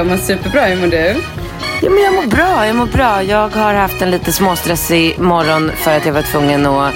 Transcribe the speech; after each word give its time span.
Jag 0.00 0.06
mår 0.06 0.16
superbra. 0.16 0.64
Hur 0.64 0.76
mår 0.76 0.86
du? 0.86 1.22
Ja, 1.82 1.90
men 1.90 2.02
jag 2.02 2.14
mår 2.14 2.26
bra. 2.26 2.66
Jag 2.66 2.76
mår 2.76 2.86
bra. 2.86 3.22
Jag 3.22 3.48
har 3.48 3.74
haft 3.74 4.02
en 4.02 4.10
lite 4.10 4.32
småstressig 4.32 5.18
morgon 5.18 5.70
för 5.76 5.96
att 5.96 6.06
jag 6.06 6.12
var 6.12 6.22
tvungen 6.22 6.66
att 6.66 6.94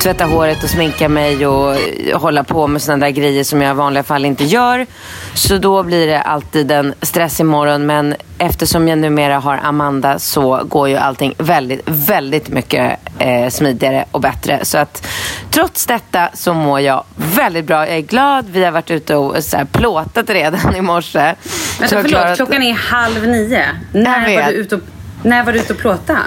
tvätta 0.00 0.24
håret 0.24 0.62
och 0.62 0.70
sminka 0.70 1.08
mig 1.08 1.46
och 1.46 1.76
hålla 2.14 2.44
på 2.44 2.66
med 2.66 2.82
sådana 2.82 3.06
där 3.06 3.12
grejer 3.12 3.44
som 3.44 3.62
jag 3.62 3.70
i 3.70 3.74
vanliga 3.74 4.02
fall 4.02 4.24
inte 4.24 4.44
gör. 4.44 4.86
Så 5.34 5.58
då 5.58 5.82
blir 5.82 6.06
det 6.06 6.20
alltid 6.20 6.70
en 6.70 6.94
stressig 7.02 7.46
morgon. 7.46 7.86
Men 7.86 8.14
eftersom 8.38 8.88
jag 8.88 8.98
numera 8.98 9.38
har 9.38 9.60
Amanda 9.62 10.18
så 10.18 10.60
går 10.64 10.88
ju 10.88 10.96
allting 10.96 11.34
väldigt, 11.38 11.82
väldigt 11.84 12.48
mycket 12.48 12.98
eh, 13.22 13.48
smidigare 13.50 14.04
och 14.10 14.20
bättre. 14.20 14.64
Så 14.64 14.78
att 14.78 15.06
trots 15.50 15.86
detta 15.86 16.30
så 16.34 16.54
mår 16.54 16.80
jag 16.80 17.04
väldigt 17.16 17.64
bra. 17.64 17.88
Jag 17.88 17.96
är 17.96 18.00
glad. 18.00 18.48
Vi 18.50 18.64
har 18.64 18.72
varit 18.72 18.90
ute 18.90 19.16
och 19.16 19.44
så 19.44 19.56
här, 19.56 19.64
plåtat 19.64 20.30
redan 20.30 20.76
i 20.76 20.80
morse. 20.80 21.18
Vänta, 21.18 21.36
förlåt. 21.80 22.06
klarat... 22.06 22.36
Klockan 22.36 22.62
är 22.62 22.72
halv 22.72 23.28
nio. 23.28 23.64
När 23.92 24.36
var, 24.36 24.52
du 24.52 24.58
ute 24.58 24.74
och, 24.74 24.80
när 25.22 25.44
var 25.44 25.52
du 25.52 25.58
ute 25.58 25.72
och 25.72 25.78
plåta? 25.78 26.18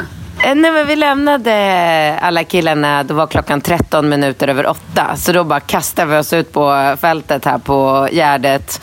Eh, 0.44 0.56
nej, 0.56 0.72
men 0.72 0.88
vi 0.88 0.96
lämnade 0.96 2.20
alla 2.22 2.44
killarna, 2.44 3.04
då 3.04 3.14
var 3.14 3.28
klockan 3.28 3.62
13 3.62 4.10
minuter 4.10 4.48
över 4.48 4.68
åtta. 4.68 5.16
Så 5.16 5.32
då 5.32 5.44
bara 5.44 5.60
kastade 5.60 6.12
vi 6.12 6.18
oss 6.18 6.34
ut 6.34 6.54
på 6.54 6.96
fältet 7.02 7.46
här 7.46 7.58
på 7.58 8.08
Gärdet. 8.12 8.82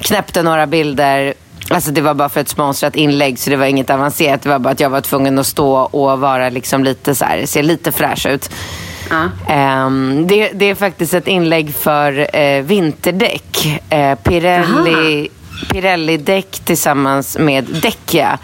Knäppte 0.00 0.42
några 0.42 0.66
bilder. 0.66 1.34
Alltså 1.70 1.90
det 1.90 2.00
var 2.00 2.14
bara 2.14 2.28
för 2.28 2.40
ett 2.40 2.48
sponsrat 2.48 2.96
inlägg 2.96 3.38
så 3.38 3.50
det 3.50 3.56
var 3.56 3.66
inget 3.66 3.90
avancerat. 3.90 4.42
Det 4.42 4.48
var 4.48 4.58
bara 4.58 4.70
att 4.70 4.80
jag 4.80 4.90
var 4.90 5.00
tvungen 5.00 5.38
att 5.38 5.46
stå 5.46 5.72
och 5.76 6.20
vara 6.20 6.48
liksom 6.48 6.84
lite 6.84 7.14
så 7.14 7.24
här, 7.24 7.46
se 7.46 7.62
lite 7.62 7.92
fräsch 7.92 8.26
ut. 8.26 8.50
Ja. 9.10 9.86
Um, 9.86 10.26
det, 10.26 10.48
det, 10.52 10.64
är 10.64 10.74
faktiskt 10.74 11.14
ett 11.14 11.28
inlägg 11.28 11.74
för 11.74 12.36
uh, 12.36 12.62
vinterdäck. 12.62 13.80
Uh, 13.94 14.14
Pirelli, 14.14 15.28
Pirelli-däck 15.72 16.60
tillsammans 16.64 17.38
med 17.38 17.64
Däckia. 17.64 18.38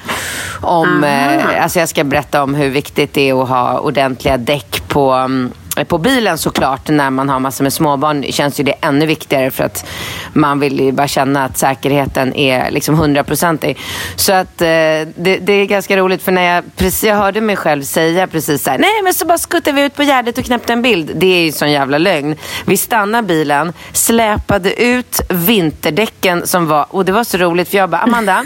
Om, 0.61 1.05
uh, 1.05 1.63
alltså 1.63 1.81
jag 1.81 1.89
ska 1.89 2.05
berätta 2.05 2.43
om 2.43 2.55
hur 2.55 2.71
viktigt 2.71 3.15
det 3.15 3.29
är 3.31 3.43
att 3.43 3.49
ha 3.49 3.79
ordentliga 3.79 4.37
däck 4.37 4.83
på 4.89 5.15
um, 5.15 5.53
på 5.85 5.99
bilen 5.99 6.39
såklart, 6.39 6.89
när 6.89 7.11
man 7.11 7.29
har 7.29 7.41
massor 7.41 7.63
med 7.63 7.73
småbarn 7.73 8.33
känns 8.33 8.61
ju 8.61 8.65
det 8.65 8.75
ännu 8.81 9.07
viktigare 9.07 9.51
för 9.51 9.65
att 9.65 9.87
man 10.33 10.61
vill 10.61 10.81
ju 10.81 10.93
bara 10.93 11.09
känna 11.09 11.45
att 11.45 11.59
säkerheten 11.59 12.35
är 12.35 12.71
liksom 12.71 12.95
hundraprocentig. 12.95 13.79
Så 14.17 14.33
att 14.33 14.61
eh, 14.61 14.67
det, 14.67 15.39
det, 15.41 15.53
är 15.53 15.65
ganska 15.65 15.97
roligt 15.97 16.23
för 16.23 16.33
när 16.33 16.55
jag, 16.55 16.65
precis, 16.77 17.05
jag 17.05 17.17
hörde 17.17 17.41
mig 17.41 17.57
själv 17.57 17.83
säga 17.83 18.27
precis 18.27 18.63
så 18.63 18.71
här, 18.71 18.79
nej 18.79 19.03
men 19.03 19.15
så 19.15 19.27
bara 19.27 19.39
skuttade 19.39 19.77
vi 19.77 19.83
ut 19.83 19.95
på 19.95 20.03
Gärdet 20.03 20.39
och 20.39 20.45
knäppte 20.45 20.73
en 20.73 20.83
bild. 20.83 21.11
Det 21.15 21.27
är 21.27 21.45
ju 21.45 21.53
sån 21.53 21.71
jävla 21.71 21.99
lögn. 21.99 22.37
Vi 22.67 22.77
stannade 22.77 23.29
bilen, 23.29 23.73
släpade 23.93 24.83
ut 24.83 25.21
vinterdäcken 25.29 26.47
som 26.47 26.67
var, 26.67 26.87
och 26.91 27.05
det 27.05 27.13
var 27.13 27.25
så 27.25 27.39
roligt 27.39 27.69
för 27.69 27.79
jag 27.79 27.91
bara, 27.91 28.01
Amanda, 28.01 28.45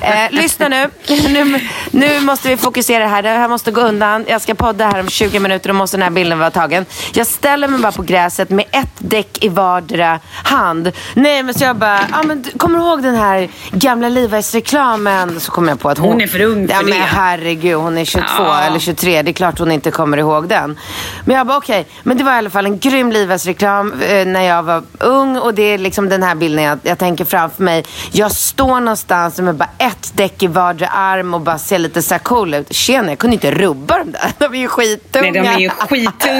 eh, 0.00 0.30
lyssna 0.30 0.68
nu. 0.68 0.90
nu. 1.28 1.60
Nu 1.90 2.20
måste 2.20 2.48
vi 2.48 2.56
fokusera 2.56 3.06
här, 3.06 3.22
det 3.22 3.28
här 3.28 3.48
måste 3.48 3.70
gå 3.70 3.80
undan. 3.80 4.24
Jag 4.28 4.40
ska 4.40 4.54
podda 4.54 4.86
här 4.86 5.00
om 5.00 5.08
20 5.08 5.40
minuter 5.40 5.70
och 5.70 5.76
måste 5.76 5.96
den 5.96 6.02
här 6.02 6.10
bilden 6.10 6.38
vara 6.38 6.49
tagen. 6.50 6.86
Jag 7.14 7.26
ställer 7.26 7.68
mig 7.68 7.80
bara 7.80 7.92
på 7.92 8.02
gräset 8.02 8.50
med 8.50 8.64
ett 8.70 8.88
däck 8.98 9.44
i 9.44 9.48
vardera 9.48 10.20
hand. 10.44 10.92
Nej, 11.14 11.42
men 11.42 11.54
så 11.54 11.64
jag 11.64 11.76
bara, 11.76 12.00
ah, 12.12 12.22
men, 12.22 12.44
kommer 12.56 12.78
du 12.78 12.84
ihåg 12.84 13.02
den 13.02 13.14
här 13.14 13.48
gamla 13.70 14.08
Levi's-reklamen? 14.08 15.40
Så 15.40 15.52
kom 15.52 15.68
jag 15.68 15.80
på 15.80 15.88
att 15.88 15.98
hon... 15.98 16.12
Hon 16.12 16.20
är 16.20 16.26
för 16.26 16.40
ung 16.40 16.68
för 16.68 16.74
ja, 16.74 16.82
men 16.82 16.90
det. 16.90 17.04
herregud, 17.04 17.74
hon 17.76 17.98
är 17.98 18.04
22 18.04 18.26
Ja. 18.38 18.60
eller 18.60 18.78
23. 18.78 19.22
Det 19.22 19.30
är 19.30 19.32
klart 19.32 19.58
hon 19.58 19.72
inte 19.72 19.90
kommer 19.90 20.16
ihåg 20.16 20.48
den. 20.48 20.78
Men 21.24 21.36
jag 21.36 21.46
bara, 21.46 21.56
okej. 21.58 21.86
Men 22.02 22.16
det 22.16 22.24
var 22.24 22.32
i 22.32 22.36
alla 22.36 22.50
fall 22.50 22.66
en 22.66 22.78
grym 22.78 23.12
Levi's-reklam 23.12 23.92
eh, 24.02 24.26
när 24.26 24.42
jag 24.42 24.62
var 24.62 24.82
ung. 24.98 25.36
Och 25.38 25.54
det 25.54 25.62
är 25.62 25.78
liksom 25.78 26.08
den 26.08 26.22
här 26.22 26.34
bilden 26.34 26.64
jag, 26.64 26.78
jag 26.82 26.98
tänker 26.98 27.24
framför 27.24 27.62
mig. 27.62 27.84
Jag 28.12 28.32
står 28.32 28.80
någonstans 28.80 29.38
med 29.40 29.54
bara 29.54 29.68
ett 29.78 30.12
däck 30.14 30.42
i 30.42 30.46
vardera 30.46 30.88
arm 30.88 31.34
och 31.34 31.40
bara 31.40 31.58
ser 31.58 31.78
lite 31.78 32.02
så 32.02 32.18
cool 32.18 32.54
ut. 32.54 32.74
Tjena, 32.74 33.08
jag 33.08 33.18
kunde 33.18 33.34
inte 33.34 33.50
rubba 33.50 33.98
dem 33.98 34.12
där. 34.12 34.32
De 34.38 34.54
är 34.54 34.58
ju 34.58 34.68
skittunga. 34.68 35.30
Nej, 35.32 35.42
de 35.42 35.48
är 35.48 35.58
ju 35.58 35.70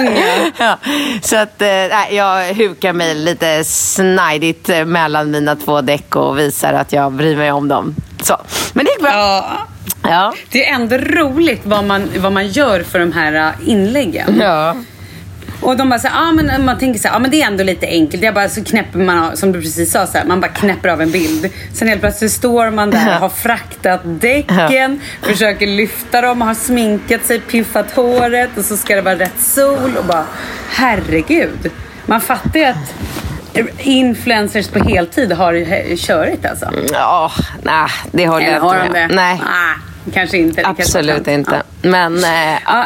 skitunga. 0.07 0.51
ja, 0.57 0.77
så 1.21 1.37
att 1.37 1.61
eh, 1.61 1.67
nej, 1.67 2.15
jag 2.15 2.53
hukar 2.53 2.93
mig 2.93 3.15
lite 3.15 3.63
snajdigt 3.63 4.69
eh, 4.69 4.85
mellan 4.85 5.31
mina 5.31 5.55
två 5.55 5.81
däck 5.81 6.15
och 6.15 6.39
visar 6.39 6.73
att 6.73 6.93
jag 6.93 7.11
bryr 7.11 7.37
mig 7.37 7.51
om 7.51 7.67
dem. 7.67 7.95
Så. 8.23 8.37
Men 8.73 8.85
det 8.85 8.91
gick 8.91 9.01
bra. 9.01 9.11
Ja. 9.11 9.67
Ja. 10.03 10.33
Det 10.51 10.65
är 10.67 10.75
ändå 10.75 10.97
roligt 10.97 11.61
vad 11.63 11.85
man, 11.85 12.09
vad 12.17 12.31
man 12.31 12.47
gör 12.47 12.83
för 12.83 12.99
de 12.99 13.11
här 13.11 13.33
äh, 13.33 13.69
inläggen. 13.69 14.39
ja. 14.41 14.75
Och 15.61 15.77
de 15.77 15.89
bara 15.89 15.99
så 15.99 16.07
här, 16.07 16.27
ah, 16.27 16.31
men 16.31 16.65
man 16.65 16.77
tänker 16.79 16.99
så 16.99 17.07
här, 17.07 17.15
ah, 17.15 17.19
men 17.19 17.31
det 17.31 17.41
är 17.41 17.47
ändå 17.47 17.63
lite 17.63 17.87
enkelt. 17.87 18.23
Jag 18.23 18.33
bara 18.33 18.49
så 18.49 18.63
knäpper 18.63 18.99
man 18.99 19.37
som 19.37 19.51
du 19.51 19.61
precis 19.61 19.91
sa, 19.91 20.07
så 20.07 20.17
här, 20.17 20.25
man 20.25 20.41
bara 20.41 20.51
knäpper 20.51 20.89
av 20.89 21.01
en 21.01 21.11
bild. 21.11 21.49
Sen 21.73 21.87
helt 21.87 22.01
plötsligt 22.01 22.31
står 22.31 22.69
man 22.71 22.91
där, 22.91 23.19
har 23.19 23.29
fraktat 23.29 24.01
däcken, 24.03 25.01
försöker 25.21 25.67
lyfta 25.67 26.21
dem, 26.21 26.41
har 26.41 26.53
sminkat 26.53 27.25
sig, 27.25 27.39
piffat 27.39 27.91
håret 27.91 28.49
och 28.57 28.65
så 28.65 28.77
ska 28.77 28.95
det 28.95 29.01
vara 29.01 29.15
rätt 29.19 29.39
sol 29.41 29.97
och 29.97 30.05
bara, 30.05 30.25
herregud. 30.69 31.71
Man 32.05 32.21
fattar 32.21 32.59
ju 32.59 32.65
att 32.65 32.77
influencers 33.79 34.67
på 34.67 34.83
heltid 34.83 35.31
har 35.31 35.95
körigt 35.95 36.45
alltså. 36.45 36.71
Ja, 36.93 37.31
nej, 37.63 37.87
det 38.11 38.27
håller 38.27 38.45
Eller 38.45 38.53
jag 38.55 38.61
har 38.61 38.75
inte 38.75 38.87
de 38.87 38.93
med. 38.99 39.09
det? 39.09 39.15
Nej, 39.15 39.41
Ah, 39.45 39.73
kanske 40.13 40.37
inte. 40.37 40.55
Det 40.55 40.63
kanske 40.63 40.83
absolut 40.83 41.15
sant. 41.15 41.27
inte. 41.27 41.63
Men 41.81 42.23
eh, 42.23 42.59
Ja. 42.65 42.85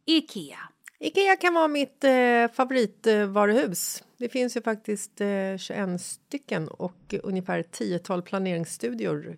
IKEA. 0.17 0.59
Ikea 0.99 1.35
kan 1.35 1.53
vara 1.53 1.67
mitt 1.67 2.03
eh, 2.03 2.51
favoritvaruhus. 2.53 4.03
Det 4.17 4.29
finns 4.29 4.57
ju 4.57 4.61
faktiskt 4.61 5.21
eh, 5.21 5.57
21 5.57 6.01
stycken 6.01 6.67
och 6.67 7.15
ungefär 7.23 7.63
10 7.63 7.99
planeringsstudior 8.21 9.37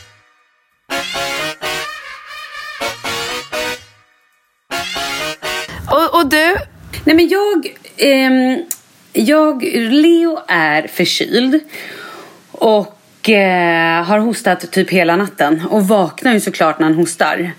Och, 6.21 6.29
du? 6.29 6.55
Nej 7.03 7.15
men 7.15 7.27
jag, 7.27 7.75
ehm, 7.97 8.63
jag, 9.13 9.63
Leo 9.73 10.39
är 10.47 10.87
förkyld 10.87 11.59
och 12.51 13.29
eh, 13.29 14.03
har 14.03 14.19
hostat 14.19 14.71
typ 14.71 14.89
hela 14.89 15.15
natten 15.15 15.61
och 15.69 15.87
vaknar 15.87 16.33
ju 16.33 16.39
såklart 16.39 16.79
när 16.79 16.87
han 16.87 16.95
hostar. 16.95 17.51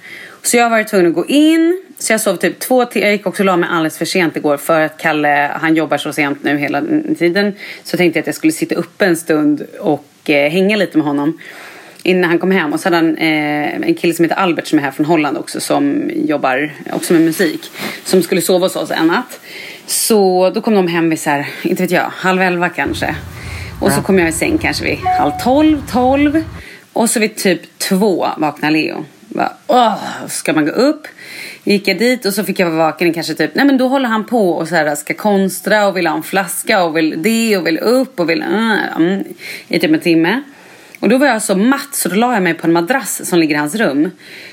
Så 0.42 0.56
jag 0.56 0.64
har 0.64 0.70
varit 0.70 0.88
tvungen 0.88 1.06
att 1.06 1.14
gå 1.14 1.26
in, 1.26 1.82
så 1.98 2.12
jag 2.12 2.20
sov 2.20 2.36
typ 2.36 2.58
två 2.58 2.84
timmar, 2.84 3.06
jag 3.06 3.12
gick 3.12 3.26
också 3.26 3.42
och 3.42 3.46
la 3.46 3.56
mig 3.56 3.68
alldeles 3.72 3.98
för 3.98 4.04
sent 4.04 4.36
igår 4.36 4.56
för 4.56 4.80
att 4.80 4.98
Kalle, 4.98 5.50
han 5.60 5.74
jobbar 5.74 5.96
så 5.98 6.12
sent 6.12 6.42
nu 6.42 6.58
hela 6.58 6.82
tiden. 7.18 7.52
Så 7.84 7.96
tänkte 7.96 8.18
jag 8.18 8.22
att 8.22 8.26
jag 8.26 8.34
skulle 8.34 8.52
sitta 8.52 8.74
uppe 8.74 9.06
en 9.06 9.16
stund 9.16 9.66
och 9.80 10.30
eh, 10.30 10.50
hänga 10.50 10.76
lite 10.76 10.98
med 10.98 11.06
honom 11.06 11.38
innan 12.02 12.30
han 12.30 12.38
kom 12.38 12.50
hem. 12.50 12.72
Och 12.72 12.80
så 12.80 12.86
hade 12.86 12.96
han 12.96 13.16
eh, 13.16 13.74
en 13.74 13.94
kille 13.94 14.14
som 14.14 14.24
heter 14.24 14.36
Albert 14.36 14.66
som 14.66 14.78
är 14.78 14.82
här 14.82 14.90
från 14.90 15.06
Holland 15.06 15.36
också 15.38 15.60
som 15.60 16.10
jobbar 16.14 16.72
också 16.92 17.12
med 17.12 17.22
musik. 17.22 17.70
Som 18.04 18.22
skulle 18.22 18.40
sova 18.40 18.66
hos 18.66 18.76
oss 18.76 18.90
en 18.90 19.06
natt. 19.06 19.40
Så 19.86 20.50
då 20.50 20.60
kom 20.60 20.74
de 20.74 20.88
hem 20.88 21.10
vid 21.10 21.20
så 21.20 21.30
här, 21.30 21.46
inte 21.62 21.82
vet 21.82 21.90
jag, 21.90 22.10
halv 22.14 22.42
elva 22.42 22.68
kanske. 22.68 23.14
Och 23.80 23.92
så 23.92 24.02
kom 24.02 24.18
jag 24.18 24.28
i 24.28 24.32
säng 24.32 24.58
kanske 24.58 24.84
vid 24.84 24.98
halv 24.98 25.32
tolv, 25.44 25.82
tolv. 25.90 26.44
Och 26.92 27.10
så 27.10 27.20
vid 27.20 27.36
typ 27.36 27.78
två 27.78 28.28
vaknade 28.36 28.72
Leo. 28.72 29.04
Bara, 29.28 29.52
Åh, 29.66 29.94
ska 30.28 30.52
man 30.52 30.66
gå 30.66 30.72
upp? 30.72 31.06
Gick 31.64 31.88
jag 31.88 31.98
dit 31.98 32.26
och 32.26 32.34
så 32.34 32.44
fick 32.44 32.58
jag 32.58 32.70
vara 32.70 32.76
vaken 32.76 33.08
i 33.08 33.14
kanske 33.14 33.34
typ, 33.34 33.54
nej 33.54 33.64
men 33.64 33.78
då 33.78 33.88
håller 33.88 34.08
han 34.08 34.24
på 34.24 34.50
och 34.50 34.68
så 34.68 34.74
här 34.74 34.94
ska 34.94 35.14
konstra 35.14 35.86
och 35.86 35.96
vill 35.96 36.06
ha 36.06 36.16
en 36.16 36.22
flaska 36.22 36.84
och 36.84 36.96
vill 36.96 37.22
det 37.22 37.56
och 37.56 37.66
vill 37.66 37.78
upp 37.78 38.20
och 38.20 38.30
vill, 38.30 38.42
uh, 38.42 39.20
i 39.68 39.78
typ 39.78 39.90
en 39.90 40.00
timme. 40.00 40.42
Och 41.02 41.08
då 41.08 41.18
var 41.18 41.26
jag 41.26 41.42
så 41.42 41.56
matt 41.56 41.88
så 41.94 42.08
då 42.08 42.14
la 42.14 42.34
jag 42.34 42.42
mig 42.42 42.54
på 42.54 42.66
en 42.66 42.72
madrass 42.72 43.28
som 43.28 43.38
ligger 43.38 43.54
i 43.54 43.58
hans 43.58 43.74
rum. 43.74 44.10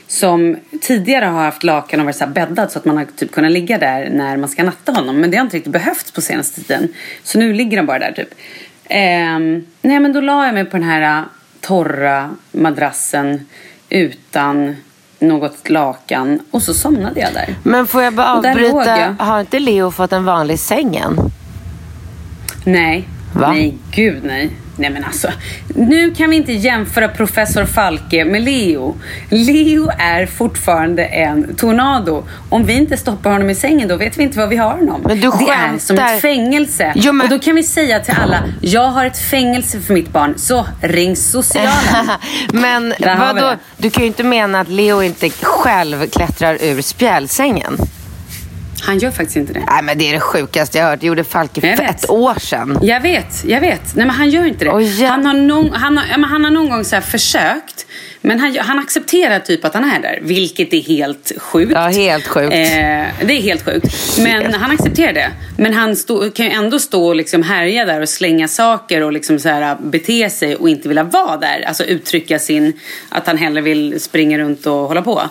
Som 0.08 0.58
tidigare 0.82 1.26
har 1.26 1.44
haft 1.44 1.64
lakan 1.64 2.00
och 2.00 2.06
varit 2.06 2.16
så 2.16 2.26
här 2.26 2.32
bäddat 2.32 2.72
så 2.72 2.80
att 2.80 2.86
man 2.86 2.98
har 2.98 3.06
typ 3.06 3.32
kunnat 3.32 3.52
ligga 3.52 3.78
där 3.78 4.10
när 4.10 4.38
man 4.38 4.50
ska 4.50 4.64
natta 4.64 4.92
honom. 4.92 5.20
Men 5.20 5.32
det 5.32 5.38
har 5.38 5.44
inte 5.44 5.58
riktigt 5.58 5.74
behövts 5.74 6.12
på 6.12 6.22
senaste 6.22 6.62
tiden. 6.62 6.88
Så 7.24 7.40
nu 7.40 7.54
ligger 7.54 7.78
han 7.78 7.86
bara 7.86 8.00
där 8.00 8.12
typ. 8.12 8.30
Ehm, 8.86 9.66
nej 9.82 10.00
men 10.00 10.14
då 10.14 10.22
la 10.22 10.46
jag 10.46 10.54
mig 10.54 10.66
på 10.66 10.78
den 10.78 10.88
här 10.88 11.20
äh, 11.20 11.26
torra 11.62 12.30
madrassen 12.52 13.46
utan 13.90 14.76
något 15.20 15.70
lakan. 15.70 16.40
Och 16.52 16.62
så 16.62 16.74
somnade 16.74 17.20
jag 17.20 17.34
där. 17.34 17.56
Men 17.64 17.88
får 17.88 18.04
jag 18.04 18.14
bara 18.14 18.34
avbryta? 18.34 19.00
jag. 19.00 19.26
Har 19.26 19.40
inte 19.40 19.60
Leo 19.60 19.92
fått 19.92 20.14
en 20.14 20.26
vanlig 20.26 20.60
säng 20.60 20.96
än? 20.96 21.18
Nej. 22.66 23.08
Va? 23.34 23.52
Nej, 23.52 23.78
gud 23.92 24.24
nej. 24.24 24.52
Nej 24.80 24.90
men 24.90 25.04
alltså, 25.04 25.28
nu 25.76 26.12
kan 26.16 26.30
vi 26.30 26.36
inte 26.36 26.54
jämföra 26.54 27.08
professor 27.08 27.66
Falke 27.66 28.26
med 28.26 28.42
Leo. 28.42 28.96
Leo 29.30 29.90
är 30.00 30.26
fortfarande 30.26 31.04
en 31.06 31.56
tornado. 31.56 32.24
Om 32.50 32.66
vi 32.66 32.74
inte 32.74 32.98
stoppar 32.98 33.32
honom 33.32 33.50
i 33.50 33.56
sängen 33.56 33.88
då 33.88 33.96
vet 33.98 34.18
vi 34.18 34.24
inte 34.24 34.38
vad 34.40 34.50
vi 34.50 34.56
har 34.58 34.72
honom. 34.72 35.02
Men 35.08 35.20
du 35.20 35.30
det 35.40 35.52
är 35.52 35.78
som 35.78 35.98
skämtar. 35.98 36.16
ett 36.16 36.22
fängelse. 36.22 36.94
Jo, 36.96 37.12
men- 37.14 37.26
Och 37.26 37.30
då 37.34 37.40
kan 37.40 37.56
vi 37.56 37.64
säga 37.64 38.00
till 38.00 38.14
alla, 38.24 38.44
jag 38.62 38.88
har 38.88 39.06
ett 39.06 39.20
fängelse 39.20 39.80
för 39.82 39.94
mitt 39.94 40.10
barn, 40.10 40.34
så 40.38 40.66
ring 40.82 41.16
socialen. 41.16 42.10
Men 42.54 42.94
vadå? 43.20 43.56
Du 43.78 43.90
kan 43.90 44.04
ju 44.04 44.08
inte 44.08 44.24
mena 44.24 44.60
att 44.60 44.70
Leo 44.70 45.02
inte 45.04 45.30
själv 45.42 46.08
klättrar 46.10 46.58
ur 46.62 46.82
spjälsängen. 46.82 47.78
Han 48.82 49.00
gör 49.00 49.12
faktiskt 49.12 49.38
inte 49.38 49.54
det. 49.54 49.64
Nej 49.68 49.84
men 49.84 49.98
det 49.98 50.10
är 50.10 50.14
det 50.14 50.20
sjukaste 50.20 50.78
jag 50.78 50.86
hört. 50.86 51.00
Det 51.00 51.08
gjorde 51.08 51.24
Falke 51.24 51.62
för 51.62 51.84
ett 51.84 52.10
år 52.10 52.40
sedan. 52.40 52.80
Jag 52.82 53.02
vet, 53.02 53.44
jag 53.46 53.62
vet. 53.62 53.96
Nej 53.96 54.06
men 54.06 54.16
han 54.16 54.30
gör 54.30 54.46
inte 54.46 54.66
det. 54.66 54.72
Oj, 54.72 55.02
ja. 55.02 55.10
han, 55.10 55.26
har 55.26 55.34
någon, 55.34 55.74
han, 55.74 55.98
har, 55.98 56.06
ja, 56.12 56.18
men 56.18 56.30
han 56.30 56.44
har 56.44 56.52
någon 56.52 56.70
gång 56.70 56.84
så 56.86 57.02
försökt. 57.02 57.86
Men 58.22 58.40
han, 58.40 58.58
han 58.60 58.80
accepterar 58.80 59.40
typ 59.40 59.66
att 59.66 59.74
han 59.74 59.84
är 59.84 60.00
där. 60.00 60.20
Vilket 60.22 60.74
är 60.74 60.82
helt 60.82 61.32
sjukt. 61.38 61.72
Ja, 61.76 61.88
helt 61.88 62.28
sjukt. 62.28 62.54
Eh, 62.54 62.58
det 63.28 63.34
är 63.34 63.42
helt 63.42 63.66
sjukt. 63.66 64.18
Men 64.20 64.54
han 64.54 64.72
accepterar 64.72 65.14
det. 65.14 65.32
Men 65.58 65.74
han 65.74 65.96
stå, 65.96 66.30
kan 66.30 66.46
ju 66.46 66.52
ändå 66.52 66.80
stå 66.80 67.08
och 67.08 67.16
liksom 67.16 67.44
härja 67.44 67.86
där 67.86 68.02
och 68.02 68.10
slänga 68.10 68.48
saker 68.48 69.04
och 69.04 69.14
liksom 69.14 69.40
så 69.40 69.50
här 69.50 69.78
bete 69.82 70.30
sig 70.30 70.56
och 70.56 70.70
inte 70.70 70.88
vilja 70.88 71.04
vara 71.04 71.38
där. 71.38 71.64
Alltså 71.68 71.84
uttrycka 71.84 72.40
sin, 72.40 72.80
att 73.10 73.28
han 73.28 73.38
hellre 73.38 73.62
vill 73.62 74.02
springa 74.02 74.38
runt 74.38 74.66
och 74.66 74.74
hålla 74.74 75.02
på. 75.02 75.22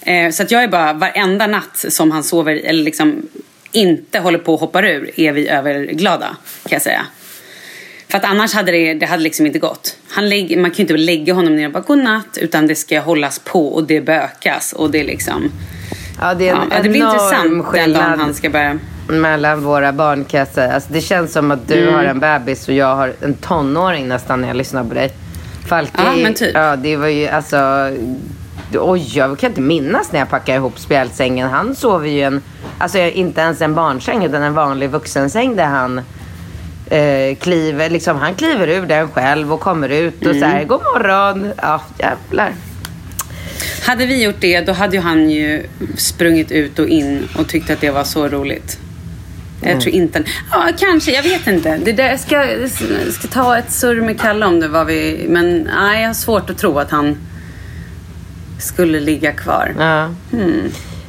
Eh, 0.00 0.30
så 0.30 0.42
att 0.42 0.50
jag 0.50 0.62
är 0.62 0.68
bara, 0.68 0.92
varenda 0.92 1.46
natt 1.46 1.84
som 1.88 2.10
han 2.10 2.24
sover, 2.24 2.60
eller 2.64 2.84
liksom 2.84 3.22
inte 3.72 4.18
håller 4.18 4.38
på 4.38 4.54
och 4.54 4.60
hoppar 4.60 4.84
ur, 4.84 5.20
är 5.20 5.32
vi 5.32 5.48
överglada 5.48 6.36
kan 6.62 6.76
jag 6.76 6.82
säga. 6.82 7.06
För 8.08 8.18
att 8.18 8.24
annars 8.24 8.54
hade 8.54 8.72
det, 8.72 8.94
det 8.94 9.06
hade 9.06 9.22
liksom 9.22 9.46
inte 9.46 9.58
gått. 9.58 9.96
Han 10.10 10.28
lägg, 10.28 10.58
man 10.58 10.70
kan 10.70 10.76
ju 10.76 10.82
inte 10.82 10.96
lägga 10.96 11.34
honom 11.34 11.56
ner 11.56 11.66
och 11.66 11.72
bara 11.72 11.82
godnatt 11.82 12.38
utan 12.40 12.66
det 12.66 12.74
ska 12.74 13.00
hållas 13.00 13.38
på 13.38 13.68
och 13.68 13.84
det 13.84 14.00
bökas 14.00 14.72
och 14.72 14.90
det 14.90 15.04
liksom... 15.04 15.52
Ja, 16.20 16.34
det 16.34 16.48
är 16.48 16.52
en 16.54 16.58
Ja, 16.70 16.82
det 16.82 16.88
blir 16.88 17.04
intressant 17.06 17.72
den 17.72 17.92
dagen 17.92 18.20
han 18.20 18.34
ska 18.34 18.50
börja... 18.50 18.78
mellan 19.08 19.62
våra 19.64 19.92
barn 19.92 20.24
kan 20.24 20.38
jag 20.40 20.48
säga. 20.48 20.72
Alltså, 20.72 20.92
det 20.92 21.00
känns 21.00 21.32
som 21.32 21.50
att 21.50 21.68
du 21.68 21.82
Mm. 21.82 21.94
har 21.94 22.04
en 22.04 22.20
bebis 22.20 22.68
och 22.68 22.74
jag 22.74 22.96
har 22.96 23.12
en 23.22 23.34
tonåring 23.34 24.08
nästan 24.08 24.40
när 24.40 24.48
jag 24.48 24.56
lyssnar 24.56 24.84
på 24.84 24.94
dig. 24.94 25.12
Falke, 25.68 25.92
Ja, 25.96 26.12
men 26.22 26.34
typ. 26.34 26.50
Ja, 26.54 26.76
det 26.76 26.96
var 26.96 27.08
ju 27.08 27.28
alltså... 27.28 27.90
Oj, 28.74 29.10
jag 29.18 29.38
kan 29.38 29.48
inte 29.50 29.60
minnas 29.60 30.12
när 30.12 30.18
jag 30.18 30.30
packade 30.30 30.56
ihop 30.58 30.78
spjälsängen. 30.78 31.50
Han 31.50 31.74
sover 31.74 32.08
ju 32.08 32.20
en, 32.22 32.42
alltså 32.78 32.98
inte 32.98 33.40
ens 33.40 33.60
en 33.60 33.74
barnsäng 33.74 34.24
utan 34.24 34.42
en 34.42 34.54
vanlig 34.54 34.90
vuxensäng 34.90 35.56
där 35.56 35.64
han 35.64 36.00
eh, 36.90 37.36
kliver, 37.36 37.90
liksom, 37.90 38.16
han 38.16 38.34
kliver 38.34 38.68
ur 38.68 38.86
den 38.86 39.08
själv 39.08 39.52
och 39.52 39.60
kommer 39.60 39.88
ut 39.88 40.26
och 40.26 40.34
Mm. 40.34 40.42
här, 40.50 40.64
god 40.64 40.82
morgon. 40.82 41.52
Ja, 41.62 41.82
jävlar. 41.98 42.52
Hade 43.86 44.06
vi 44.06 44.22
gjort 44.24 44.40
det 44.40 44.60
då 44.60 44.72
hade 44.72 44.96
ju 44.96 45.02
han 45.02 45.30
ju 45.30 45.66
sprungit 45.96 46.52
ut 46.52 46.78
och 46.78 46.88
in 46.88 47.28
och 47.38 47.48
tyckt 47.48 47.70
att 47.70 47.80
det 47.80 47.90
var 47.90 48.04
så 48.04 48.28
roligt. 48.28 48.78
Jag 49.62 49.80
tror 49.80 49.94
inte... 49.94 50.22
Ja, 50.50 50.68
kanske. 50.78 51.12
Jag 51.12 51.22
vet 51.22 51.46
inte. 51.46 51.78
Det 51.84 51.92
där, 51.92 52.08
jag 52.10 52.20
ska, 52.20 52.34
jag 53.04 53.12
ska 53.12 53.28
ta 53.28 53.58
ett 53.58 53.70
surr 53.72 54.00
med 54.00 54.20
Kalle 54.20 54.46
om 54.46 54.60
det. 54.60 54.68
Vad 54.68 54.86
vi, 54.86 55.26
men 55.28 55.68
nej, 55.76 56.00
jag 56.00 56.08
har 56.08 56.14
svårt 56.14 56.50
att 56.50 56.58
tro 56.58 56.78
att 56.78 56.90
han 56.90 57.16
skulle 58.58 59.00
ligga 59.00 59.32
kvar. 59.32 59.74
Ja. 59.78 60.08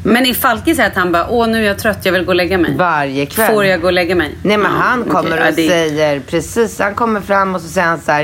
Men 0.07 0.25
är 0.25 0.33
Falke 0.33 0.75
så 0.75 0.81
att 0.81 0.95
han 0.95 1.12
bara, 1.12 1.27
åh 1.29 1.47
nu 1.47 1.63
är 1.63 1.67
jag 1.67 1.79
trött, 1.79 1.97
jag 2.03 2.12
vill 2.13 2.24
gå 2.25 2.29
och 2.31 2.35
lägga 2.35 2.57
mig? 2.57 2.75
Varje 2.77 3.25
kväll. 3.25 3.51
Får 3.53 3.65
jag 3.65 3.81
gå 3.81 3.88
och 3.88 3.93
lägga 3.93 4.15
mig? 4.15 4.35
Nej 4.43 4.57
men 4.57 4.71
Ja, 4.71 4.77
han 4.77 5.03
kommer 5.03 5.38
Ja, 5.38 5.47
och 5.50 5.53
det- 5.55 5.67
säger 5.69 6.19
precis, 6.19 6.79
han 6.79 6.95
kommer 6.95 7.21
fram 7.21 7.55
och 7.55 7.62
så 7.62 7.67
säger 7.67 7.88
han 7.88 8.00
så 8.00 8.12
här, 8.12 8.21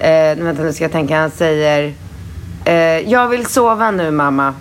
eh, 0.00 0.44
vänta 0.44 0.62
nu 0.62 0.72
ska 0.72 0.84
jag 0.84 0.92
tänka, 0.92 1.16
han 1.20 1.30
säger, 1.30 1.92
eh, 2.64 2.74
jag 3.10 3.28
vill 3.28 3.46
sova 3.46 3.90
nu 3.90 4.10
mamma, 4.10 4.54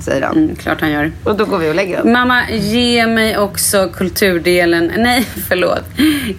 säger 0.00 0.22
han. 0.22 0.36
Mm, 0.36 0.56
klart 0.56 0.80
han 0.80 0.90
gör. 0.90 1.12
Och 1.24 1.36
då 1.36 1.44
går 1.44 1.58
vi 1.58 1.70
och 1.70 1.74
lägger 1.74 1.98
oss. 1.98 2.04
Mamma, 2.04 2.50
ge 2.50 3.06
mig 3.06 3.38
också 3.38 3.88
kulturdelen. 3.94 4.92
Nej, 4.96 5.26
förlåt. 5.48 5.84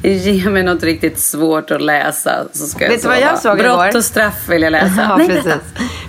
Ge 0.03 0.49
mig 0.49 0.63
något 0.63 0.83
riktigt 0.83 1.19
svårt 1.19 1.71
att 1.71 1.81
läsa 1.81 2.31
så 2.53 2.65
ska 2.65 2.83
jag 2.83 2.91
Vet 2.91 3.01
du 3.01 3.07
vad 3.07 3.19
jag 3.19 3.39
såg 3.39 3.57
Brott 3.57 3.85
igår? 3.89 3.97
och 3.97 4.05
straff 4.05 4.49
vill 4.49 4.61
jag 4.61 4.71
läsa. 4.71 5.01
Ja, 5.09 5.15
Nej, 5.17 5.27
precis. 5.27 5.53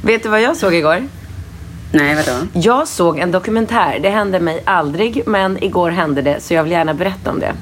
Vet 0.03 0.23
du 0.23 0.29
vad 0.29 0.41
jag 0.43 0.57
såg 0.57 0.75
igår? 0.75 1.03
Nej, 1.95 2.15
vadå? 2.15 2.39
Jag 2.53 2.89
såg 2.89 3.19
en 3.19 3.33
dokumentär. 3.33 3.99
Det 4.03 4.11
hände 4.11 4.41
mig 4.41 4.63
aldrig, 4.65 5.23
men 5.27 5.65
igår 5.65 5.91
hände 5.91 6.23
det. 6.23 6.41
Så 6.41 6.55
jag 6.55 6.63
vill 6.63 6.73
gärna 6.73 6.95
berätta 6.95 7.31
om 7.31 7.41
det. 7.41 7.53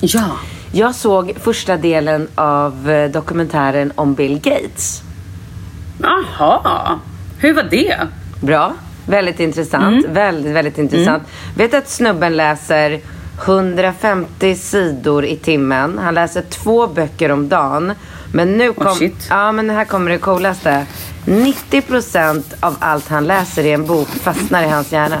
Ja. 0.00 0.30
Jag 0.72 0.94
såg 0.94 1.34
första 1.40 1.76
delen 1.76 2.28
av 2.34 2.90
eh, 2.90 3.10
dokumentären 3.10 3.92
om 3.94 4.14
Bill 4.14 4.40
Gates. 4.40 5.02
Jaha. 6.02 6.98
Hur 7.38 7.54
var 7.54 7.62
det? 7.62 7.96
Bra. 8.40 8.74
Väldigt 9.06 9.40
intressant. 9.40 10.06
Väldigt, 10.06 10.52
väldigt 10.52 10.78
intressant. 10.78 11.22
Vet 11.56 11.74
att 11.74 11.88
snubben 11.88 12.36
läser 12.36 13.00
150 13.44 14.54
sidor 14.54 15.24
i 15.24 15.36
timmen. 15.36 15.98
Han 15.98 16.14
läser 16.14 16.42
två 16.42 16.86
böcker 16.86 17.30
om 17.30 17.48
dagen. 17.48 17.92
Men 18.32 18.56
nu 18.56 18.72
kom... 18.72 18.94
shit. 18.94 19.26
ja, 19.30 19.52
men 19.52 19.70
här 19.70 19.84
kommer 19.84 20.10
det 20.10 20.18
coolaste. 20.18 20.86
90% 21.26 22.42
av 22.60 22.76
allt 22.80 23.08
han 23.08 23.26
läser 23.26 23.64
i 23.66 23.72
en 23.72 23.86
bok 23.86 24.08
fastnar 24.08 24.62
i 24.62 24.68
hans 24.68 24.92
hjärna. 24.92 25.20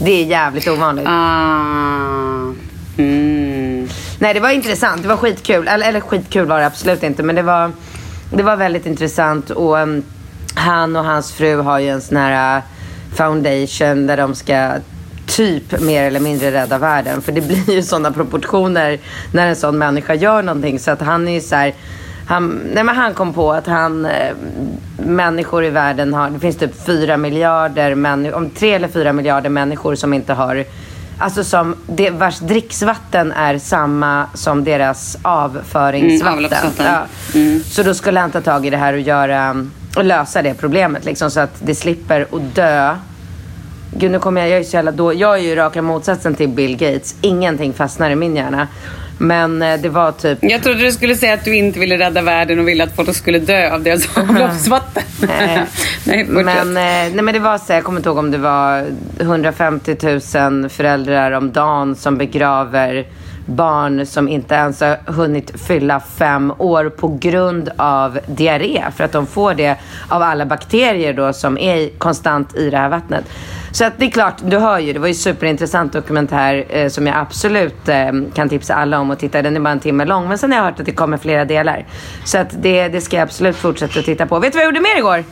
Det 0.00 0.10
är 0.10 0.24
jävligt 0.24 0.68
ovanligt. 0.68 1.06
Ah. 1.08 2.52
Mm. 2.98 3.88
Nej, 4.18 4.34
det 4.34 4.40
var 4.40 4.50
intressant. 4.50 5.02
Det 5.02 5.08
var 5.08 5.16
skitkul. 5.16 5.68
Eller, 5.68 5.88
eller 5.88 6.00
skitkul 6.00 6.46
var 6.46 6.58
det 6.58 6.66
absolut 6.66 7.02
inte. 7.02 7.22
Men 7.22 7.36
det 7.36 7.42
var, 7.42 7.72
det 8.30 8.42
var 8.42 8.56
väldigt 8.56 8.86
intressant. 8.86 9.50
Och 9.50 9.76
um, 9.76 10.02
han 10.54 10.96
och 10.96 11.04
hans 11.04 11.32
fru 11.32 11.56
har 11.56 11.78
ju 11.78 11.88
en 11.88 12.00
sån 12.00 12.16
här 12.16 12.56
uh, 12.56 12.64
foundation 13.14 14.06
där 14.06 14.16
de 14.16 14.34
ska 14.34 14.72
typ 15.26 15.80
mer 15.80 16.02
eller 16.02 16.20
mindre 16.20 16.52
rädda 16.52 16.78
världen. 16.78 17.22
För 17.22 17.32
det 17.32 17.40
blir 17.48 17.70
ju 17.70 17.82
sådana 17.82 18.12
proportioner 18.12 18.98
när 19.32 19.46
en 19.46 19.56
sån 19.56 19.78
människa 19.78 20.14
gör 20.14 20.42
någonting. 20.42 20.78
Så 20.78 20.90
att 20.90 21.00
han 21.00 21.28
är 21.28 21.32
ju 21.32 21.40
så 21.40 21.56
här, 21.56 21.74
han, 22.26 22.60
nej 22.74 22.84
men 22.84 22.96
han 22.96 23.14
kom 23.14 23.32
på 23.32 23.52
att 23.52 23.66
han, 23.66 24.06
eh, 24.06 24.34
människor 24.98 25.64
i 25.64 25.70
världen 25.70 26.14
har, 26.14 26.30
det 26.30 26.38
finns 26.38 26.56
typ 26.56 26.86
fyra 26.86 27.16
miljarder 27.16 27.94
människor, 27.94 28.36
om 28.36 28.50
tre 28.50 28.72
eller 28.72 28.88
fyra 28.88 29.12
miljarder 29.12 29.50
människor 29.50 29.94
som 29.94 30.14
inte 30.14 30.32
har 30.32 30.64
Alltså 31.18 31.44
som 31.44 31.74
det, 31.86 32.10
vars 32.10 32.38
dricksvatten 32.38 33.32
är 33.32 33.58
samma 33.58 34.26
som 34.34 34.64
deras 34.64 35.18
avföringsvatten. 35.22 36.86
Mm, 37.34 37.56
ja. 37.56 37.60
Så 37.70 37.82
då 37.82 37.94
skulle 37.94 38.20
han 38.20 38.30
ta 38.30 38.40
tag 38.40 38.66
i 38.66 38.70
det 38.70 38.76
här 38.76 38.92
och 38.92 39.00
göra 39.00 39.66
och 39.96 40.04
lösa 40.04 40.42
det 40.42 40.54
problemet 40.54 41.04
liksom 41.04 41.30
så 41.30 41.40
att 41.40 41.54
det 41.60 41.74
slipper 41.74 42.26
att 42.32 42.54
dö. 42.54 42.96
Gud 43.90 44.10
nu 44.10 44.18
kommer 44.18 44.40
jag, 44.40 44.50
jag 44.50 44.58
är 44.58 44.64
så 44.64 44.76
jävla 44.76 44.92
då, 44.92 45.14
jag 45.14 45.38
är 45.38 45.42
ju 45.42 45.54
raka 45.54 45.82
motsatsen 45.82 46.34
till 46.34 46.48
Bill 46.48 46.76
Gates. 46.76 47.14
Ingenting 47.20 47.72
fastnar 47.72 48.10
i 48.10 48.16
min 48.16 48.36
hjärna. 48.36 48.68
Men 49.18 49.62
eh, 49.62 49.80
det 49.80 49.88
var 49.88 50.12
typ 50.12 50.38
Jag 50.42 50.62
trodde 50.62 50.80
du 50.80 50.92
skulle 50.92 51.16
säga 51.16 51.34
att 51.34 51.44
du 51.44 51.56
inte 51.56 51.78
ville 51.78 51.98
rädda 51.98 52.22
världen 52.22 52.58
och 52.58 52.68
ville 52.68 52.84
att 52.84 52.96
folk 52.96 53.14
skulle 53.14 53.38
dö 53.38 53.74
av 53.74 53.82
deras 53.82 54.16
avloppsvatten. 54.18 55.02
Nej. 56.04 56.24
Men, 56.28 56.68
eh, 56.68 56.82
nej, 56.82 57.22
men 57.22 57.34
det 57.34 57.40
var 57.40 57.58
så, 57.58 57.72
jag 57.72 57.84
kommer 57.84 57.98
inte 57.98 58.08
ihåg 58.08 58.18
om 58.18 58.30
det 58.30 58.38
var 58.38 58.86
150 59.20 59.96
000 60.02 60.68
föräldrar 60.68 61.32
om 61.32 61.52
dagen 61.52 61.96
som 61.96 62.18
begraver 62.18 63.06
barn 63.46 64.06
som 64.06 64.28
inte 64.28 64.54
ens 64.54 64.80
har 64.80 65.12
hunnit 65.12 65.60
fylla 65.60 66.00
fem 66.00 66.52
år 66.58 66.88
på 66.88 67.18
grund 67.20 67.70
av 67.76 68.18
diarré. 68.26 68.84
För 68.96 69.04
att 69.04 69.12
de 69.12 69.26
får 69.26 69.54
det 69.54 69.76
av 70.08 70.22
alla 70.22 70.46
bakterier 70.46 71.12
då 71.12 71.32
som 71.32 71.58
är 71.58 71.98
konstant 71.98 72.54
i 72.54 72.70
det 72.70 72.76
här 72.76 72.88
vattnet. 72.88 73.24
Så 73.76 73.84
att 73.84 73.98
det 73.98 74.04
är 74.04 74.10
klart, 74.10 74.34
du 74.44 74.58
hör 74.58 74.78
ju, 74.78 74.92
det 74.92 74.98
var 74.98 75.08
ju 75.08 75.14
superintressant 75.14 75.92
dokumentär 75.92 76.64
eh, 76.68 76.88
som 76.88 77.06
jag 77.06 77.16
absolut 77.16 77.88
eh, 77.88 78.08
kan 78.34 78.48
tipsa 78.48 78.74
alla 78.74 78.98
om 79.00 79.10
att 79.10 79.18
titta. 79.18 79.42
Den 79.42 79.56
är 79.56 79.60
bara 79.60 79.70
en 79.70 79.80
timme 79.80 80.04
lång, 80.04 80.28
men 80.28 80.38
sen 80.38 80.52
har 80.52 80.58
jag 80.58 80.64
hört 80.64 80.80
att 80.80 80.86
det 80.86 80.92
kommer 80.92 81.16
flera 81.16 81.44
delar. 81.44 81.84
Så 82.24 82.38
att 82.38 82.62
det, 82.62 82.88
det 82.88 83.00
ska 83.00 83.16
jag 83.16 83.22
absolut 83.22 83.56
fortsätta 83.56 83.98
att 83.98 84.04
titta 84.04 84.26
på. 84.26 84.38
Vet 84.38 84.52
du 84.52 84.56
vad 84.58 84.64
jag 84.64 84.68
gjorde 84.74 84.80
mer 84.80 84.98
igår? 84.98 85.24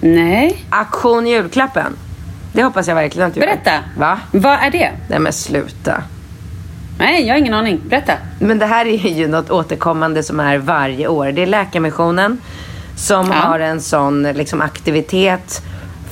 Nej. 0.00 0.64
Aktion 0.70 1.26
julklappen. 1.26 1.96
Det 2.52 2.62
hoppas 2.62 2.88
jag 2.88 2.94
verkligen 2.94 3.28
att 3.28 3.34
du 3.34 3.40
gör. 3.40 3.46
Berätta. 3.46 3.78
Va? 3.98 4.20
Vad 4.30 4.58
är 4.62 4.70
det? 4.70 4.90
Nej 5.08 5.18
men 5.18 5.32
sluta. 5.32 6.02
Nej, 6.98 7.26
jag 7.26 7.34
har 7.34 7.38
ingen 7.38 7.54
aning. 7.54 7.80
Berätta. 7.84 8.12
Men 8.38 8.58
det 8.58 8.66
här 8.66 8.86
är 8.86 9.08
ju 9.08 9.28
något 9.28 9.50
återkommande 9.50 10.22
som 10.22 10.40
är 10.40 10.58
varje 10.58 11.08
år. 11.08 11.32
Det 11.32 11.42
är 11.42 11.46
Läkarmissionen 11.46 12.38
som 12.96 13.26
Ja. 13.26 13.34
har 13.34 13.60
en 13.60 13.80
sån 13.80 14.22
liksom, 14.22 14.60
aktivitet 14.60 15.62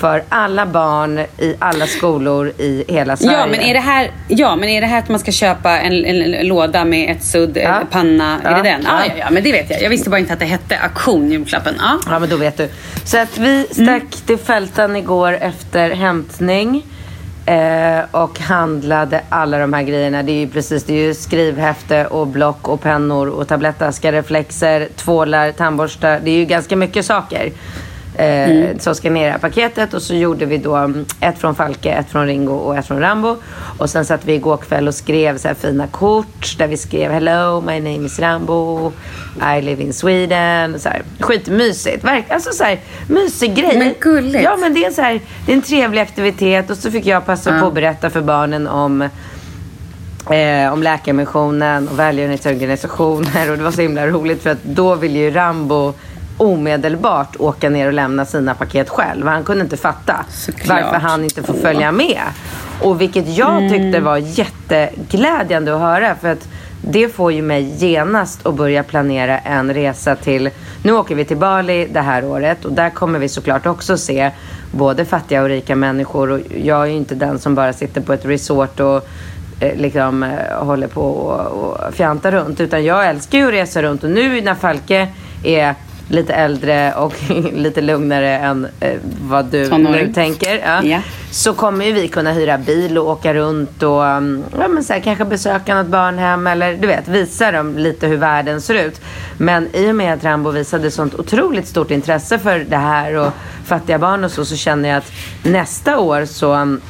för 0.00 0.22
alla 0.28 0.66
barn 0.66 1.18
i 1.38 1.56
alla 1.58 1.86
skolor 1.86 2.52
i 2.58 2.84
hela 2.88 3.16
Sverige. 3.16 3.38
Ja 3.38 3.46
men, 3.46 3.60
är 3.60 3.74
det 3.74 3.80
här, 3.80 4.10
ja, 4.28 4.56
men 4.56 4.68
är 4.68 4.80
det 4.80 4.86
här 4.86 4.98
att 4.98 5.08
man 5.08 5.18
ska 5.18 5.32
köpa 5.32 5.78
en, 5.78 6.04
en, 6.04 6.34
en 6.34 6.46
låda 6.46 6.84
med 6.84 7.10
ett 7.16 7.24
sudd, 7.24 7.56
Ja. 7.56 7.62
ja. 7.62 7.80
panna? 7.90 8.40
Ja. 8.44 8.50
Är 8.50 8.56
det 8.56 8.70
den? 8.70 8.82
Ja. 8.84 8.90
Ja. 8.98 9.04
Ja, 9.06 9.14
ja, 9.18 9.30
men 9.30 9.42
det 9.42 9.52
vet 9.52 9.70
jag. 9.70 9.82
Jag 9.82 9.90
visste 9.90 10.10
bara 10.10 10.18
inte 10.18 10.32
att 10.32 10.38
det 10.38 10.44
hette 10.46 10.78
auktion 10.78 11.30
julklappen. 11.30 11.74
Ja. 11.78 11.98
Ja, 12.10 12.18
men 12.18 12.28
då 12.28 12.36
vet 12.36 12.56
du. 12.56 12.68
Så 13.04 13.18
att 13.18 13.38
vi 13.38 13.66
stack 13.70 14.16
till 14.26 14.38
fältan 14.38 14.96
igår 14.96 15.32
efter 15.40 15.90
hämtning. 15.90 16.84
Eh, 17.46 18.00
och 18.10 18.38
handlade 18.40 19.20
alla 19.28 19.58
de 19.58 19.72
här 19.72 19.82
grejerna. 19.82 20.22
Det 20.22 20.32
är 20.32 20.40
ju 20.40 20.48
precis, 20.48 20.84
det 20.84 20.92
är 20.92 21.06
ju 21.06 21.14
skrivhäfte 21.14 22.06
och 22.06 22.26
block 22.26 22.68
och 22.68 22.80
pennor 22.82 23.28
och 23.28 23.48
tablettaskar, 23.48 24.12
reflexer, 24.12 24.88
tvålar, 24.96 25.52
tandborstar. 25.52 26.20
Det 26.24 26.30
är 26.30 26.34
ju 26.36 26.44
ganska 26.44 26.76
mycket 26.76 27.06
saker. 27.06 27.52
Eh, 28.16 28.78
Som 28.78 28.94
ska 28.94 29.10
ner 29.10 29.22
i 29.22 29.24
det 29.24 29.30
här 29.32 29.38
paketet. 29.38 29.94
Och 29.94 30.02
så 30.02 30.14
gjorde 30.14 30.46
vi 30.46 30.58
då 30.58 30.76
mm, 30.76 31.04
ett 31.20 31.38
från 31.38 31.54
Falke, 31.54 31.90
ett 31.90 32.10
från 32.10 32.26
Ringo 32.26 32.52
och 32.52 32.76
ett 32.76 32.86
från 32.86 33.00
Rambo. 33.00 33.36
Och 33.78 33.90
sen 33.90 34.04
satt 34.04 34.24
vi 34.24 34.34
igår 34.34 34.56
kväll 34.56 34.88
och 34.88 34.94
skrev 34.94 35.38
så 35.38 35.48
här 35.48 35.54
fina 35.54 35.86
kort. 35.86 36.58
Där 36.58 36.66
vi 36.66 36.76
skrev 36.76 37.12
Hello, 37.12 37.60
my 37.60 37.80
name 37.80 38.06
is 38.06 38.18
Rambo. 38.18 38.92
I 39.56 39.62
live 39.62 39.82
in 39.82 39.92
Sweden. 39.92 40.80
Så 40.80 40.88
här, 40.88 41.02
skitmysigt. 41.20 42.04
Verk, 42.04 42.30
alltså 42.30 42.50
så 42.52 42.64
här, 42.64 42.80
mysig 43.08 43.54
grej. 43.54 43.78
Men 43.78 43.94
gulligt. 44.00 44.44
Ja, 44.44 44.56
men 44.56 44.74
det 44.74 44.84
är, 44.84 44.90
så 44.90 45.02
här, 45.02 45.20
det 45.46 45.52
är 45.52 45.56
en 45.56 45.62
trevlig 45.62 46.00
aktivitet. 46.00 46.70
Och 46.70 46.76
så 46.76 46.90
fick 46.90 47.06
jag 47.06 47.26
passa 47.26 47.60
på 47.60 47.66
att 47.66 47.74
berätta 47.74 48.10
för 48.10 48.20
barnen 48.20 48.68
om 48.68 49.02
eh, 50.30 50.72
om 50.72 50.82
Läkarmissionen 50.82 51.88
och 51.88 51.98
välgörenhetsorganisationer. 51.98 53.50
Och 53.50 53.58
det 53.58 53.64
var 53.64 53.70
så 53.70 53.82
himla 53.82 54.06
roligt 54.06 54.42
för 54.42 54.50
att 54.50 54.64
då 54.64 54.94
ville 54.94 55.18
ju 55.18 55.30
Rambo 55.30 55.94
omedelbart 56.40 57.36
åka 57.38 57.70
ner 57.70 57.86
och 57.86 57.92
lämna 57.92 58.24
sina 58.24 58.54
paket 58.54 58.88
själv. 58.88 59.26
Han 59.26 59.44
kunde 59.44 59.64
inte 59.64 59.76
fatta 59.76 60.24
Såklart. 60.28 60.82
varför 60.82 60.96
han 60.96 61.24
inte 61.24 61.42
får 61.42 61.54
följa 61.54 61.92
med. 61.92 62.20
Och 62.82 63.00
vilket 63.00 63.28
jag 63.28 63.70
tyckte 63.70 64.00
var 64.00 64.16
jätteglädjande 64.16 65.74
att 65.74 65.80
höra. 65.80 66.14
För 66.14 66.28
att 66.28 66.48
det 66.82 67.08
får 67.08 67.32
ju 67.32 67.42
mig 67.42 67.74
genast 67.78 68.46
att 68.46 68.54
börja 68.54 68.82
planera 68.82 69.38
en 69.38 69.74
resa 69.74 70.16
till... 70.16 70.50
Nu 70.82 70.92
åker 70.92 71.14
vi 71.14 71.24
till 71.24 71.36
Bali 71.36 71.88
det 71.92 72.00
här 72.00 72.24
året 72.24 72.64
och 72.64 72.72
där 72.72 72.90
kommer 72.90 73.18
vi 73.18 73.28
såklart 73.28 73.66
också 73.66 73.96
se 73.96 74.30
både 74.72 75.04
fattiga 75.04 75.42
och 75.42 75.48
rika 75.48 75.76
människor. 75.76 76.30
Och 76.30 76.40
jag 76.64 76.82
är 76.82 76.86
ju 76.86 76.96
inte 76.96 77.14
den 77.14 77.38
som 77.38 77.54
bara 77.54 77.72
sitter 77.72 78.00
på 78.00 78.12
ett 78.12 78.24
resort 78.24 78.80
och 78.80 79.08
eh, 79.60 79.76
liksom 79.76 80.22
eh, 80.22 80.64
håller 80.64 80.86
på 80.86 81.02
och, 81.02 81.64
och 81.64 81.94
fjantar 81.94 82.32
runt. 82.32 82.60
Utan 82.60 82.84
jag 82.84 83.08
älskar 83.08 83.38
ju 83.38 83.46
att 83.46 83.52
resa 83.52 83.82
runt 83.82 84.04
och 84.04 84.10
nu 84.10 84.40
när 84.40 84.54
Falke 84.54 85.08
är 85.44 85.74
lite 86.10 86.34
äldre 86.34 86.92
och 86.92 87.14
lite 87.52 87.80
lugnare 87.80 88.38
än 88.38 88.68
eh, 88.80 88.98
vad 89.22 89.44
du 89.44 89.66
Tonåring. 89.66 90.06
nu 90.06 90.12
tänker. 90.12 90.58
Ja. 90.64 90.82
Ja. 90.82 91.00
Så 91.30 91.54
kommer 91.54 91.84
ju 91.84 91.92
vi 91.92 92.08
kunna 92.08 92.32
hyra 92.32 92.58
bil 92.58 92.98
och 92.98 93.08
åka 93.08 93.34
runt 93.34 93.82
och 93.82 94.02
um, 94.02 94.44
ja, 94.58 94.68
men 94.68 94.84
så 94.84 94.92
här, 94.92 95.00
kanske 95.00 95.24
besöka 95.24 95.74
något 95.74 95.86
barnhem 95.86 96.46
eller 96.46 96.74
du 96.74 96.86
vet 96.86 97.08
visa 97.08 97.52
dem 97.52 97.78
lite 97.78 98.06
hur 98.06 98.16
världen 98.16 98.60
ser 98.60 98.74
ut. 98.74 99.00
Men 99.38 99.68
i 99.72 99.90
och 99.90 99.94
med 99.94 100.14
att 100.14 100.24
Rambo 100.24 100.50
visade 100.50 100.90
sånt 100.90 101.14
otroligt 101.14 101.68
stort 101.68 101.90
intresse 101.90 102.38
för 102.38 102.58
det 102.58 102.76
här 102.76 103.14
och 103.14 103.32
fattiga 103.64 103.98
barn 103.98 104.24
och 104.24 104.30
så 104.30 104.44
så 104.44 104.56
känner 104.56 104.88
jag 104.88 104.98
att 104.98 105.12
nästa 105.42 105.98
år 105.98 106.24
så 106.24 106.54
um, 106.54 106.80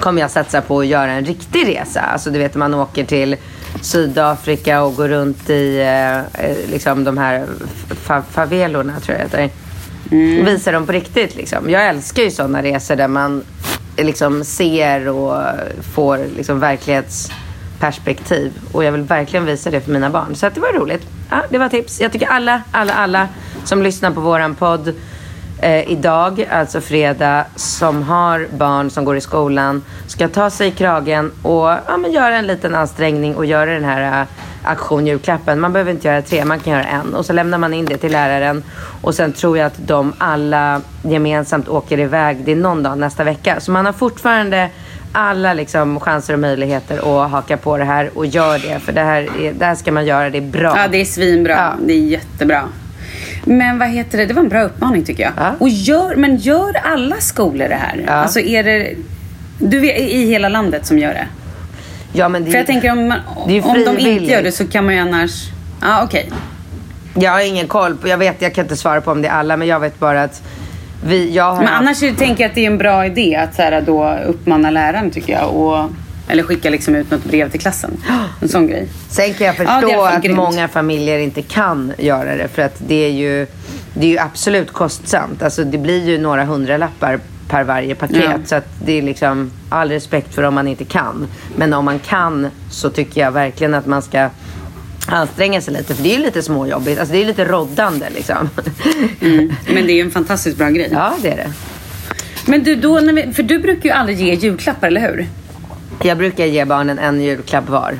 kommer 0.00 0.20
jag 0.20 0.30
satsa 0.30 0.60
på 0.60 0.80
att 0.80 0.86
göra 0.86 1.12
en 1.12 1.24
riktig 1.24 1.68
resa. 1.68 2.00
Alltså 2.00 2.30
du 2.30 2.38
vet 2.38 2.54
man 2.54 2.74
åker 2.74 3.04
till 3.04 3.36
Sydafrika 3.80 4.82
och 4.82 4.96
går 4.96 5.08
runt 5.08 5.50
i 5.50 5.78
eh, 5.80 6.18
eh, 6.18 6.56
liksom 6.70 7.04
de 7.04 7.18
här 7.18 7.46
fa- 8.06 8.22
favelorna 8.30 9.00
tror 9.00 9.18
jag 9.18 9.30
det 9.30 9.38
heter. 9.42 9.56
Mm. 10.10 10.44
Visa 10.44 10.72
dem 10.72 10.86
på 10.86 10.92
riktigt 10.92 11.36
liksom. 11.36 11.70
Jag 11.70 11.88
älskar 11.88 12.22
ju 12.22 12.30
sådana 12.30 12.62
resor 12.62 12.96
där 12.96 13.08
man 13.08 13.42
eh, 13.96 14.04
liksom 14.06 14.44
ser 14.44 15.08
och 15.08 15.42
får 15.94 16.20
liksom 16.36 16.60
verklighetsperspektiv. 16.60 18.52
Och 18.72 18.84
jag 18.84 18.92
vill 18.92 19.02
verkligen 19.02 19.44
visa 19.46 19.70
det 19.70 19.80
för 19.80 19.92
mina 19.92 20.10
barn. 20.10 20.34
Så 20.34 20.46
att 20.46 20.54
det 20.54 20.60
var 20.60 20.72
roligt. 20.72 21.06
Ja, 21.30 21.42
det 21.50 21.58
var 21.58 21.68
tips. 21.68 22.00
Jag 22.00 22.12
tycker 22.12 22.26
alla, 22.26 22.62
alla, 22.70 22.92
alla 22.94 23.28
som 23.64 23.82
lyssnar 23.82 24.10
på 24.10 24.20
våran 24.20 24.54
podd 24.54 24.94
eh, 25.58 25.90
idag, 25.92 26.48
alltså 26.50 26.80
fredag, 26.80 27.44
som 27.56 28.02
har 28.02 28.46
barn 28.56 28.90
som 28.90 29.04
går 29.04 29.16
i 29.16 29.20
skolan 29.20 29.82
ska 30.22 30.28
ta 30.28 30.50
sig 30.50 30.68
i 30.68 30.70
kragen 30.70 31.32
och 31.42 31.68
ja, 31.86 31.96
men 31.98 32.12
göra 32.12 32.36
en 32.36 32.46
liten 32.46 32.74
ansträngning 32.74 33.36
och 33.36 33.46
göra 33.46 33.70
den 33.74 33.84
här 33.84 34.22
uh, 34.22 34.28
aktion 34.62 35.06
julklappen. 35.06 35.60
Man 35.60 35.72
behöver 35.72 35.90
inte 35.90 36.08
göra 36.08 36.22
tre, 36.22 36.44
man 36.44 36.60
kan 36.60 36.72
göra 36.72 36.84
en. 36.84 37.14
Och 37.14 37.26
så 37.26 37.32
lämnar 37.32 37.58
man 37.58 37.74
in 37.74 37.84
det 37.84 37.96
till 37.96 38.12
läraren. 38.12 38.62
Och 39.00 39.14
sen 39.14 39.32
tror 39.32 39.58
jag 39.58 39.66
att 39.66 39.86
de 39.86 40.12
alla 40.18 40.80
gemensamt 41.02 41.68
åker 41.68 42.00
iväg. 42.00 42.44
Det 42.44 42.52
är 42.52 42.56
någon 42.56 42.82
dag 42.82 42.98
nästa 42.98 43.24
vecka. 43.24 43.60
Så 43.60 43.72
man 43.72 43.86
har 43.86 43.92
fortfarande 43.92 44.68
alla 45.12 45.54
liksom 45.54 46.00
chanser 46.00 46.34
och 46.34 46.40
möjligheter 46.40 47.24
att 47.24 47.30
haka 47.30 47.56
på 47.56 47.78
det 47.78 47.84
här 47.84 48.10
och 48.14 48.26
gör 48.26 48.58
det. 48.58 48.80
För 48.80 48.92
det 48.92 49.00
här, 49.00 49.28
är, 49.40 49.52
det 49.52 49.64
här 49.64 49.74
ska 49.74 49.92
man 49.92 50.06
göra, 50.06 50.30
det 50.30 50.38
är 50.38 50.50
bra. 50.50 50.74
Ja, 50.76 50.88
det 50.88 51.00
är 51.00 51.04
svinbra. 51.04 51.52
Ja. 51.52 51.72
Det 51.86 51.92
är 51.92 52.02
jättebra. 52.06 52.62
Men 53.44 53.78
vad 53.78 53.88
heter 53.88 54.18
det? 54.18 54.26
Det 54.26 54.34
var 54.34 54.42
en 54.42 54.48
bra 54.48 54.62
uppmaning 54.62 55.04
tycker 55.04 55.22
jag. 55.22 55.32
Ja. 55.36 55.54
Och 55.58 55.68
gör, 55.68 56.16
men 56.16 56.36
gör 56.36 56.76
alla 56.84 57.16
skolor 57.16 57.68
det 57.68 57.74
här? 57.74 58.04
Ja. 58.06 58.12
Alltså 58.12 58.40
är 58.40 58.64
det... 58.64 58.94
Du 59.64 59.80
vet, 59.80 60.00
i 60.00 60.26
hela 60.26 60.48
landet 60.48 60.86
som 60.86 60.98
gör 60.98 61.14
det? 61.14 61.26
Ja, 62.12 62.28
men 62.28 62.44
det, 62.44 62.50
För 62.50 62.58
jag 62.58 62.66
tänker 62.66 62.92
om, 62.92 63.08
man, 63.08 63.18
om 63.62 63.84
de 63.84 63.98
inte 63.98 64.24
gör 64.24 64.42
det 64.42 64.52
så 64.52 64.66
kan 64.66 64.84
man 64.84 64.94
ju 64.94 65.00
annars... 65.00 65.48
Ja, 65.80 65.86
ah, 66.00 66.04
okej. 66.04 66.30
Jag 67.14 67.32
har 67.32 67.40
ingen 67.40 67.68
koll. 67.68 67.96
på 67.96 68.08
Jag 68.08 68.18
vet, 68.18 68.42
jag 68.42 68.54
kan 68.54 68.64
inte 68.64 68.76
svara 68.76 69.00
på 69.00 69.10
om 69.10 69.22
det 69.22 69.28
är 69.28 69.32
alla, 69.32 69.56
men 69.56 69.68
jag 69.68 69.80
vet 69.80 69.98
bara 69.98 70.22
att 70.22 70.42
vi, 71.06 71.34
jag 71.34 71.52
har 71.52 71.58
Men 71.64 71.68
annars 71.68 72.00
tänker 72.00 72.24
jag 72.26 72.44
att 72.44 72.54
det 72.54 72.66
är 72.66 72.70
en 72.70 72.78
bra 72.78 73.06
idé 73.06 73.36
att 73.36 73.54
så 73.54 73.62
här, 73.62 73.80
då 73.80 74.18
uppmana 74.26 74.70
läraren 74.70 75.10
tycker 75.10 75.32
jag. 75.32 75.50
Och, 75.50 75.90
eller 76.28 76.42
skicka 76.42 76.70
liksom 76.70 76.94
ut 76.94 77.10
något 77.10 77.24
brev 77.24 77.50
till 77.50 77.60
klassen. 77.60 77.90
En 78.40 78.48
sån 78.48 78.66
grej. 78.66 78.88
Sen 79.08 79.34
kan 79.34 79.46
jag 79.46 79.54
Ja, 79.58 79.64
förstå 79.64 79.88
fall 79.88 80.14
att 80.14 80.22
grymt. 80.22 80.36
många 80.36 80.68
familjer 80.68 81.18
inte 81.18 81.42
kan 81.42 81.92
göra 81.98 82.36
det. 82.36 82.48
För 82.48 82.62
att 82.62 82.82
det 82.86 82.94
är 83.06 83.10
ju, 83.10 83.46
det 83.94 84.06
är 84.06 84.10
ju 84.10 84.18
absolut 84.18 84.72
kostsamt. 84.72 85.42
Alltså 85.42 85.64
det 85.64 85.78
blir 85.78 86.08
ju 86.08 86.18
några 86.18 86.44
hundralappar 86.44 87.20
per 87.52 87.64
varje 87.64 87.94
paket. 87.94 88.24
Ja. 88.24 88.38
Så 88.44 88.54
att 88.54 88.66
det 88.84 88.98
är 88.98 89.02
liksom 89.02 89.50
all 89.68 89.88
respekt 89.88 90.34
för 90.34 90.42
om 90.42 90.54
man 90.54 90.68
inte 90.68 90.84
kan. 90.84 91.26
Men 91.56 91.72
om 91.72 91.84
man 91.84 91.98
kan 91.98 92.48
så 92.70 92.90
tycker 92.90 93.20
jag 93.20 93.32
verkligen 93.32 93.74
att 93.74 93.86
man 93.86 94.02
ska 94.02 94.30
anstränga 95.06 95.60
sig 95.60 95.74
lite. 95.74 95.94
För 95.94 96.02
det 96.02 96.14
är 96.14 96.16
ju 96.18 96.22
lite 96.22 96.42
småjobbigt. 96.42 97.00
Alltså 97.00 97.14
det 97.14 97.22
är 97.22 97.24
lite 97.24 97.44
roddande 97.44 98.06
liksom. 98.14 98.50
Mm. 99.20 99.52
Men 99.74 99.86
det 99.86 99.92
är 99.92 99.94
ju 99.94 100.00
en 100.00 100.10
fantastiskt 100.10 100.58
bra 100.58 100.68
grej. 100.68 100.88
Ja, 100.92 101.14
det 101.22 101.28
är 101.28 101.36
det. 101.36 101.52
Men 102.46 102.64
du, 102.64 102.76
då, 102.76 103.00
vi, 103.00 103.32
för 103.32 103.42
du 103.42 103.58
brukar 103.58 103.84
ju 103.84 103.90
aldrig 103.90 104.20
ge 104.20 104.34
julklappar, 104.34 104.86
eller 104.86 105.00
hur? 105.00 105.26
Jag 106.02 106.18
brukar 106.18 106.46
ge 106.46 106.64
barnen 106.64 106.98
en 106.98 107.22
julklapp 107.22 107.68
var. 107.68 107.98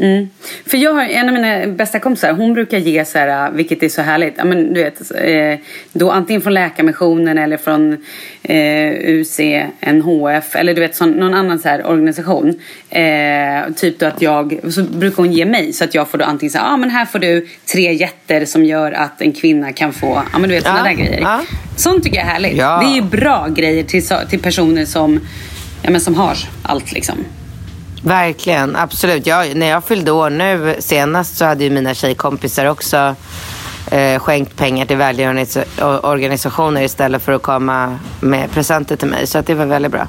Mm. 0.00 0.28
För 0.66 0.78
jag 0.78 0.92
har 0.94 1.02
en 1.04 1.28
av 1.28 1.34
mina 1.34 1.66
bästa 1.66 1.98
kompisar, 1.98 2.32
hon 2.32 2.54
brukar 2.54 2.78
ge 2.78 3.04
så 3.04 3.18
här, 3.18 3.50
vilket 3.50 3.82
är 3.82 3.88
så 3.88 4.02
härligt, 4.02 4.34
ja, 4.36 4.44
men 4.44 4.74
du 4.74 4.82
vet, 4.84 5.00
eh, 5.14 5.58
då 5.92 6.10
antingen 6.10 6.42
från 6.42 6.54
Läkarmissionen 6.54 7.38
eller 7.38 7.56
från 7.56 7.92
eh, 8.42 8.92
UCNHF 9.04 10.56
eller 10.56 10.74
du 10.74 10.80
vet 10.80 10.96
sån, 10.96 11.10
någon 11.10 11.34
annan 11.34 11.58
så 11.58 11.68
här 11.68 11.86
organisation. 11.86 12.60
Eh, 12.90 13.72
typ 13.76 13.98
då 13.98 14.06
att 14.06 14.22
jag, 14.22 14.58
så 14.72 14.82
brukar 14.82 15.16
hon 15.16 15.32
ge 15.32 15.44
mig 15.46 15.72
så 15.72 15.84
att 15.84 15.94
jag 15.94 16.08
får 16.08 16.18
då 16.18 16.24
antingen 16.24 16.50
säga, 16.50 16.62
ja 16.64 16.72
ah, 16.72 16.76
men 16.76 16.90
här 16.90 17.04
får 17.04 17.18
du 17.18 17.46
tre 17.72 17.92
jätter 17.92 18.44
som 18.44 18.64
gör 18.64 18.92
att 18.92 19.22
en 19.22 19.32
kvinna 19.32 19.72
kan 19.72 19.92
få, 19.92 20.22
ja 20.32 20.38
men 20.38 20.48
du 20.48 20.54
vet 20.54 20.64
sådana 20.64 20.90
Ja, 20.90 20.96
där 20.96 21.04
grejer. 21.04 21.20
ja. 21.20 21.40
Sånt 21.76 22.04
tycker 22.04 22.16
jag 22.16 22.26
är 22.26 22.30
härligt. 22.30 22.56
Ja. 22.56 22.80
Det 22.84 22.90
är 22.92 22.94
ju 22.94 23.02
bra 23.02 23.48
grejer 23.48 23.82
till, 23.84 24.06
så- 24.06 24.20
till 24.30 24.40
personer 24.42 24.84
som, 24.84 25.20
ja, 25.82 25.90
men 25.90 26.00
som 26.00 26.14
har 26.14 26.36
allt 26.62 26.92
liksom. 26.92 27.24
Verkligen, 28.02 28.76
absolut. 28.76 29.26
Jag, 29.26 29.56
när 29.56 29.66
jag 29.66 29.84
fyllde 29.84 30.10
år 30.10 30.30
nu 30.30 30.76
senast 30.78 31.36
så 31.36 31.44
hade 31.44 31.64
ju 31.64 31.70
mina 31.70 31.94
tjejkompisar 31.94 32.66
också 32.66 33.14
eh, 33.90 34.18
skänkt 34.20 34.56
pengar 34.56 34.86
till 34.86 34.96
välgörenhetsorganisationer 34.96 36.82
istället 36.82 37.22
för 37.22 37.32
att 37.32 37.42
komma 37.42 37.98
med 38.20 38.50
presenter 38.50 38.96
till 38.96 39.08
mig. 39.08 39.26
Så 39.26 39.38
att 39.38 39.46
det 39.46 39.54
var 39.54 39.66
väldigt 39.66 39.92
bra. 39.92 40.08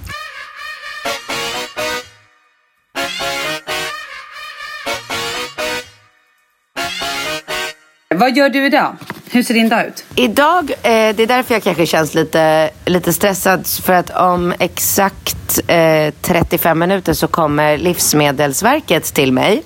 Vad 8.16 8.38
gör 8.38 8.50
du 8.50 8.66
idag? 8.66 8.96
Hur 9.32 9.44
ser 9.44 9.54
din 9.54 9.70
dag 9.70 9.88
ut? 9.88 10.06
Idag, 10.16 10.72
eh, 10.72 10.90
det 11.16 11.20
är 11.20 11.28
därför 11.28 11.56
jag 11.56 11.64
kanske 11.64 11.86
känns 11.86 12.14
lite, 12.14 12.70
lite 12.86 13.14
stressad. 13.14 13.68
För 13.68 13.94
att 13.94 14.10
om 14.10 14.54
exakt 14.60 15.60
eh, 15.68 16.14
35 16.22 16.80
minuter 16.80 17.14
så 17.14 17.28
kommer 17.28 17.78
Livsmedelsverket 17.78 19.04
till 19.04 19.34
mig. 19.34 19.64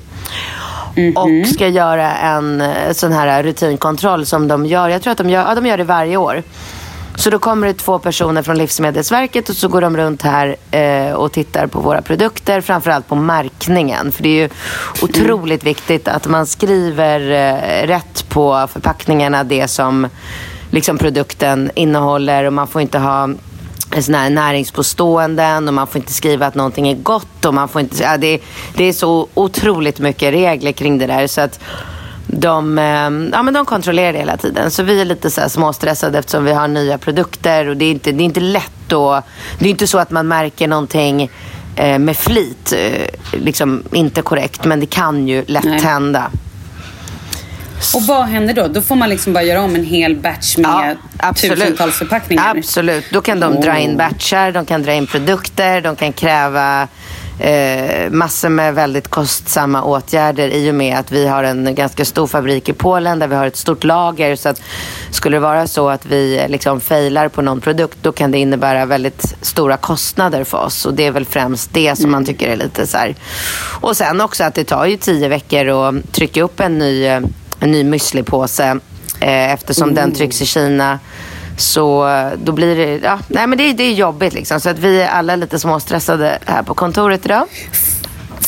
Och 1.15 1.47
ska 1.47 1.67
göra 1.67 2.12
en 2.13 2.62
eh, 2.62 2.91
sån 2.91 3.12
här 3.12 3.43
rutinkontroll 3.43 4.26
som 4.26 4.47
de 4.47 4.65
gör. 4.65 4.89
Jag 4.89 5.02
tror 5.02 5.12
att 5.12 5.17
de 5.17 5.30
gör, 5.30 5.41
ja, 5.47 5.56
de 5.56 5.65
gör 5.65 5.78
det 5.78 5.84
varje 5.84 6.17
år. 6.17 6.43
Så 7.15 7.30
då 7.30 7.39
kommer 7.39 7.67
det 7.67 7.73
två 7.73 7.99
personer 7.99 8.43
från 8.43 8.58
Livsmedelsverket 8.58 9.49
och 9.49 9.56
så 9.56 9.67
går 9.67 9.82
de 9.82 9.97
runt 9.97 10.21
här 10.21 10.56
eh, 10.71 11.13
och 11.13 11.32
tittar 11.32 11.67
på 11.67 11.80
våra 11.80 12.02
produkter. 12.02 12.62
Framförallt 12.62 13.08
på 13.08 13.15
märkningen. 13.15 14.12
För 14.12 14.23
det 14.23 14.30
är 14.30 14.41
ju 14.41 14.49
otroligt 15.02 15.63
viktigt 15.63 16.08
att 16.08 16.28
man 16.28 16.45
skriver 16.45 17.19
eh, 17.32 17.88
rätt 17.88 18.30
på 18.30 18.67
förpackningarna 18.73 19.43
det 19.43 19.67
som 19.67 20.08
liksom 20.71 20.97
produkten 20.97 21.71
innehåller. 21.76 22.43
Och 22.43 22.54
man 22.54 22.67
får 22.67 22.82
inte 22.82 22.99
ha 22.99 23.30
såna 24.02 24.17
här 24.17 24.30
näringspåståenden 24.30 25.67
och 25.67 25.73
man 25.73 25.88
får 25.88 25.99
inte 25.99 26.13
skriva 26.13 26.45
att 26.45 26.56
någonting 26.56 26.88
är 26.88 26.95
gott. 26.95 27.45
Och 27.45 27.54
man 27.54 27.67
får 27.67 27.82
inte, 27.82 28.04
ja, 28.04 28.17
det, 28.17 28.39
det 28.76 28.84
är 28.84 28.93
så 28.93 29.28
otroligt 29.34 29.99
mycket 29.99 30.34
regler 30.34 30.71
kring 30.71 30.97
det 30.97 31.08
där. 31.08 31.28
Så 31.28 31.41
att 31.41 31.60
de, 32.39 32.78
eh, 32.78 32.84
ja, 33.38 33.43
men 33.43 33.54
de 33.54 33.65
kontrollerar 33.65 34.13
det 34.13 34.19
hela 34.19 34.38
tiden. 34.38 34.72
Så 34.72 34.84
vi 34.84 35.02
är 35.02 35.06
lite 35.06 35.30
så 35.30 35.41
här 35.41 35.48
småstressade 35.48 36.19
eftersom 36.19 36.46
vi 36.46 36.54
har 36.54 36.67
nya 36.67 36.98
produkter. 36.98 37.67
Och 37.67 37.78
det 37.78 37.86
är 37.86 37.91
inte, 37.91 38.12
det 38.12 38.24
är 38.24 38.26
inte 38.26 38.39
lätt 38.39 38.93
att... 38.93 39.26
Det 39.60 39.65
är 39.65 39.69
inte 39.69 39.88
så 39.88 39.98
att 39.98 40.12
man 40.12 40.28
märker 40.28 40.67
någonting 40.67 41.32
eh, 41.76 42.00
med 42.00 42.17
flit. 42.17 42.74
Eh, 42.78 43.39
liksom 43.39 43.84
inte 43.91 44.22
korrekt. 44.22 44.65
Men 44.65 44.80
det 44.80 44.86
kan 44.86 45.28
ju 45.28 45.46
lätt 45.48 45.63
Nej. 45.63 45.80
hända. 45.80 46.32
Och 47.96 48.04
vad 48.04 48.26
händer 48.26 48.54
då? 48.54 48.67
Då 48.67 48.82
får 48.82 48.96
man 48.96 49.10
liksom 49.10 49.34
bara 49.34 49.43
göra 49.43 49.62
om 49.62 49.76
en 49.76 49.86
hel 49.86 50.15
batch 50.15 50.58
med 50.58 50.98
tusentals 51.36 51.96
förpackningar? 51.96 52.56
Absolut. 52.58 53.06
Då 53.12 53.22
kan 53.22 53.39
de 53.39 53.62
dra 53.62 53.78
in 53.78 53.98
batchar, 53.98 54.52
de 54.52 54.65
kan 54.65 54.84
dra 54.84 54.93
in 54.93 55.08
produkter, 55.08 55.82
de 55.82 55.96
kan 55.96 56.13
kräva 56.13 56.88
eh, 57.39 58.12
massor 58.12 58.50
med 58.50 58.76
väldigt 58.76 59.08
kostsamma 59.08 59.84
åtgärder 59.84 60.48
i 60.48 60.72
och 60.72 60.76
med 60.76 60.98
att 60.98 61.12
vi 61.12 61.28
har 61.28 61.43
en 61.43 61.76
ganska 61.76 62.06
stor 62.06 62.28
fabrik 62.28 62.69
i 62.69 62.74
Polen 62.74 63.19
där 63.19 63.28
vi 63.28 63.36
har 63.36 63.48
ett 63.48 63.56
stort 63.56 63.84
lager. 63.84 64.36
Så 64.36 64.50
att 64.50 64.62
skulle 65.12 65.36
det 65.36 65.41
vara 65.41 65.67
så 65.67 65.89
att 65.89 66.06
vi 66.06 66.39
eh, 66.39 66.50
liksom 66.50 66.82
failar 66.82 67.28
på 67.30 67.41
någon 67.41 67.62
produkt 67.62 67.98
då 68.02 68.12
kan 68.12 68.32
det 68.32 68.38
innebära 68.38 68.86
väldigt 68.86 69.36
stora 69.41 69.78
kostnader 69.78 70.43
för 70.43 70.58
oss. 70.58 70.86
Och 70.86 70.93
det 70.93 71.06
är 71.06 71.12
väl 71.12 71.26
främst 71.26 71.74
det 71.74 71.96
som 71.96 72.12
man 72.12 72.26
tycker 72.26 72.50
är 72.50 72.56
lite 72.56 72.88
så 72.88 72.98
här. 72.98 73.15
Och 73.82 73.98
sen 73.98 74.22
också 74.22 74.43
att 74.43 74.56
det 74.56 74.63
tar 74.63 74.86
ju 74.86 74.98
tio 74.98 75.28
veckor 75.28 75.67
att 75.67 76.13
trycka 76.13 76.43
upp 76.43 76.60
en 76.60 76.78
ny, 76.78 77.06
eh, 77.06 77.22
en 77.60 77.72
ny 77.72 77.84
müslipåse 77.84 78.80
eh, 79.19 79.54
eftersom 79.54 79.93
den 79.96 80.12
trycks 80.12 80.41
i 80.41 80.46
Kina. 80.46 81.00
Så 81.58 82.08
eh, 82.08 82.32
då 82.38 82.52
blir 82.52 82.76
det, 82.76 82.98
ja, 83.04 83.20
nej 83.28 83.48
men 83.48 83.58
det, 83.58 83.74
det 83.74 83.84
är 83.84 83.94
jobbigt 83.94 84.34
liksom. 84.34 84.60
Så 84.60 84.70
att 84.70 84.80
vi 84.80 85.02
är 85.02 85.08
alla 85.08 85.36
lite 85.36 85.60
småstressade 85.60 86.39
här 86.46 86.63
på 86.63 86.74
kontoret 86.74 87.26
idag. 87.26 87.48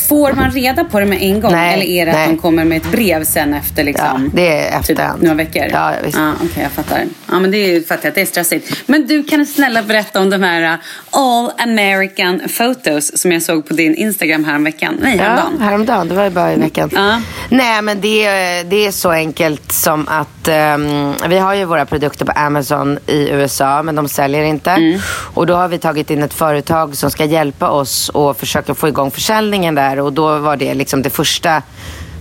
Får 0.08 0.32
man 0.32 0.50
reda 0.50 0.84
på 0.84 1.00
det 1.00 1.06
med 1.06 1.22
en 1.22 1.40
gång? 1.40 1.52
Nej, 1.52 1.74
eller 1.74 1.84
är 1.86 2.06
det 2.06 2.12
nej. 2.12 2.22
att 2.24 2.28
de 2.30 2.38
kommer 2.38 2.64
med 2.64 2.76
ett 2.76 2.90
brev 2.92 3.24
sen 3.24 3.54
efter 3.54 3.84
liksom? 3.84 4.06
Ja, 4.24 4.30
det 4.34 4.58
är 4.58 4.70
Typ 4.70 4.80
efterhand. 4.90 5.22
några 5.22 5.34
veckor? 5.34 5.62
Ja, 5.72 5.92
visst. 6.04 6.18
Ah, 6.18 6.32
Okej, 6.44 6.62
jag 6.62 6.72
fattar. 6.72 7.04
Ja, 7.30 7.38
men 7.40 7.50
det 7.50 7.56
är 7.58 7.66
ju 7.68 7.82
fattar 7.84 8.00
jag 8.02 8.08
att 8.08 8.14
det 8.14 8.20
är 8.20 8.26
stressigt. 8.26 8.82
Men 8.86 9.06
du, 9.06 9.22
kan 9.24 9.38
du 9.38 9.46
snälla 9.46 9.82
berätta 9.82 10.20
om 10.20 10.30
de 10.30 10.42
här 10.42 10.62
uh, 10.72 10.78
All 11.10 11.50
American 11.58 12.40
Photos 12.56 13.18
som 13.20 13.32
jag 13.32 13.42
såg 13.42 13.68
på 13.68 13.74
din 13.74 13.94
Instagram 13.94 14.44
häromveckan? 14.44 14.98
Nej, 15.02 15.16
Ja, 15.16 15.22
häromdagen. 15.24 15.60
häromdagen. 15.60 16.08
Det 16.08 16.14
var 16.14 16.24
ju 16.24 16.30
bara 16.30 16.52
i 16.52 16.56
veckan. 16.56 16.90
Ja. 16.94 17.20
Nej, 17.48 17.82
men 17.82 18.00
det, 18.00 18.24
är- 18.26 18.64
det 18.64 18.86
är 18.86 18.90
så 18.90 19.10
enkelt 19.10 19.72
som 19.72 20.08
att 20.08 20.48
ehm, 20.48 21.12
vi 21.28 21.38
har 21.38 21.54
ju 21.54 21.64
våra 21.64 21.86
produkter 21.86 22.24
på 22.24 22.32
Amazon 22.32 22.98
i 23.06 23.28
USA, 23.30 23.82
men 23.82 23.94
de 23.94 24.08
säljer 24.08 24.42
inte. 24.44 24.70
Mm. 24.70 25.00
Och 25.34 25.46
då 25.46 25.54
har 25.54 25.68
vi 25.68 25.78
tagit 25.78 26.10
in 26.10 26.22
ett 26.22 26.34
företag 26.34 26.96
som 26.96 27.10
ska 27.10 27.24
hjälpa 27.24 27.68
oss 27.70 28.08
och 28.08 28.36
försöka 28.36 28.74
få 28.74 28.88
igång 28.88 29.10
försäljningen 29.10 29.74
där. 29.74 29.95
Och 30.00 30.12
då 30.12 30.38
var 30.38 30.56
det 30.56 30.74
liksom 30.74 31.02
det 31.02 31.10
första 31.10 31.62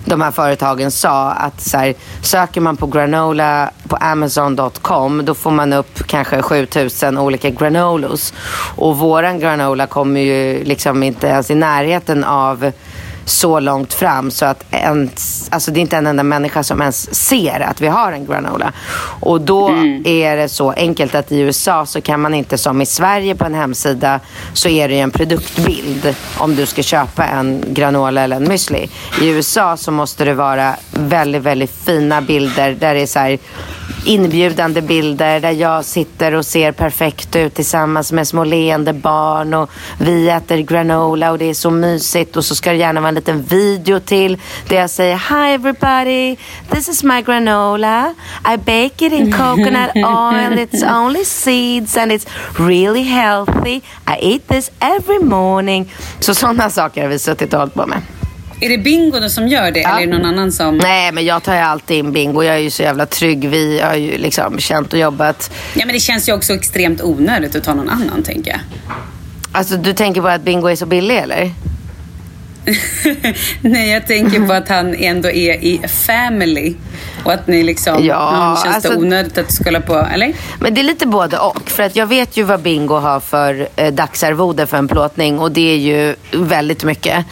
de 0.06 0.22
här 0.22 0.32
företagen 0.32 0.92
sa 0.92 1.32
att 1.32 1.62
så 1.62 1.78
här, 1.78 1.94
söker 2.22 2.62
man 2.62 2.78
på 2.78 2.88
granola 2.88 3.70
på 3.88 3.96
amazon.com 3.96 5.26
då 5.26 5.34
får 5.34 5.52
man 5.52 5.74
upp 5.74 6.08
kanske 6.08 6.42
7000 6.42 7.18
olika 7.18 7.50
granolos. 7.50 8.34
Och 8.76 8.98
våran 8.98 9.40
granola 9.40 9.88
kommer 9.88 10.22
ju 10.22 10.64
liksom 10.64 11.04
inte 11.04 11.28
ens 11.28 11.52
i 11.52 11.56
närheten 11.56 12.24
av 12.24 12.72
så 13.26 13.60
långt 13.60 13.94
fram 13.94 14.32
så 14.32 14.46
att 14.46 14.66
ens, 14.72 15.48
alltså 15.52 15.72
det 15.72 15.80
är 15.80 15.82
inte 15.82 15.98
en 15.98 16.08
enda 16.08 16.24
människa 16.24 16.64
som 16.64 16.82
ens 16.82 17.16
ser 17.16 17.60
att 17.60 17.82
vi 17.82 17.88
har 17.88 18.12
en 18.12 18.26
granola. 18.26 18.74
Och 19.20 19.42
då 19.42 19.70
är 20.06 20.38
det 20.38 20.50
så 20.50 20.72
enkelt 20.72 21.16
att 21.16 21.32
i 21.32 21.40
USA 21.40 21.86
så 21.86 22.02
kan 22.02 22.22
man 22.22 22.34
inte 22.34 22.58
som 22.58 22.82
i 22.82 22.86
Sverige 22.86 23.36
på 23.36 23.46
en 23.46 23.54
hemsida 23.54 24.20
så 24.54 24.70
är 24.70 24.88
det 24.88 24.96
ju 24.96 25.00
en 25.00 25.12
produktbild 25.12 26.16
om 26.38 26.56
du 26.56 26.66
ska 26.66 26.84
köpa 26.84 27.26
en 27.26 27.64
granola 27.68 28.22
eller 28.22 28.36
en 28.36 28.52
müsli. 28.52 28.90
I 29.22 29.28
USA 29.28 29.78
så 29.78 29.92
måste 29.92 30.26
det 30.26 30.34
vara 30.34 30.76
väldigt, 30.92 31.42
väldigt 31.42 31.72
fina 31.72 32.22
bilder 32.22 32.78
där 32.80 32.94
det 32.94 33.02
är 33.02 33.08
så 33.08 33.20
här 33.20 33.40
inbjudande 34.06 34.82
bilder 34.82 35.40
där 35.40 35.52
jag 35.52 35.86
sitter 35.86 36.34
och 36.34 36.46
ser 36.46 36.72
perfekt 36.72 37.36
ut 37.36 37.54
tillsammans 37.54 38.12
med 38.12 38.28
små 38.28 38.44
leende 38.44 38.94
barn 38.94 39.54
och 39.54 39.70
vi 40.00 40.30
äter 40.30 40.58
granola 40.58 41.32
och 41.32 41.38
det 41.38 41.46
är 41.46 41.54
så 41.54 41.70
mysigt 41.70 42.38
och 42.38 42.46
så 42.46 42.56
ska 42.56 42.72
det 42.72 42.78
gärna 42.78 43.02
vara 43.02 43.10
en 43.10 43.16
liten 43.16 43.44
video 43.44 44.00
till 44.00 44.38
där 44.68 44.76
jag 44.76 44.90
säger 44.90 45.16
Hi 45.16 45.54
everybody, 45.54 46.36
this 46.70 46.90
is 46.90 47.04
my 47.04 47.22
granola. 47.22 48.14
I 48.54 48.58
bake 48.58 49.06
it 49.06 49.14
in 49.14 49.32
coconut 49.32 49.92
oil, 49.96 50.60
it's 50.60 50.84
only 50.84 51.26
seeds 51.26 51.98
and 51.98 52.12
it's 52.12 52.28
really 52.58 53.04
healthy. 53.04 53.82
I 54.08 54.18
eat 54.22 54.48
this 54.48 54.72
every 54.80 55.20
morning. 55.20 55.92
Så 56.20 56.36
sådana 56.36 56.70
saker 56.70 57.02
har 57.02 57.10
vi 57.10 57.20
suttit 57.20 57.54
och 57.54 57.60
hållit 57.60 57.74
på 57.74 57.86
med. 57.86 58.02
Är 58.60 58.70
det 58.70 58.78
Bingo 58.78 59.20
då 59.20 59.30
som 59.30 59.48
gör 59.48 59.72
det 59.72 59.80
Ja. 59.80 59.90
eller 59.90 60.02
är 60.02 60.08
det 60.08 60.18
någon 60.18 60.26
annan 60.26 60.52
som... 60.52 60.78
Nej, 60.78 61.12
men 61.12 61.26
jag 61.26 61.44
tar 61.44 61.54
ju 61.54 61.60
alltid 61.60 61.98
in 61.98 62.12
Bingo. 62.12 62.44
Jag 62.44 62.56
är 62.56 62.60
ju 62.60 62.70
så 62.70 62.84
jävla 62.84 63.06
trygg. 63.06 63.50
Vi 63.50 63.80
har 63.80 63.96
ju 63.96 64.18
liksom 64.18 64.60
känt 64.60 64.94
och 64.94 65.00
jobbat. 65.00 65.52
Ja 65.74 65.86
men 65.86 65.94
det 65.94 66.00
känns 66.00 66.30
ju 66.30 66.34
också 66.34 66.54
extremt 66.54 67.02
onödigt 67.02 67.56
att 67.56 67.64
ta 67.64 67.74
någon 67.74 67.90
annan 67.90 68.24
tänker 68.24 68.52
jag. 68.52 68.60
Alltså, 69.52 69.78
du 69.78 69.94
tänker 69.94 70.22
på 70.22 70.28
att 70.28 70.42
Bingo 70.42 70.68
är 70.68 70.76
så 70.76 70.86
billig, 70.86 71.18
eller? 71.18 71.52
Nej, 73.62 73.90
jag 73.90 74.08
tänker 74.08 74.48
på 74.48 74.54
att 74.54 74.70
han 74.70 74.96
ändå 74.96 75.30
är 75.30 75.54
i 75.64 75.82
family. 75.88 76.74
Och 77.24 77.34
att 77.34 77.48
ni 77.48 77.64
liksom... 77.64 78.06
Ja, 78.06 78.60
känns 78.64 78.76
alltså- 78.76 78.92
det 78.92 78.98
onödigt 78.98 79.38
att 79.38 79.48
du 79.48 79.54
ska 79.54 79.64
hålla 79.64 79.82
på, 79.82 80.08
eller? 80.14 80.34
Men 80.60 80.74
det 80.74 80.82
är 80.82 80.84
lite 80.84 81.08
både 81.08 81.38
och. 81.38 81.70
För 81.70 81.84
att 81.84 81.96
jag 81.96 82.08
vet 82.08 82.38
ju 82.38 82.44
vad 82.44 82.62
Bingo 82.62 82.96
har 82.96 83.20
för 83.20 83.68
eh, 83.76 83.94
dagsarvode 83.94 84.68
för 84.68 84.78
en 84.78 84.88
plåtning 84.88 85.40
och 85.40 85.52
det 85.52 85.72
är 85.74 85.78
ju 85.78 86.16
väldigt 86.32 86.84
mycket. 86.84 87.26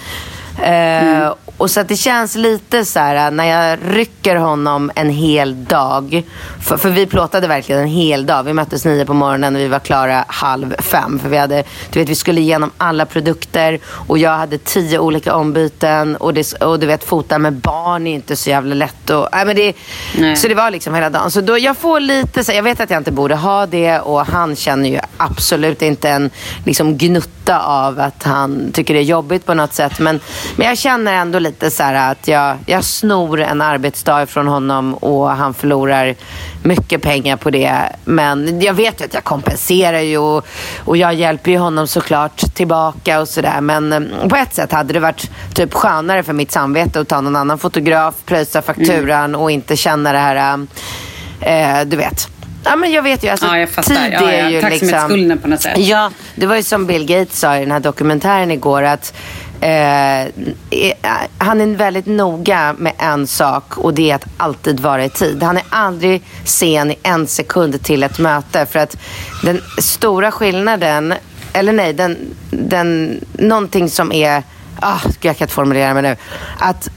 Eh, 0.62 1.34
Och 1.58 1.72
så 1.72 1.84
det 1.84 1.96
känns 1.98 2.36
lite 2.36 2.86
så 2.86 3.00
här 3.00 3.32
när 3.32 3.46
jag 3.46 3.80
rycker 3.98 4.36
honom 4.36 4.92
en 4.96 5.10
hel 5.10 5.66
dag. 5.66 6.24
För, 6.62 6.78
för 6.78 6.89
vi 6.89 7.06
plåtade 7.06 7.48
verkligen 7.48 7.82
en 7.82 7.88
hel 7.88 8.26
dag. 8.26 8.44
Vi 8.44 8.54
möttes 8.54 8.86
nio 8.86 9.06
på 9.06 9.13
morgonen 9.13 9.56
och 9.56 9.62
vi 9.62 9.68
var 9.68 9.80
klara 9.80 10.26
halv 10.28 10.76
fem. 10.82 11.20
För 11.20 11.30
vi 11.30 11.38
hade, 11.38 11.63
du 11.92 12.00
vet, 12.00 12.10
vi 12.10 12.16
skulle 12.16 12.42
igenom 12.42 12.72
alla 12.78 13.06
produkter 13.06 13.80
och 14.08 14.18
jag 14.18 14.38
hade 14.38 14.58
tio 14.58 15.00
olika 15.00 15.36
ombyten. 15.36 16.16
Och, 16.16 16.34
det, 16.34 16.54
och 16.54 16.80
du 16.80 16.88
vet, 16.88 17.04
fota 17.04 17.38
med 17.39 17.54
barn 17.54 18.08
är 18.08 18.13
inte 18.13 18.36
så 18.36 18.50
jävla 18.50 18.76
lätt. 18.76 19.10
Och, 19.10 19.28
nej, 19.32 19.46
men 19.46 19.56
det, 19.56 19.74
Nej. 20.18 20.36
så 20.36 20.48
det 20.48 20.56
var 20.56 20.72
liksom 20.72 20.94
hela 20.96 21.10
dagen. 21.10 21.32
Så 21.32 21.42
då, 21.42 21.58
jag 21.58 21.78
får 21.78 22.00
lite 22.00 22.44
så 22.44 22.52
jag 22.52 22.63
vet 22.63 22.80
att 22.80 22.89
jag 22.89 23.00
inte 23.00 23.12
borde 23.12 23.36
ha 23.36 23.66
det 23.66 24.00
och 24.00 24.26
han 24.26 24.56
känner 24.56 24.89
ju 24.89 25.00
absolut 25.18 25.82
inte 25.82 26.10
en 26.10 26.30
liksom, 26.66 26.98
gnutta 26.98 27.60
av 27.60 28.00
att 28.00 28.24
han 28.24 28.72
tycker 28.74 28.94
det 28.94 29.00
är 29.00 29.04
jobbigt 29.04 29.46
på 29.46 29.54
något 29.54 29.74
sätt. 29.74 30.00
Men, 30.00 30.20
men 30.56 30.67
jag 30.67 30.77
känner 30.77 31.13
ändå 31.13 31.39
lite 31.39 31.71
så 31.71 31.84
här 31.84 32.12
att 32.12 32.27
jag, 32.27 32.58
jag 32.65 32.84
snor 32.84 33.39
en 33.41 33.62
arbetsdag 33.62 34.25
från 34.25 34.47
honom 34.47 34.93
och 34.93 35.29
han 35.29 35.53
förlorar 35.53 36.15
mycket 36.63 37.01
pengar 37.01 37.38
på 37.38 37.49
det. 37.49 37.73
Men 38.06 38.62
jag 38.62 38.73
vet 38.73 39.01
ju 39.01 39.06
att 39.06 39.13
jag 39.13 39.23
kompenserar 39.23 39.99
ju 39.99 40.17
och, 40.17 40.47
och 40.86 40.97
jag 40.97 41.13
hjälper 41.13 41.51
ju 41.51 41.58
honom 41.58 41.88
såklart 41.88 42.38
tillbaka 42.56 43.19
och 43.21 43.27
sådär. 43.27 43.62
Men 43.62 43.93
eh, 43.93 44.27
på 44.29 44.36
ett 44.36 44.53
sätt 44.53 44.71
hade 44.71 44.93
det 44.93 44.99
varit 44.99 45.29
typ 45.53 45.73
skönare 45.73 46.23
för 46.23 46.34
mitt 46.34 46.51
samvete 46.51 46.99
att 46.99 47.08
ta 47.08 47.21
någon 47.21 47.36
annan 47.36 47.58
fotograf, 47.60 48.15
pröjsa 48.25 48.62
fakturan 48.62 49.36
och 49.36 49.51
inte 49.51 49.75
känna 49.75 50.12
det 50.13 50.19
här, 50.19 50.67
eh, 51.41 51.86
du 51.86 51.97
vet. 51.97 52.27
Ja 52.65 52.75
men 52.75 52.91
jag 52.91 53.03
vet 53.03 53.23
ju, 53.23 53.29
alltså 53.29 53.45
Ja, 53.45 53.58
jag 53.58 53.69
fattar. 53.69 53.95
tid 53.95 54.13
Ja, 54.13 54.32
är 54.32 54.43
ja. 54.43 54.49
ju 54.49 54.62
Tacksamhetsskulden 54.62 55.38
på 55.38 55.47
något 55.47 55.62
sätt. 55.62 55.77
Ja, 55.77 56.12
det 56.36 56.45
var 56.45 56.56
ju 56.56 56.63
som 56.63 56.86
Bill 56.86 57.06
Gates 57.06 57.39
sa 57.39 57.58
i 57.58 57.60
den 57.60 57.71
här 57.71 57.79
dokumentären 57.79 58.51
igår 58.51 58.84
att 58.84 59.13
Eh, 59.63 60.21
eh, 60.21 60.93
han 61.38 61.62
är 61.62 61.76
väldigt 61.76 62.06
noga 62.06 62.76
med 62.78 62.93
en 62.97 63.28
sak 63.28 63.78
och 63.78 63.93
det 63.93 64.12
är 64.12 64.15
att 64.15 64.26
alltid 64.38 64.80
vara 64.80 65.06
i 65.06 65.10
tid. 65.10 65.43
Han 65.43 65.58
är 65.58 65.63
aldrig 65.69 66.21
sen 66.43 66.91
i 66.91 66.97
en 67.04 67.28
sekund 67.28 67.84
till 67.84 68.04
ett 68.04 68.19
möte 68.19 68.65
för 68.65 68.80
att 68.80 68.97
den 69.43 69.62
stora 69.78 70.32
skillnaden, 70.32 71.13
eller 71.54 71.73
nej, 71.73 71.93
den, 71.93 72.17
den, 72.49 73.19
någonting 73.34 73.89
som 73.89 74.12
är, 74.12 74.43
ah, 74.80 74.99
jag 75.21 75.38
kan 75.38 75.45
inte 75.45 75.54
formulera 75.54 75.93
mig 75.93 76.04
nu, 76.04 76.15
att 76.60 76.89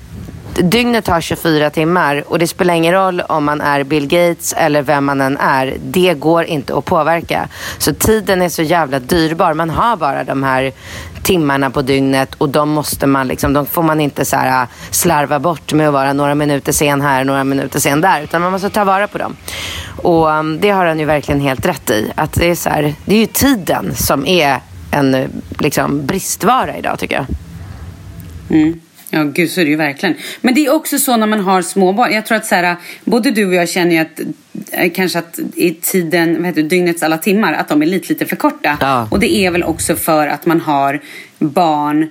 Dygnet 0.63 1.07
har 1.07 1.21
24 1.21 1.71
timmar 1.71 2.25
och 2.27 2.39
det 2.39 2.47
spelar 2.47 2.75
ingen 2.75 2.93
roll 2.93 3.21
om 3.21 3.45
man 3.45 3.61
är 3.61 3.85
Bill 3.85 4.07
Gates 4.07 4.53
eller 4.53 4.83
vem 4.83 5.05
man 5.05 5.21
än 5.21 5.37
är. 5.37 5.77
Det 5.81 6.15
går 6.15 6.45
inte 6.45 6.79
att 6.79 6.85
påverka. 6.85 7.49
Så 7.79 7.95
tiden 7.95 8.43
är 8.43 8.49
så 8.49 8.63
jävla 8.63 8.99
dyrbar. 8.99 9.55
Man 9.55 9.71
har 9.71 9.97
bara 9.97 10.25
de 10.25 10.43
här 10.43 10.73
timmarna 11.23 11.71
på 11.71 11.83
dygnet 11.83 12.35
och 12.35 12.49
de 12.49 12.71
måste 12.71 13.07
man 13.07 13.29
liksom, 13.29 13.53
de 13.53 13.67
får 13.67 13.83
man 13.83 14.01
inte 14.01 14.25
så 14.25 14.37
här 14.37 14.63
äh, 14.63 14.69
slarva 14.91 15.39
bort 15.39 15.73
med 15.73 15.87
att 15.87 15.93
vara 15.93 16.13
några 16.13 16.35
minuter 16.35 16.73
sen 16.73 17.01
här, 17.01 17.25
några 17.25 17.45
minuter 17.45 17.81
sen 17.81 18.01
där. 18.01 18.23
Utan 18.23 18.43
man 18.43 18.53
måste 18.53 18.71
ta 18.71 18.85
vara 18.85 19.09
på 19.09 19.19
dem. 19.19 19.37
Och 19.97 20.29
um, 20.29 20.61
det 20.61 20.71
har 20.71 20.87
han 20.87 20.99
ju 20.99 21.05
verkligen 21.05 21.41
helt 21.41 21.67
rätt 21.67 21.91
i. 21.91 22.13
Att 22.15 22.33
det 22.33 22.51
är 22.51 22.55
så 22.55 22.69
här, 22.69 22.95
det 23.05 23.15
är 23.15 23.21
ju 23.21 23.27
tiden 23.27 23.95
som 23.95 24.27
är 24.27 24.61
en 24.91 25.43
liksom, 25.59 26.07
bristvara 26.07 26.77
idag 26.77 26.99
tycker 26.99 27.15
jag. 27.15 27.27
Mm. 28.51 28.81
Ja, 29.11 29.23
gud 29.23 29.51
så 29.51 29.61
är 29.61 29.65
det 29.65 29.71
ju 29.71 29.77
verkligen. 29.77 30.15
Men 30.41 30.55
det 30.55 30.67
är 30.67 30.75
också 30.75 30.99
så 30.99 31.17
när 31.17 31.27
man 31.27 31.41
har 31.41 31.63
småbarn. 31.63 32.13
Jag 32.13 32.27
tror 32.27 32.37
att 32.37 32.47
så 32.47 32.55
här, 32.55 32.77
både 33.05 33.31
du 33.31 33.47
och 33.47 33.55
jag 33.55 33.69
känner 33.69 33.93
ju 33.93 33.99
att 33.99 34.21
eh, 34.71 34.93
kanske 34.93 35.19
att 35.19 35.39
i 35.55 35.75
tiden, 35.75 36.37
vad 36.37 36.47
heter 36.47 36.63
det, 36.63 36.69
dygnets 36.69 37.03
alla 37.03 37.19
timmar, 37.19 37.53
att 37.53 37.69
de 37.69 37.83
är 37.83 37.87
lite, 37.87 38.09
lite 38.09 38.27
för 38.27 38.37
korta. 38.37 38.79
Ja. 38.81 39.09
Och 39.11 39.21
det 39.21 39.35
är 39.35 39.51
väl 39.51 39.63
också 39.63 39.97
för 39.97 40.29
att 40.29 40.47
man 40.47 40.61
har 40.61 41.01
barn 41.39 42.11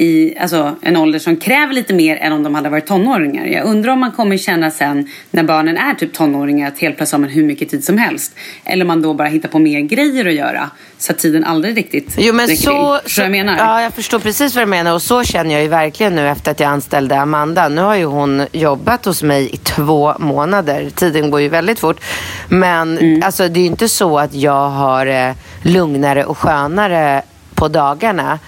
i 0.00 0.38
alltså, 0.38 0.76
en 0.82 0.96
ålder 0.96 1.18
som 1.18 1.36
kräver 1.36 1.74
lite 1.74 1.94
mer 1.94 2.16
än 2.16 2.32
om 2.32 2.42
de 2.42 2.54
hade 2.54 2.68
varit 2.68 2.86
tonåringar. 2.86 3.46
Jag 3.46 3.64
undrar 3.66 3.92
om 3.92 4.00
man 4.00 4.12
kommer 4.12 4.36
känna 4.36 4.70
sen 4.70 5.08
när 5.30 5.42
barnen 5.42 5.76
är 5.76 5.94
typ 5.94 6.12
tonåringar 6.12 6.68
att 6.68 6.78
helt 6.78 6.96
plötsligt 6.96 7.12
har 7.12 7.18
man 7.20 7.30
hur 7.30 7.44
mycket 7.44 7.68
tid 7.70 7.84
som 7.84 7.98
helst. 7.98 8.34
Eller 8.64 8.84
om 8.84 8.88
man 8.88 9.02
då 9.02 9.14
bara 9.14 9.28
hittar 9.28 9.48
på 9.48 9.58
mer 9.58 9.80
grejer 9.80 10.26
att 10.26 10.34
göra 10.34 10.70
så 10.98 11.12
att 11.12 11.18
tiden 11.18 11.44
aldrig 11.44 11.76
riktigt 11.76 12.14
Jo, 12.18 12.34
men 12.34 12.46
räcker 12.46 12.62
så, 12.62 12.98
till. 13.04 13.14
Vad 13.16 13.24
jag 13.24 13.30
menar? 13.30 13.56
Ja, 13.58 13.82
jag 13.82 13.94
förstår 13.94 14.18
precis 14.18 14.54
vad 14.54 14.62
du 14.62 14.66
menar. 14.70 14.94
Och 14.94 15.02
så 15.02 15.24
känner 15.24 15.52
jag 15.54 15.62
ju 15.62 15.68
verkligen 15.68 16.14
nu 16.14 16.28
efter 16.28 16.50
att 16.50 16.60
jag 16.60 16.68
anställde 16.70 17.20
Amanda. 17.20 17.68
Nu 17.68 17.80
har 17.80 17.94
ju 17.94 18.04
hon 18.04 18.46
jobbat 18.52 19.04
hos 19.04 19.22
mig 19.22 19.54
i 19.54 19.56
två 19.56 20.14
månader. 20.18 20.90
Tiden 20.90 21.30
går 21.30 21.40
ju 21.40 21.48
väldigt 21.48 21.78
fort. 21.78 22.00
Men 22.48 22.98
Mm. 22.98 23.22
alltså, 23.24 23.48
det 23.48 23.58
är 23.60 23.62
ju 23.62 23.66
inte 23.66 23.88
så 23.88 24.18
att 24.18 24.34
jag 24.34 24.68
har 24.70 25.06
eh, 25.06 25.32
lugnare 25.62 26.24
och 26.24 26.38
skönare 26.38 27.22
på 27.54 27.68
dagarna. 27.68 28.38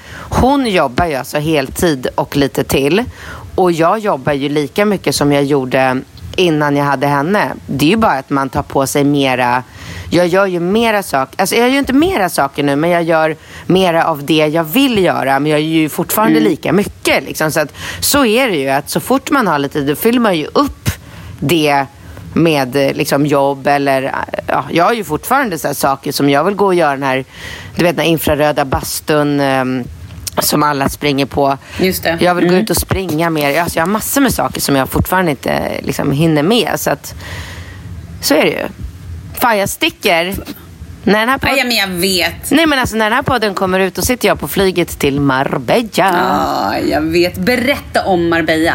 Hon 0.42 0.66
jobbar 0.66 1.06
ju 1.06 1.14
alltså 1.14 1.38
heltid 1.38 2.06
och 2.14 2.36
lite 2.36 2.64
till. 2.64 3.04
Och 3.54 3.72
jag 3.72 3.98
jobbar 3.98 4.32
ju 4.32 4.48
lika 4.48 4.84
mycket 4.84 5.14
som 5.14 5.32
jag 5.32 5.44
gjorde 5.44 6.00
innan 6.36 6.76
jag 6.76 6.84
hade 6.84 7.06
henne. 7.06 7.52
Det 7.66 7.84
är 7.84 7.90
ju 7.90 7.96
bara 7.96 8.12
att 8.12 8.30
man 8.30 8.48
tar 8.48 8.62
på 8.62 8.86
sig 8.86 9.04
mera 9.04 9.62
jag 10.10 10.26
gör 10.26 10.46
ju 10.46 10.60
mera 10.60 11.02
saker, 11.02 11.40
alltså 11.40 11.56
jag 11.56 11.70
gör 11.70 11.78
inte 11.78 11.92
mera 11.92 12.28
saker 12.28 12.62
nu 12.62 12.76
men 12.76 12.90
jag 12.90 13.02
gör 13.02 13.36
mera 13.66 14.06
av 14.06 14.24
det 14.24 14.46
jag 14.46 14.64
vill 14.64 15.04
göra 15.04 15.38
men 15.38 15.50
jag 15.50 15.60
gör 15.60 15.68
ju 15.68 15.88
fortfarande 15.88 16.40
lika 16.40 16.72
mycket 16.72 17.24
liksom. 17.24 17.50
Så 17.50 17.60
att 17.60 17.74
så 18.00 18.24
är 18.24 18.48
det 18.48 18.56
ju 18.56 18.68
att 18.68 18.90
så 18.90 19.00
fort 19.00 19.30
man 19.30 19.46
har 19.46 19.58
lite 19.58 19.80
då 19.80 19.94
fyller 19.94 20.20
man 20.20 20.36
ju 20.36 20.46
upp 20.46 20.88
det 21.40 21.86
med 22.34 22.74
liksom 22.74 23.26
jobb 23.26 23.66
eller 23.66 24.14
ja, 24.46 24.64
jag 24.70 24.84
har 24.84 24.92
ju 24.92 25.04
fortfarande 25.04 25.58
så 25.58 25.74
saker 25.74 26.12
som 26.12 26.30
jag 26.30 26.44
vill 26.44 26.54
gå 26.54 26.66
och 26.66 26.74
göra 26.74 26.92
den 26.92 27.02
här, 27.02 27.24
du 27.76 27.84
vet 27.84 27.96
den 27.96 28.04
här 28.04 28.12
infraröda 28.12 28.64
bastun 28.64 29.40
ehm, 29.40 29.84
som 30.38 30.62
alla 30.62 30.88
springer 30.88 31.26
på. 31.26 31.58
Just 31.80 32.02
det. 32.02 32.18
Jag 32.20 32.34
vill 32.34 32.44
gå 32.44 32.50
Mm. 32.50 32.62
ut 32.64 32.70
och 32.70 32.76
springa 32.76 33.30
mer. 33.30 33.60
Alltså 33.60 33.78
jag 33.78 33.86
har 33.86 33.90
massor 33.92 34.20
med 34.20 34.32
saker 34.34 34.60
som 34.60 34.76
jag 34.76 34.88
fortfarande 34.88 35.30
inte 35.30 35.80
liksom, 35.82 36.10
hinner 36.12 36.42
med. 36.42 36.72
Så 36.76 36.90
att 36.90 37.14
så 38.20 38.34
är 38.34 38.42
det 38.42 38.50
ju. 38.50 38.66
Fan, 39.40 39.58
jag 39.58 39.68
sticker. 39.68 40.34
När 41.04 41.20
den 41.20 41.28
här 41.28 41.38
podden... 41.38 41.68
men 41.68 41.76
jag 41.76 41.88
vet. 41.88 42.50
Nej, 42.50 42.66
men 42.66 42.78
alltså 42.78 42.96
när 42.96 43.04
den 43.04 43.12
här 43.12 43.22
podden 43.22 43.54
kommer 43.54 43.80
ut 43.80 43.94
då 43.94 44.02
sitter 44.02 44.28
jag 44.28 44.40
på 44.40 44.48
flyget 44.48 44.98
till 44.98 45.20
Marbella. 45.20 45.88
Ja, 45.94 46.74
jag 46.90 47.00
vet. 47.00 47.38
Berätta 47.38 48.04
om 48.04 48.28
Marbella. 48.28 48.74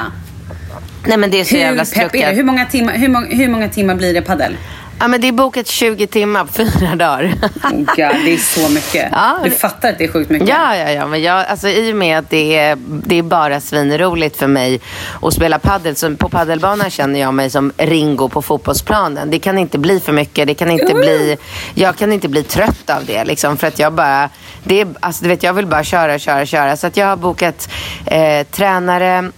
Nej, 1.06 1.18
men 1.18 1.32
det 1.32 1.40
är 1.40 1.44
så 1.44 1.56
jävla 1.56 1.70
Hur 1.72 1.78
det? 1.78 1.86
strucket. 2.10 2.38
Hur 2.38 2.44
många, 2.44 2.66
timmar, 2.66 2.94
hur, 2.94 3.08
många, 3.10 3.28
hur 3.28 3.48
många 3.50 3.70
timmar 3.70 3.96
blir 3.96 4.14
det 4.14 4.22
paddel? 4.22 4.58
Ja, 5.00 5.08
men 5.08 5.22
det 5.22 5.28
är 5.28 5.32
bokat 5.32 5.68
20 5.68 6.08
timmar 6.08 6.46
på 6.46 6.54
fyra 6.54 6.96
dagar. 6.96 7.34
Oh 7.64 7.72
God, 7.72 7.86
det 7.96 8.34
är 8.34 8.38
så 8.38 8.70
mycket. 8.70 9.10
Ja, 9.12 9.40
du 9.44 9.52
fattar 9.52 9.90
att 9.90 9.98
det 9.98 10.04
är 10.04 10.08
sjukt 10.08 10.30
mycket? 10.30 10.50
Ja, 10.50 10.76
ja, 10.76 10.92
ja. 10.92 11.08
Men 11.08 11.22
jag, 11.22 11.46
alltså, 11.46 11.68
I 11.68 11.92
och 11.92 11.96
med 11.96 12.20
att 12.20 12.30
det 12.30 12.58
är, 12.58 12.78
det 12.86 13.16
är 13.16 13.24
bara 13.24 13.60
svinroligt 13.60 14.38
för 14.38 14.48
mig 14.48 14.82
att 15.22 15.34
spela 15.34 15.60
paddel. 15.60 15.96
Så 15.96 16.16
på 16.16 16.30
paddelbanan 16.30 16.90
känner 16.90 17.20
jag 17.20 17.34
mig 17.34 17.50
som 17.50 17.72
Ringo 17.78 18.30
på 18.30 18.42
fotbollsplanen. 18.42 19.32
Det 19.32 19.40
kan 19.40 19.58
inte 19.58 19.78
bli 19.78 20.00
för 20.00 20.14
mycket. 20.14 20.48
Det 20.48 20.54
kan 20.54 20.72
inte 20.72 20.94
bli, 20.94 21.38
jag 21.74 21.96
kan 21.96 22.14
inte 22.14 22.28
bli 22.28 22.44
trött 22.44 22.90
av 22.90 23.06
det. 23.06 23.24
Liksom, 23.26 23.58
för 23.58 23.68
att 23.68 23.80
jag 23.80 23.94
bara... 23.94 24.30
Det 24.64 24.82
är, 24.82 24.88
alltså, 25.00 25.24
du 25.24 25.30
vet, 25.30 25.44
jag 25.44 25.54
vill 25.54 25.68
bara 25.68 25.84
köra, 25.84 26.20
köra, 26.20 26.46
köra. 26.46 26.78
Så 26.78 26.88
att 26.88 26.98
jag 26.98 27.06
har 27.06 27.18
bokat 27.18 27.70
eh, 28.06 28.48
tränare 28.52 29.32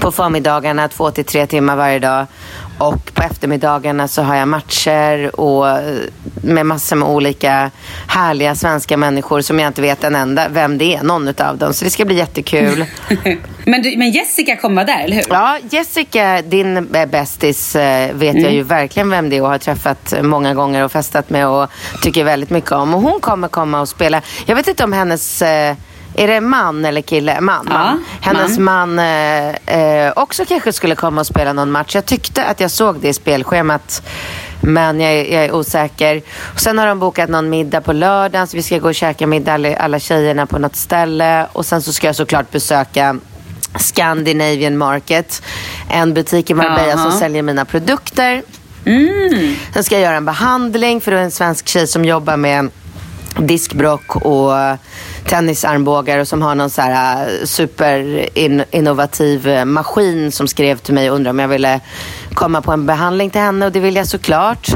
på 0.00 0.12
förmiddagarna 0.12 0.88
två 0.88 1.10
till 1.10 1.24
tre 1.24 1.46
timmar 1.46 1.76
varje 1.76 1.98
dag. 1.98 2.26
Och 2.78 3.14
på 3.14 3.22
eftermiddagarna 3.22 4.08
så 4.08 4.22
har 4.22 4.36
jag 4.36 4.48
matcher 4.48 5.40
och 5.40 5.66
med 6.42 6.66
massor 6.66 6.96
med 6.96 7.08
olika 7.08 7.70
härliga 8.08 8.54
svenska 8.54 8.96
människor 8.96 9.40
som 9.40 9.58
jag 9.58 9.66
inte 9.66 9.82
vet 9.82 10.04
en 10.04 10.14
enda 10.14 10.48
vem 10.48 10.78
det 10.78 10.94
är, 10.94 11.02
någon 11.02 11.28
utav 11.28 11.58
dem. 11.58 11.74
Så 11.74 11.84
det 11.84 11.90
ska 11.90 12.04
bli 12.04 12.16
jättekul. 12.16 12.84
Men, 13.64 13.82
du, 13.82 13.96
men 13.96 14.10
Jessica 14.10 14.56
kommer 14.56 14.74
vara 14.74 14.96
där, 14.96 15.04
eller 15.04 15.16
hur? 15.16 15.24
Ja, 15.28 15.58
Jessica, 15.70 16.42
din 16.42 16.88
bästis, 17.10 17.76
eh, 17.76 18.14
vet 18.14 18.42
jag 18.42 18.52
ju 18.52 18.62
verkligen 18.62 19.10
vem 19.10 19.30
det 19.30 19.36
är 19.36 19.42
och 19.42 19.48
har 19.48 19.58
träffat 19.58 20.14
många 20.22 20.54
gånger 20.54 20.84
och 20.84 20.92
festat 20.92 21.30
med 21.30 21.48
och 21.48 21.70
tycker 22.02 22.24
väldigt 22.24 22.50
mycket 22.50 22.72
om. 22.72 22.94
Och 22.94 23.00
hon 23.00 23.20
kommer 23.20 23.48
komma 23.48 23.80
och 23.80 23.88
spela. 23.88 24.22
Jag 24.46 24.56
vet 24.56 24.68
inte 24.68 24.84
om 24.84 24.92
hennes 24.92 25.42
eh, 25.42 25.76
är 26.14 26.26
det 26.26 26.40
man 26.40 26.84
eller 26.84 27.00
kille? 27.00 27.40
Man. 27.40 27.66
Ja, 27.70 27.78
man. 27.78 28.04
Hennes 28.20 28.58
man. 28.58 28.94
man 28.94 28.98
eh, 28.98 29.76
eh, 30.06 30.12
också 30.16 30.44
kanske 30.44 30.72
skulle 30.72 30.94
komma 30.94 31.20
och 31.20 31.26
spela 31.26 31.52
någon 31.52 31.70
match. 31.70 31.94
Jag 31.94 32.06
tyckte 32.06 32.44
att 32.44 32.60
jag 32.60 32.70
såg 32.70 33.00
det 33.00 33.08
i 33.08 33.12
spelschemat. 33.14 34.02
Men 34.60 35.00
jag, 35.00 35.12
är- 35.12 35.32
jag 35.34 35.44
är 35.44 35.54
osäker. 35.54 36.22
Och 36.54 36.60
sen 36.60 36.78
har 36.78 36.86
de 36.86 36.98
bokat 36.98 37.30
någon 37.30 37.50
middag 37.50 37.80
på 37.80 37.92
lördagen. 37.92 38.46
Så 38.46 38.56
vi 38.56 38.62
ska 38.62 38.78
gå 38.78 38.88
och 38.88 38.94
käka 38.94 39.26
middag 39.26 39.52
alla, 39.54 39.76
alla 39.76 39.98
tjejerna 39.98 40.46
på 40.46 40.58
något 40.58 40.76
ställe. 40.76 41.46
Och 41.52 41.66
sen 41.66 41.82
så 41.82 41.92
ska 41.92 42.06
jag 42.06 42.16
såklart 42.16 42.50
besöka 42.50 43.16
Scandinavian 43.76 44.76
Market. 44.78 45.42
En 45.90 46.14
butik 46.14 46.50
i 46.50 46.54
Marbella 46.54 46.88
Jaha. 46.88 47.10
som 47.10 47.12
säljer 47.18 47.42
mina 47.42 47.64
produkter. 47.64 48.42
Sen 49.74 49.84
ska 49.84 49.94
jag 49.94 50.02
göra 50.02 50.16
en 50.16 50.24
behandling 50.24 51.00
för 51.00 51.10
det 51.10 51.18
är 51.18 51.22
en 51.22 51.30
svensk 51.30 51.68
tjej 51.68 51.86
som 51.86 52.04
jobbar 52.04 52.36
med 52.36 52.70
diskbrock 53.38 54.16
och 54.16 54.52
tennisarmbågar 55.24 56.18
och 56.18 56.28
som 56.28 56.42
har 56.42 56.54
någon 56.54 56.70
så 56.70 56.82
här 56.82 57.26
äh, 57.26 57.32
superinnovativ 57.44 59.48
äh, 59.48 59.64
maskin 59.64 60.32
som 60.32 60.48
skrev 60.48 60.78
till 60.78 60.94
mig 60.94 61.10
och 61.10 61.16
undrade 61.16 61.30
om 61.30 61.38
jag 61.38 61.48
ville 61.48 61.80
komma 62.34 62.62
på 62.62 62.72
en 62.72 62.86
behandling 62.86 63.30
till 63.30 63.40
henne 63.40 63.66
och 63.66 63.72
det 63.72 63.80
vill 63.80 63.96
jag 63.96 64.08
såklart. 64.08 64.68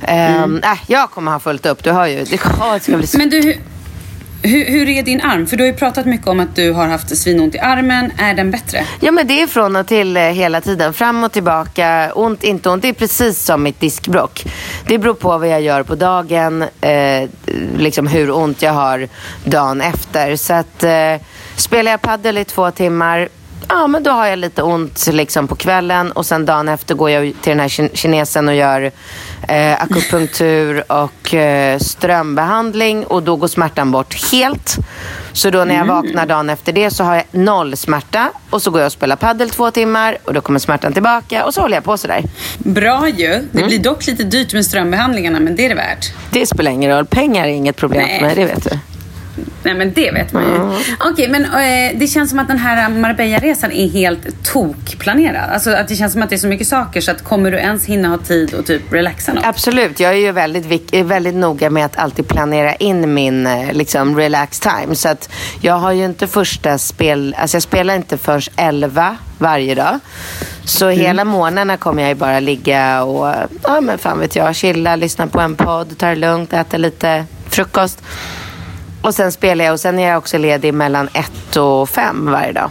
Mm. 0.00 0.62
Äh, 0.64 0.78
jag 0.86 1.10
kommer 1.10 1.32
ha 1.32 1.40
fullt 1.40 1.66
upp, 1.66 1.84
du 1.84 1.92
hör 1.92 2.06
ju. 2.06 2.24
Det, 2.24 2.40
åh, 2.60 2.72
det 2.74 2.80
ska 2.80 2.96
bli 2.96 3.06
så 3.06 3.18
Men 3.18 3.30
du, 3.30 3.56
hur, 4.42 4.64
hur, 4.64 4.88
är 4.88 5.02
din 5.02 5.20
arm? 5.20 5.46
För 5.46 5.56
du 5.56 5.62
har 5.62 5.68
ju 5.68 5.76
pratat 5.76 6.06
mycket 6.06 6.26
om 6.26 6.40
att 6.40 6.56
du 6.56 6.72
har 6.72 6.86
haft 6.86 7.16
svinont 7.16 7.54
i 7.54 7.58
armen. 7.58 8.12
Är 8.18 8.34
den 8.34 8.50
bättre? 8.50 8.84
Ja 9.00 9.12
men 9.12 9.26
det 9.26 9.42
är 9.42 9.46
från 9.46 9.76
och 9.76 9.86
till 9.86 10.16
eh, 10.16 10.22
hela 10.22 10.60
tiden. 10.60 10.94
Fram 10.94 11.24
och 11.24 11.32
tillbaka. 11.32 12.12
Ont, 12.14 12.44
inte 12.44 12.70
ont. 12.70 12.82
Det 12.82 12.88
är 12.88 12.92
precis 12.92 13.44
som 13.44 13.62
mitt 13.62 13.80
diskbrock. 13.80 14.44
Det 14.86 14.98
beror 14.98 15.14
på 15.14 15.38
vad 15.38 15.48
jag 15.48 15.62
gör 15.62 15.82
på 15.82 15.94
dagen. 15.94 16.64
Eh, 16.80 17.28
liksom 17.76 18.06
hur 18.06 18.30
ont 18.30 18.62
jag 18.62 18.72
har 18.72 19.08
dagen 19.44 19.80
efter. 19.80 20.36
Så 20.36 20.54
att 20.54 20.82
eh, 20.82 21.14
spelar 21.56 21.90
jag 21.90 22.02
paddel 22.02 22.38
i 22.38 22.44
två 22.44 22.70
timmar. 22.70 23.28
Ja 23.68 23.86
men 23.86 24.02
då 24.02 24.10
har 24.10 24.26
jag 24.26 24.38
lite 24.38 24.62
ont 24.62 25.06
liksom 25.12 25.48
på 25.48 25.54
kvällen. 25.56 26.12
Och 26.12 26.26
sen 26.26 26.46
dagen 26.46 26.68
efter 26.68 26.94
går 26.94 27.10
jag 27.10 27.22
till 27.40 27.50
den 27.50 27.60
här 27.60 27.68
kin- 27.68 27.90
kinesen 27.94 28.48
och 28.48 28.54
gör 28.54 28.90
eh, 29.48 29.82
akupunktur 29.82 30.92
och 30.92 31.34
eh, 31.34 31.78
strömbehandling. 31.78 33.04
Och 33.06 33.22
då 33.22 33.36
går 33.36 33.48
smärtan 33.48 33.90
bort 33.90 34.30
helt. 34.32 34.76
Så 35.32 35.50
då 35.50 35.64
när 35.64 35.74
jag 35.74 35.84
vaknar 35.84 36.26
dagen 36.26 36.50
efter 36.50 36.72
det 36.72 36.90
så 36.90 37.04
har 37.04 37.14
jag 37.14 37.24
noll 37.30 37.76
smärta. 37.76 38.30
Och 38.50 38.62
så 38.62 38.70
går 38.70 38.80
jag 38.80 38.86
och 38.86 38.92
spelar 38.92 39.16
paddel 39.16 39.50
två 39.50 39.70
timmar 39.70 40.18
och 40.24 40.34
då 40.34 40.40
kommer 40.40 40.58
smärtan 40.58 40.92
tillbaka. 40.92 41.44
Och 41.44 41.54
så 41.54 41.60
håller 41.60 41.76
jag 41.76 41.84
på 41.84 41.96
sådär. 41.98 42.22
Bra 42.58 43.08
ju. 43.08 43.32
Mm. 43.34 43.46
Det 43.52 43.64
blir 43.64 43.78
dock 43.78 44.06
lite 44.06 44.24
dyrt 44.24 44.52
med 44.52 44.64
strömbehandlingarna, 44.66 45.40
men 45.40 45.56
det 45.56 45.64
är 45.64 45.68
det 45.68 45.74
värt. 45.74 46.12
Det 46.30 46.46
spelar 46.46 46.70
ingen 46.70 46.90
roll. 46.90 47.06
Pengar 47.06 47.44
är 47.44 47.48
inget 47.48 47.76
problem 47.76 48.02
Nej. 48.02 48.18
för 48.18 48.26
mig, 48.26 48.34
det 48.34 48.44
vet 48.44 48.64
du. 48.70 48.78
Nej, 49.62 49.74
men 49.74 49.92
det 49.92 50.10
vet 50.10 50.32
man 50.32 50.42
ju. 50.42 50.82
Okej, 51.00 51.28
men 51.28 51.44
eh, 51.44 51.98
det 51.98 52.06
känns 52.06 52.30
som 52.30 52.38
att 52.38 52.48
den 52.48 52.58
här 52.58 52.88
Marbella-resan 52.88 53.72
är 53.72 53.88
helt 53.88 54.44
tokplanerad. 54.44 55.50
Alltså 55.50 55.70
att 55.70 55.88
det 55.88 55.96
känns 55.96 56.12
som 56.12 56.22
att 56.22 56.30
det 56.30 56.36
är 56.36 56.38
så 56.38 56.46
mycket 56.46 56.66
saker 56.66 57.00
så 57.00 57.10
att 57.10 57.24
kommer 57.24 57.50
du 57.50 57.58
ens 57.58 57.84
hinna 57.84 58.08
ha 58.08 58.18
tid 58.18 58.54
och 58.54 58.66
typ 58.66 58.92
relaxa 58.92 59.32
något? 59.32 59.44
Absolut. 59.44 60.00
Jag 60.00 60.12
är 60.12 60.16
ju 60.16 60.32
väldigt, 60.32 60.94
väldigt 60.94 61.34
noga 61.34 61.70
med 61.70 61.84
att 61.84 61.96
alltid 61.96 62.28
planera 62.28 62.74
in 62.74 63.14
min 63.14 63.46
eh, 63.46 63.72
liksom, 63.72 64.16
relax 64.16 64.60
time. 64.60 64.94
Så 64.94 65.08
att 65.08 65.30
jag 65.60 65.74
har 65.74 65.92
ju 65.92 66.04
inte 66.04 66.26
första 66.26 66.78
spel... 66.78 67.36
Alltså 67.38 67.56
jag 67.56 67.62
spelar 67.62 67.94
inte 67.94 68.18
först 68.18 68.50
11 68.56 69.16
varje 69.38 69.74
dag. 69.74 69.98
Så 70.64 70.88
hela 70.88 71.24
månaderna 71.24 71.76
kommer 71.76 72.02
jag 72.02 72.08
ju 72.08 72.14
bara 72.14 72.40
ligga 72.40 73.02
och, 73.02 73.34
ja 73.62 73.80
men 73.80 73.98
fan 73.98 74.18
vet 74.18 74.36
jag, 74.36 74.56
chilla, 74.56 74.96
lyssna 74.96 75.26
på 75.26 75.40
en 75.40 75.54
podd, 75.54 75.98
ta 75.98 76.06
det 76.06 76.16
lugnt, 76.16 76.52
äta 76.52 76.76
lite 76.76 77.24
frukost. 77.48 78.02
Och 79.02 79.14
sen 79.14 79.32
spelar 79.32 79.64
jag 79.64 79.72
och 79.72 79.80
sen 79.80 79.98
är 79.98 80.08
jag 80.08 80.18
också 80.18 80.38
ledig 80.38 80.74
mellan 80.74 81.08
ett 81.14 81.56
och 81.56 81.88
fem 81.88 82.26
varje 82.26 82.52
dag. 82.52 82.70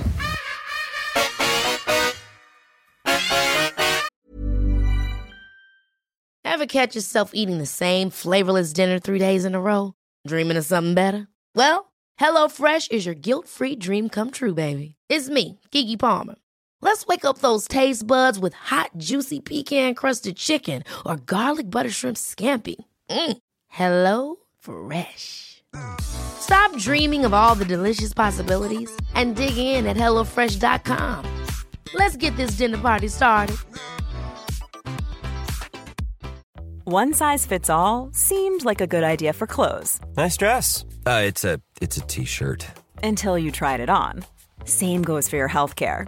Ever 6.46 6.66
catch 6.66 6.96
yourself 6.96 7.32
eating 7.34 7.60
the 7.60 7.66
same 7.66 8.10
flavorless 8.10 8.74
dinner 8.74 9.00
three 9.00 9.20
days 9.20 9.46
in 9.46 9.56
a 9.56 9.60
row? 9.60 9.94
Dreaming 10.28 10.58
of 10.58 10.66
something 10.66 10.96
better? 10.96 11.28
Well, 11.56 11.92
hello 12.16 12.50
fresh 12.50 12.88
is 12.92 13.06
your 13.06 13.16
guilt-free 13.16 13.76
dream 13.76 14.10
come 14.10 14.32
true, 14.32 14.54
baby. 14.54 14.96
It's 15.10 15.30
me, 15.30 15.60
Kiki 15.72 15.98
Palmer. 15.98 16.36
Let's 16.82 17.06
wake 17.08 17.26
up 17.26 17.40
those 17.40 17.68
taste 17.68 18.08
buds 18.08 18.40
with 18.40 18.54
hot, 18.54 18.92
juicy 18.98 19.40
pecan-crusted 19.40 20.36
chicken 20.36 20.84
or 21.06 21.18
garlic 21.18 21.70
butter 21.70 21.92
shrimp 21.92 22.18
scampi. 22.18 22.76
Mm. 23.10 23.38
Hello 23.68 24.36
Fresh. 24.60 25.47
Stop 26.40 26.76
dreaming 26.78 27.26
of 27.26 27.34
all 27.34 27.56
the 27.56 27.66
delicious 27.66 28.13
possibilities 28.13 28.90
and 29.16 29.36
dig 29.36 29.58
in 29.58 29.86
at 29.86 29.98
HelloFresh.com. 29.98 31.26
Let's 31.94 32.18
get 32.18 32.36
this 32.38 32.52
dinner 32.52 32.78
party 32.78 33.08
started. 33.08 33.58
One 36.86 37.13
size 37.13 37.46
fits 37.46 37.70
all 37.70 38.10
seemed 38.13 38.63
like 38.63 38.80
a 38.82 38.88
good 38.88 39.04
idea 39.04 39.34
for 39.34 39.46
clothes 39.46 40.00
Nice 40.16 40.38
dress. 40.38 40.86
Uh, 41.06 41.22
it's 41.26 41.44
a 41.44 41.60
it's 41.82 41.98
a 41.98 42.02
t-shirt. 42.02 42.66
until 43.04 43.38
you 43.38 43.52
tried 43.52 43.80
it 43.82 43.90
on. 43.90 44.24
Same 44.63 45.02
goes 45.02 45.28
for 45.30 45.36
your 45.36 45.50
healthcare. 45.50 46.08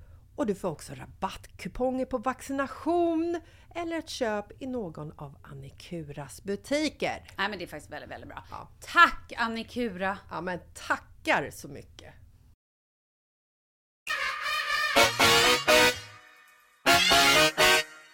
och 0.35 0.45
du 0.45 0.55
får 0.55 0.69
också 0.69 0.93
rabattkuponger 0.93 2.05
på 2.05 2.17
vaccination 2.17 3.41
eller 3.75 3.97
ett 3.97 4.09
köp 4.09 4.61
i 4.61 4.67
någon 4.67 5.11
av 5.15 5.37
Annikuras 5.41 6.43
butiker. 6.43 7.23
Nej 7.37 7.49
men 7.49 7.59
det 7.59 7.65
är 7.65 7.67
faktiskt 7.67 7.91
väldigt, 7.91 8.11
väldigt 8.11 8.29
bra. 8.29 8.43
Tack 8.79 9.33
Annikura! 9.37 10.17
Ja 10.29 10.41
men 10.41 10.59
tackar 10.87 11.49
så 11.51 11.67
mycket! 11.67 12.13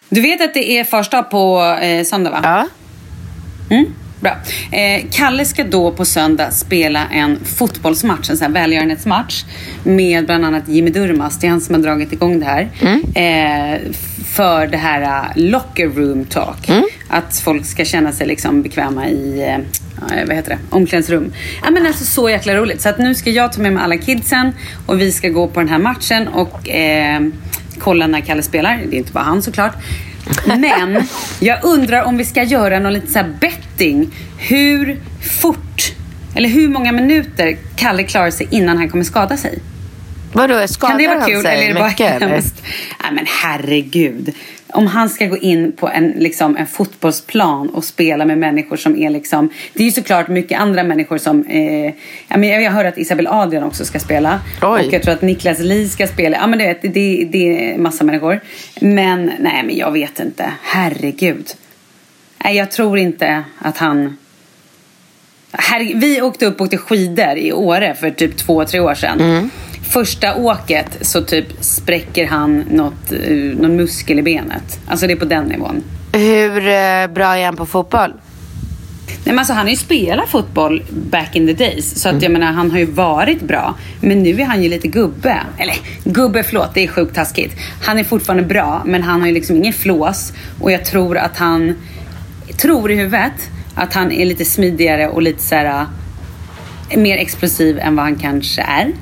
Du 0.08 0.20
vet 0.20 0.40
att 0.40 0.54
det 0.54 0.70
är 0.78 0.84
första 0.84 1.22
på 1.22 1.60
eh, 1.82 2.04
söndag 2.04 2.30
va? 2.30 2.40
Ja. 2.42 2.68
Mm, 3.76 3.94
bra. 4.20 4.36
Eh, 4.78 5.04
Kalle 5.10 5.44
ska 5.44 5.64
då 5.64 5.92
på 5.92 6.04
söndag 6.04 6.50
spela 6.50 7.06
en 7.06 7.38
fotbollsmatch, 7.44 8.30
en 8.30 8.36
sån 8.36 8.46
här 8.46 8.52
välgörenhetsmatch 8.52 9.44
med 9.84 10.26
bland 10.26 10.44
annat 10.44 10.68
Jimmy 10.68 10.90
Durmaz. 10.90 11.38
Det 11.38 11.46
är 11.46 11.50
han 11.50 11.60
som 11.60 11.74
har 11.74 11.82
dragit 11.82 12.12
igång 12.12 12.40
det 12.40 12.46
här. 12.46 12.68
Eh, 13.14 13.92
för 14.38 14.66
det 14.66 14.76
här 14.76 15.02
uh, 15.02 15.30
locker 15.34 15.88
room 15.88 16.24
talk. 16.24 16.70
Att 17.08 17.38
folk 17.38 17.66
ska 17.66 17.84
känna 17.84 18.12
sig 18.12 18.26
liksom 18.26 18.62
bekväma 18.62 19.08
i 19.08 19.42
eh, 19.42 19.58
vad 20.26 20.36
heter 20.36 20.50
det? 20.50 20.58
omklädningsrum. 20.70 21.32
Ja, 21.64 21.70
men 21.70 21.86
alltså 21.86 22.04
så 22.04 22.30
jäkla 22.30 22.54
roligt. 22.54 22.80
Så 22.80 22.88
att 22.88 22.98
nu 22.98 23.14
ska 23.14 23.30
jag 23.30 23.52
ta 23.52 23.62
med 23.62 23.72
mig 23.72 23.82
alla 23.82 23.96
kidsen 23.96 24.52
och 24.86 25.00
vi 25.00 25.12
ska 25.12 25.28
gå 25.28 25.48
på 25.48 25.60
den 25.60 25.68
här 25.68 25.78
matchen 25.78 26.28
och 26.28 26.68
eh, 26.68 27.20
kolla 27.78 28.06
när 28.06 28.20
Kalle 28.20 28.42
spelar. 28.42 28.80
Det 28.90 28.96
är 28.96 28.98
inte 28.98 29.12
bara 29.12 29.24
han 29.24 29.42
såklart. 29.42 29.74
Men 30.46 31.02
jag 31.40 31.64
undrar 31.64 32.02
om 32.02 32.16
vi 32.16 32.24
ska 32.24 32.42
göra 32.42 32.78
någon 32.78 32.92
lite 32.92 33.12
så 33.12 33.18
här 33.18 33.34
betting. 33.40 34.14
Hur 34.38 35.00
fort, 35.40 35.92
eller 36.34 36.48
hur 36.48 36.68
många 36.68 36.92
minuter 36.92 37.56
Kalle 37.76 38.02
klarar 38.02 38.30
sig 38.30 38.48
innan 38.50 38.76
han 38.76 38.88
kommer 38.88 39.04
skada 39.04 39.36
sig. 39.36 39.58
Vadå, 40.32 40.68
skadar 40.68 40.90
Kan 40.90 40.98
det 40.98 41.08
vara 41.08 41.18
han 41.18 41.30
kul 41.30 41.42
sig 41.42 41.54
eller 41.54 41.64
är 41.64 41.68
det 41.68 41.80
bara 41.80 41.88
mycket, 41.88 42.22
hemskt? 42.22 42.62
Nej 43.02 43.12
men 43.12 43.26
herregud. 43.42 44.34
Om 44.72 44.86
han 44.86 45.08
ska 45.08 45.26
gå 45.26 45.36
in 45.36 45.72
på 45.72 45.88
en, 45.88 46.10
liksom, 46.10 46.56
en 46.56 46.66
fotbollsplan 46.66 47.68
och 47.68 47.84
spela 47.84 48.24
med 48.24 48.38
människor 48.38 48.76
som 48.76 48.96
är 48.96 49.10
liksom... 49.10 49.50
Det 49.72 49.82
är 49.82 49.84
ju 49.84 49.92
såklart 49.92 50.28
mycket 50.28 50.60
andra 50.60 50.82
människor 50.82 51.18
som... 51.18 51.44
Eh, 51.44 51.94
ja, 52.28 52.36
men 52.36 52.62
jag 52.62 52.70
hör 52.70 52.84
att 52.84 52.98
Isabel 52.98 53.26
Adrian 53.26 53.64
också 53.64 53.84
ska 53.84 54.00
spela. 54.00 54.40
Oj. 54.62 54.86
Och 54.86 54.92
jag 54.92 55.02
tror 55.02 55.14
att 55.14 55.22
Niklas 55.22 55.58
Li 55.58 55.88
ska 55.88 56.06
spela. 56.06 56.36
Ja 56.36 56.46
men 56.46 56.58
du 56.58 56.64
vet, 56.64 56.82
det, 56.82 56.88
det, 56.88 57.28
det 57.32 57.72
är 57.72 57.78
massa 57.78 58.04
människor. 58.04 58.40
Men 58.80 59.32
nej 59.38 59.62
men 59.64 59.76
jag 59.76 59.92
vet 59.92 60.20
inte. 60.20 60.52
Herregud. 60.62 61.46
Nej 62.44 62.56
jag 62.56 62.70
tror 62.70 62.98
inte 62.98 63.44
att 63.58 63.78
han... 63.78 64.16
Herre, 65.52 65.92
vi 65.94 66.22
åkte 66.22 66.46
upp 66.46 66.60
och 66.60 66.64
åkte 66.64 66.76
skidor 66.76 67.36
i 67.36 67.52
Åre 67.52 67.94
för 67.94 68.10
typ 68.10 68.36
två, 68.36 68.64
tre 68.64 68.80
år 68.80 68.94
sedan. 68.94 69.50
Första 69.88 70.34
åket 70.34 70.98
så 71.00 71.20
typ 71.20 71.46
spräcker 71.60 72.26
han 72.26 72.58
något, 72.58 73.12
eh, 73.12 73.32
någon 73.34 73.76
muskel 73.76 74.18
i 74.18 74.22
benet. 74.22 74.80
Alltså 74.86 75.06
det 75.06 75.12
är 75.12 75.16
på 75.16 75.24
den 75.24 75.44
nivån. 75.44 75.82
Hur 76.12 76.66
eh, 76.66 77.06
bra 77.14 77.36
är 77.36 77.44
han 77.44 77.56
på 77.56 77.66
fotboll? 77.66 78.12
Nej, 79.08 79.34
men 79.34 79.38
alltså, 79.38 79.52
han 79.52 79.66
har 79.66 79.70
ju 79.70 79.76
spelat 79.76 80.28
fotboll 80.28 80.84
back 80.90 81.36
in 81.36 81.46
the 81.46 81.52
days. 81.52 82.02
Så 82.02 82.08
att 82.08 82.22
jag 82.22 82.32
menar, 82.32 82.46
han 82.52 82.70
har 82.70 82.78
ju 82.78 82.84
varit 82.84 83.42
bra. 83.42 83.74
Men 84.00 84.22
nu 84.22 84.40
är 84.40 84.44
han 84.44 84.62
ju 84.62 84.68
lite 84.68 84.88
gubbe. 84.88 85.36
Eller 85.58 85.74
gubbe, 86.04 86.42
förlåt, 86.42 86.74
det 86.74 86.84
är 86.84 86.88
sjukt 86.88 87.14
taskigt. 87.14 87.56
Han 87.82 87.98
är 87.98 88.04
fortfarande 88.04 88.42
bra, 88.42 88.82
men 88.86 89.02
han 89.02 89.20
har 89.20 89.26
ju 89.26 89.34
liksom 89.34 89.56
ingen 89.56 89.72
flås. 89.72 90.32
Och 90.60 90.72
jag 90.72 90.84
tror 90.84 91.18
att 91.18 91.36
han, 91.36 91.74
tror 92.56 92.90
i 92.90 92.96
huvudet, 92.96 93.50
att 93.74 93.94
han 93.94 94.12
är 94.12 94.24
lite 94.24 94.44
smidigare 94.44 95.08
och 95.08 95.22
lite 95.22 95.42
så 95.42 95.54
här, 95.54 95.86
äh, 96.90 96.98
mer 96.98 97.16
explosiv 97.16 97.78
än 97.78 97.96
vad 97.96 98.04
han 98.04 98.16
kanske 98.16 98.62
är. 98.62 98.92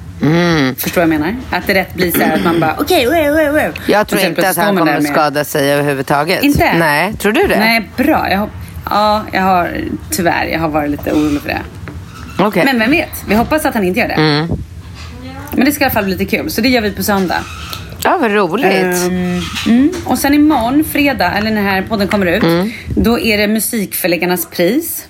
Förstår 0.79 1.01
vad 1.01 1.13
jag 1.13 1.21
menar? 1.21 1.37
Att 1.51 1.67
det 1.67 1.75
rätt 1.75 1.95
blir 1.95 2.13
så 2.13 2.21
här 2.21 2.35
att 2.35 2.45
man 2.45 2.61
bara 2.61 2.77
okej, 2.79 3.07
okay, 3.09 3.31
wow, 3.31 3.37
wow, 3.37 3.53
wow. 3.53 3.73
Jag 3.87 4.09
tror 4.09 4.21
inte 4.23 4.49
att 4.49 4.57
han 4.57 4.77
kommer 4.77 5.01
skada 5.01 5.45
sig 5.45 5.73
överhuvudtaget. 5.73 6.43
Inte? 6.43 6.73
Nej, 6.79 7.15
tror 7.15 7.33
du 7.33 7.47
det? 7.47 7.59
Nej, 7.59 7.91
bra. 7.97 8.31
Jag, 8.31 8.49
ja, 8.91 9.23
jag 9.33 9.43
har 9.43 9.71
tyvärr, 10.11 10.47
jag 10.47 10.61
har 10.61 10.69
varit 10.69 10.91
lite 10.91 11.13
orolig 11.13 11.41
för 11.41 11.49
det. 11.49 11.63
Okej. 12.39 12.65
Men 12.65 12.79
vem 12.79 12.91
vet? 12.91 13.25
Vi 13.29 13.35
hoppas 13.35 13.65
att 13.65 13.75
han 13.75 13.85
inte 13.85 14.01
gör 14.01 14.09
det. 14.09 14.15
Mm. 14.15 14.49
Men 15.53 15.65
det 15.65 15.73
ska 15.73 15.85
i 15.85 15.87
alla 15.87 15.95
fall 15.95 16.05
bli 16.05 16.13
lite 16.17 16.37
kul. 16.37 16.51
Så 16.51 16.61
det 16.61 16.69
gör 16.69 16.81
vi 16.81 16.91
på 16.91 17.03
söndag. 17.03 17.39
Ja, 18.05 18.19
vad 18.21 18.31
roligt. 18.33 18.67
Ehm, 18.73 19.41
mm. 19.67 19.91
Och 20.05 20.19
sen 20.19 20.35
imorgon, 20.35 20.85
fredag, 20.85 21.33
eller 21.33 21.51
när 21.51 21.63
den 21.63 21.71
här 21.71 21.83
podden 21.83 22.09
kommer 22.09 22.27
ut, 22.27 22.43
Mm. 22.43 22.71
då 22.89 23.19
är 23.21 23.39
det 23.39 23.49
Musikförläggarnas 23.49 24.47
pris. 24.47 25.07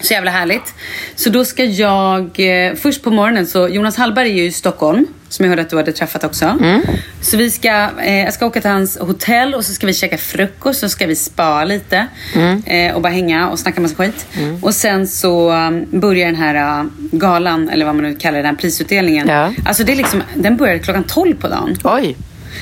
Så 0.00 0.12
jävla 0.12 0.30
härligt. 0.30 0.74
Så 1.14 1.30
då 1.30 1.44
ska 1.44 1.64
jag, 1.64 2.40
eh, 2.40 2.74
först 2.74 3.02
på 3.02 3.10
morgonen 3.10 3.46
så, 3.46 3.68
Jonas 3.68 3.96
Hallberg 3.96 4.30
är 4.30 4.34
ju 4.34 4.44
i 4.44 4.52
Stockholm, 4.52 5.06
som 5.28 5.44
jag 5.44 5.50
hörde 5.50 5.62
att 5.62 5.70
du 5.70 5.76
hade 5.76 5.92
träffat 5.92 6.24
också. 6.24 6.44
Mm. 6.44 6.82
Så 7.20 7.36
vi 7.36 7.50
ska, 7.50 7.88
eh, 8.04 8.18
jag 8.18 8.34
ska 8.34 8.46
åka 8.46 8.60
till 8.60 8.70
hans 8.70 8.98
hotell 8.98 9.54
och 9.54 9.64
så 9.64 9.72
ska 9.72 9.86
vi 9.86 9.94
käka 9.94 10.18
frukost, 10.18 10.80
så 10.80 10.88
ska 10.88 11.06
vi 11.06 11.16
spa 11.16 11.64
lite. 11.64 12.06
Mm. 12.34 12.62
Eh, 12.66 12.94
och 12.94 13.02
bara 13.02 13.12
hänga 13.12 13.48
och 13.50 13.58
snacka 13.58 13.80
massa 13.80 13.94
skit. 13.94 14.26
Och 14.60 14.74
sen 14.74 15.06
så 15.06 15.52
um, 15.52 15.86
börjar 15.90 16.26
den 16.26 16.36
här 16.36 16.80
uh, 16.80 16.90
galan, 17.12 17.68
eller 17.68 17.86
vad 17.86 17.94
man 17.94 18.04
nu 18.04 18.14
kallar 18.16 18.36
den 18.36 18.46
här 18.46 18.54
prisutdelningen. 18.54 19.28
Ja. 19.28 19.52
Alltså 19.64 19.84
det 19.84 19.92
är 19.92 19.96
liksom, 19.96 20.22
den 20.34 20.56
börjar 20.56 20.78
klockan 20.78 21.04
12 21.04 21.36
på 21.36 21.48
dagen. 21.48 21.76
Oj. 21.84 22.16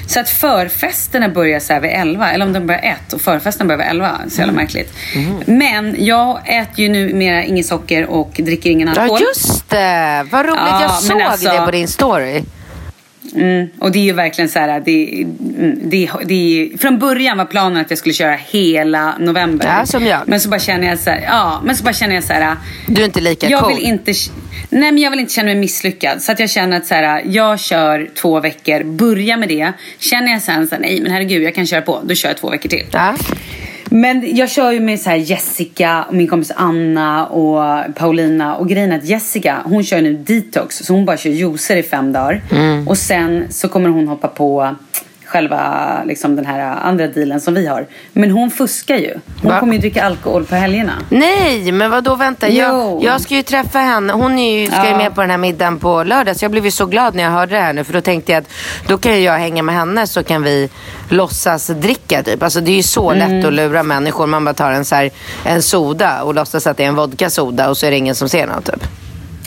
Så 0.07 0.21
att 0.21 0.29
förfesterna 0.29 1.29
börjar 1.29 1.61
så 1.61 1.73
här 1.73 1.81
vid 1.81 1.91
11, 1.91 2.31
eller 2.33 2.45
om 2.47 2.53
de 2.53 2.67
börjar 2.67 2.83
1 2.83 3.13
och 3.13 3.21
förfesten 3.21 3.67
börjar 3.67 3.79
vid 3.79 3.87
11. 3.87 4.21
Så 4.29 4.39
jävla 4.39 4.53
märkligt. 4.53 4.93
Men 5.47 5.97
jag 5.99 6.41
äter 6.45 6.81
ju 6.81 6.89
numera 6.89 7.45
inget 7.45 7.67
socker 7.67 8.07
och 8.07 8.31
dricker 8.39 8.71
ingen 8.71 8.89
alkohol. 8.89 9.21
Ja, 9.21 9.27
just 9.27 9.71
det. 9.71 10.27
Vad 10.31 10.47
roligt. 10.47 10.61
Ja, 10.67 10.83
jag 10.83 10.93
såg 10.93 11.23
alltså- 11.23 11.49
det 11.51 11.65
på 11.65 11.71
din 11.71 11.89
story. 11.89 12.43
Mm, 13.35 13.69
och 13.79 13.93
det 13.93 13.99
är 13.99 14.03
ju 14.03 14.13
verkligen 14.13 14.49
så 14.49 14.59
här, 14.59 14.81
det, 14.81 15.23
mm, 15.59 15.79
det, 15.83 16.11
det 16.25 16.35
är, 16.35 16.79
från 16.79 16.99
början 16.99 17.39
var 17.39 17.45
planen 17.45 17.81
att 17.81 17.91
jag 17.91 17.99
skulle 17.99 18.13
köra 18.13 18.37
hela 18.37 19.15
november. 19.19 19.67
Ja, 19.79 19.87
som 19.87 20.07
jag. 20.07 20.21
Men 20.27 20.41
så 20.41 20.49
bara 20.49 20.61
känner 20.61 20.89
jag 20.89 20.99
så 20.99 21.11
här, 21.11 21.21
ja, 21.23 21.61
men 21.65 21.77
så 21.77 21.85
bara 21.85 21.93
känner 21.93 22.15
jag 22.15 22.25
så 22.25 22.33
här, 22.33 22.57
Du 22.87 23.01
är 23.01 23.05
inte 23.05 23.21
lika 23.21 23.49
jag 23.49 23.61
cool. 23.61 23.75
vill 23.75 23.85
inte, 23.85 24.13
nej 24.71 24.93
men 24.93 24.99
jag 24.99 25.11
vill 25.11 25.21
inte 25.21 25.33
känna 25.33 25.47
mig 25.47 25.55
misslyckad. 25.55 26.23
Så 26.23 26.33
att 26.33 26.41
jag 26.41 26.51
känner 26.51 26.77
att 26.77 26.87
så 26.87 26.95
här, 26.95 27.23
jag 27.27 27.61
kör 27.61 28.11
två 28.15 28.41
veckor, 28.41 28.85
börja 28.85 29.37
med 29.37 29.49
det. 29.49 29.73
Känner 29.99 30.33
jag 30.33 30.43
sen 30.43 30.69
så 30.69 30.75
här, 30.75 30.83
nej 30.83 31.01
men 31.03 31.13
herregud 31.13 31.43
jag 31.43 31.55
kan 31.55 31.67
köra 31.67 31.83
på, 31.83 32.01
då 32.05 32.15
kör 32.15 32.29
jag 32.29 32.37
två 32.37 32.51
veckor 32.51 32.69
till. 32.69 32.87
Ja. 32.93 33.15
Men 33.93 34.37
jag 34.37 34.51
kör 34.51 34.73
ju 34.73 34.81
med 34.81 35.01
så 35.01 35.11
här 35.11 35.17
Jessica, 35.17 36.05
och 36.09 36.15
min 36.15 36.29
kompis 36.29 36.53
Anna 36.57 37.27
och 37.27 37.95
Paulina. 37.95 38.57
Och 38.57 38.69
grejen 38.69 38.93
är 38.93 38.99
att 38.99 39.05
Jessica, 39.05 39.63
hon 39.65 39.85
kör 39.85 40.01
nu 40.01 40.15
detox. 40.15 40.77
Så 40.77 40.93
hon 40.93 41.05
bara 41.05 41.17
kör 41.17 41.31
juicer 41.31 41.77
i 41.77 41.83
fem 41.83 42.13
dagar. 42.13 42.43
Mm. 42.51 42.89
Och 42.89 42.99
sen 42.99 43.45
så 43.51 43.69
kommer 43.69 43.89
hon 43.89 44.09
hoppa 44.09 44.29
på 44.29 44.77
själva 45.33 46.03
liksom, 46.05 46.37
den 46.37 46.47
här 46.47 46.77
andra 46.83 47.07
dealen 47.07 47.41
som 47.41 47.55
vi 47.55 47.67
har. 47.67 47.87
Men 48.13 48.31
hon 48.31 48.51
fuskar 48.51 48.97
ju. 48.97 49.15
Hon 49.43 49.51
Va? 49.51 49.61
kommer 49.61 49.73
ju 49.73 49.79
dricka 49.79 50.05
alkohol 50.05 50.45
på 50.45 50.55
helgerna. 50.55 50.93
Nej, 51.09 51.73
men 51.73 51.91
vad 51.91 52.05
då 52.05 52.15
vänta. 52.15 52.49
Jag, 52.49 53.03
jag 53.03 53.21
ska 53.21 53.35
ju 53.35 53.43
träffa 53.43 53.79
henne. 53.79 54.13
Hon 54.13 54.39
är 54.39 54.61
ju, 54.61 54.67
ska 54.67 54.85
ju 54.85 54.91
Ja. 54.91 54.97
med 54.97 55.15
på 55.15 55.21
den 55.21 55.31
här 55.31 55.39
middagen 55.39 55.79
på 55.79 56.03
lördag. 56.03 56.37
Så 56.37 56.45
jag 56.45 56.51
blev 56.53 56.65
ju 56.65 56.71
så 56.71 56.87
glad 56.87 57.15
när 57.15 57.23
jag 57.23 57.31
hörde 57.31 57.55
det 57.55 57.61
här 57.61 57.73
nu. 57.73 57.85
För 57.85 57.93
då 57.93 58.01
tänkte 58.01 58.33
jag 58.33 58.39
att 58.41 58.49
då 58.89 58.99
kan 58.99 59.13
ju 59.13 59.19
jag 59.21 59.33
hänga 59.39 59.63
med 59.63 59.75
henne 59.75 60.07
så 60.07 60.23
kan 60.23 60.43
vi 60.43 60.71
låtsas 61.09 61.67
dricka 61.67 62.23
typ. 62.23 62.43
Alltså 62.43 62.61
det 62.61 62.71
är 62.71 62.77
ju 62.77 62.83
så 62.83 63.11
Mm. 63.11 63.37
lätt 63.37 63.47
att 63.47 63.53
lura 63.53 63.83
människor. 63.83 64.27
Man 64.27 64.45
bara 64.45 64.55
tar 64.55 64.71
en, 64.73 64.85
så 64.85 64.95
här, 64.95 65.11
en 65.45 65.63
soda 65.63 66.23
och 66.23 66.35
låtsas 66.35 66.67
att 66.67 66.77
det 66.77 66.85
är 66.85 66.89
en 66.89 66.95
vodka-soda 66.97 67.69
och 67.69 67.77
så 67.77 67.87
är 67.87 67.91
det 67.91 67.97
ingen 67.97 68.15
som 68.15 68.29
ser 68.29 68.47
något 68.47 68.65
typ. 68.65 68.85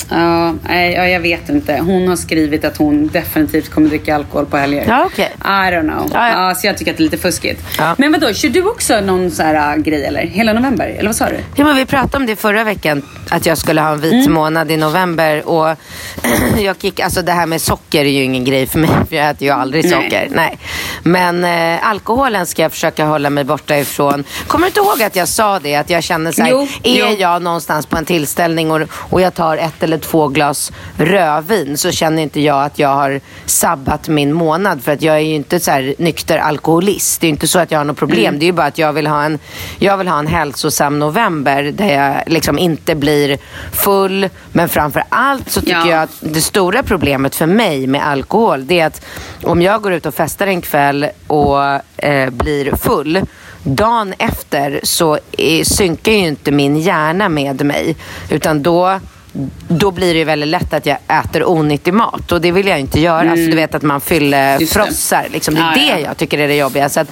Ja, 0.10 0.54
nej, 0.68 0.94
ja, 0.94 1.08
jag 1.08 1.20
vet 1.20 1.50
inte. 1.50 1.78
Hon 1.78 2.08
har 2.08 2.16
skrivit 2.16 2.66
att 2.66 2.78
hon 2.78 3.08
definitivt 3.08 3.70
kommer 3.72 3.90
dricka 3.90 4.16
alkohol 4.16 4.46
på 4.46 4.58
helger. 4.58 4.86
Ja, 4.88 5.04
okej. 5.06 5.32
I 5.40 5.46
don't 5.48 5.82
know. 5.82 6.10
Ja, 6.14 6.30
ja. 6.30 6.48
Ja, 6.50 6.56
så 6.56 6.68
jag 6.68 6.78
tycker 6.78 6.92
att 6.92 6.98
det 6.98 7.02
är 7.02 7.06
lite 7.06 7.18
fuskigt. 7.18 7.64
Ja. 7.78 7.96
Men 7.98 8.12
vadå, 8.12 8.34
kör 8.34 8.50
du 8.50 8.64
också 8.64 9.02
någon 9.02 9.32
så 9.32 9.44
här 9.44 9.76
äh, 9.78 9.82
grej 9.84 10.06
eller? 10.06 10.22
Hela 10.22 10.54
november? 10.54 10.88
Eller 10.88 11.10
vad 11.10 11.16
sa 11.16 11.30
du? 11.30 11.38
Ja, 11.56 11.66
men 11.66 11.76
vi 11.76 11.86
pratade 11.86 12.18
om 12.18 12.26
det 12.26 12.36
förra 12.36 12.64
veckan, 12.64 13.02
att 13.30 13.46
jag 13.46 13.58
skulle 13.58 13.82
ha 13.82 13.90
en 13.92 14.02
vit 14.02 14.14
Mm. 14.14 14.34
månad 14.34 14.72
i 14.72 14.78
november. 14.78 15.48
Och 15.48 15.78
jag 16.60 16.76
gick, 16.82 17.00
alltså 17.00 17.22
det 17.22 17.32
här 17.32 17.46
med 17.46 17.62
socker 17.62 18.00
är 18.06 18.10
ju 18.10 18.24
ingen 18.24 18.44
grej 18.46 18.66
för 18.68 18.80
mig, 18.80 18.90
för 19.10 19.16
jag 19.16 19.30
äter 19.30 19.44
ju 19.44 19.50
aldrig 19.54 19.84
Nej. 19.84 19.92
socker. 19.94 20.28
Nej. 20.32 20.58
Men 21.04 21.44
eh, 21.44 21.88
alkoholen 21.90 22.46
ska 22.46 22.62
jag 22.62 22.72
försöka 22.72 23.06
hålla 23.06 23.30
mig 23.30 23.44
borta 23.44 23.78
ifrån. 23.78 24.24
Kommer 24.48 24.66
du 24.66 24.68
inte 24.68 24.80
ihåg 24.80 25.04
att 25.04 25.16
jag 25.16 25.28
sa 25.28 25.60
det? 25.60 25.76
Att 25.76 25.90
jag 25.90 26.04
känner 26.04 26.32
så 26.32 26.42
här, 26.42 26.50
Jo, 26.52 26.68
är 26.84 27.10
jo. 27.12 27.16
jag 27.20 27.42
någonstans 27.42 27.86
på 27.86 27.98
en 27.98 28.06
tillställning 28.06 28.72
och, 28.72 28.82
och 28.92 29.22
jag 29.22 29.34
tar 29.34 29.58
ett 29.58 29.84
eller 29.86 29.98
två 29.98 30.28
glas 30.28 30.72
rödvin 30.98 31.78
så 31.78 31.92
känner 31.92 32.22
inte 32.24 32.42
jag 32.42 32.64
att 32.64 32.80
jag 32.80 32.90
har 32.96 33.22
sabbat 33.46 34.08
min 34.08 34.34
månad. 34.34 34.84
För 34.84 34.92
att 34.92 35.02
jag 35.02 35.16
är 35.16 35.20
ju 35.20 35.36
inte 35.36 35.60
så 35.60 35.72
här 35.72 35.96
nykter 35.98 36.38
alkoholist. 36.38 37.22
Det 37.22 37.28
är 37.28 37.30
inte 37.30 37.48
så 37.48 37.60
att 37.60 37.72
jag 37.72 37.80
har 37.80 37.86
något 37.86 37.98
problem. 37.98 38.26
Mm. 38.26 38.40
Det 38.40 38.46
är 38.46 38.48
ju 38.48 38.54
bara 38.54 38.68
att 38.68 38.78
jag 38.78 38.94
vill 38.94 39.08
ha 39.08 39.24
en, 39.24 39.40
jag 39.80 39.98
vill 39.98 40.08
ha 40.08 40.20
en 40.20 40.28
hälsosam 40.28 41.00
november 41.00 41.64
där 41.64 41.94
jag 41.94 42.24
liksom 42.28 42.60
inte 42.60 42.96
blir 42.96 43.38
full. 43.72 44.30
Men 44.52 44.70
framför 44.70 45.04
allt 45.10 45.52
så 45.52 45.62
tycker 45.62 45.76
Ja. 45.76 45.90
jag 45.90 46.02
att 46.04 46.18
det 46.20 46.42
stora 46.42 46.84
problemet 46.84 47.36
för 47.36 47.46
mig 47.46 47.88
med 47.88 48.08
alkohol 48.08 48.68
det 48.68 48.80
är 48.80 48.86
att 48.88 49.06
om 49.44 49.62
jag 49.62 49.82
går 49.82 49.94
ut 49.94 50.06
och 50.06 50.16
festar 50.16 50.48
en 50.48 50.62
kväll 50.62 51.08
och 51.28 51.64
eh, 51.98 52.30
blir 52.30 52.76
full 52.76 53.22
Dagen 53.68 54.14
efter 54.18 54.80
så 54.84 55.20
eh, 55.32 55.64
synkar 55.64 56.12
ju 56.12 56.18
inte 56.18 56.52
min 56.52 56.78
hjärna 56.78 57.30
med 57.30 57.66
mig. 57.66 57.96
Utan 58.30 58.64
då, 58.64 59.00
då 59.68 59.92
blir 59.92 60.14
det 60.14 60.20
ju 60.20 60.26
väldigt 60.26 60.50
lätt 60.50 60.74
att 60.74 60.86
jag 60.86 60.98
äter 61.08 61.44
onyttig 61.44 61.94
mat. 61.94 62.32
Och 62.32 62.42
det 62.42 62.52
vill 62.52 62.68
jag 62.68 62.80
inte 62.80 63.00
göra. 63.00 63.32
Alltså, 63.32 63.50
du 63.50 63.56
vet 63.56 63.76
att 63.76 63.82
man 63.84 64.02
fyller 64.02 64.56
Mm. 64.56 64.68
Frossar. 64.68 65.26
Liksom. 65.32 65.56
Det 65.56 65.62
är 65.62 65.64
Ja, 65.66 65.72
det 65.76 66.00
ja. 66.02 66.08
jag 66.08 66.18
tycker 66.18 66.38
är 66.40 66.48
det 66.48 66.56
jobbiga. 66.56 66.90
Så 66.90 67.00
att, 67.00 67.08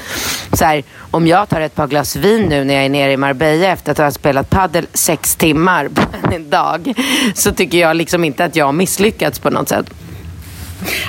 så 0.53 0.65
här, 0.65 0.84
om 1.11 1.28
jag 1.28 1.49
tar 1.49 1.61
ett 1.61 1.76
par 1.76 1.88
glas 1.88 2.15
vin 2.15 2.41
nu 2.41 2.63
när 2.63 2.74
jag 2.74 2.86
är 2.86 2.89
nere 2.89 3.11
i 3.11 3.17
Marbella 3.17 3.67
efter 3.67 3.91
att 3.91 3.97
ha 3.97 4.11
spelat 4.11 4.49
paddel 4.49 4.86
sex 4.93 5.36
timmar 5.36 5.88
på 5.88 6.01
en 6.34 6.49
dag. 6.49 6.93
Så 7.36 7.51
tycker 7.51 7.78
jag 7.78 7.95
liksom 7.95 8.24
inte 8.24 8.45
att 8.45 8.55
jag 8.55 8.65
har 8.65 8.74
misslyckats 8.74 9.39
på 9.39 9.49
något 9.49 9.69
sätt. 9.69 9.86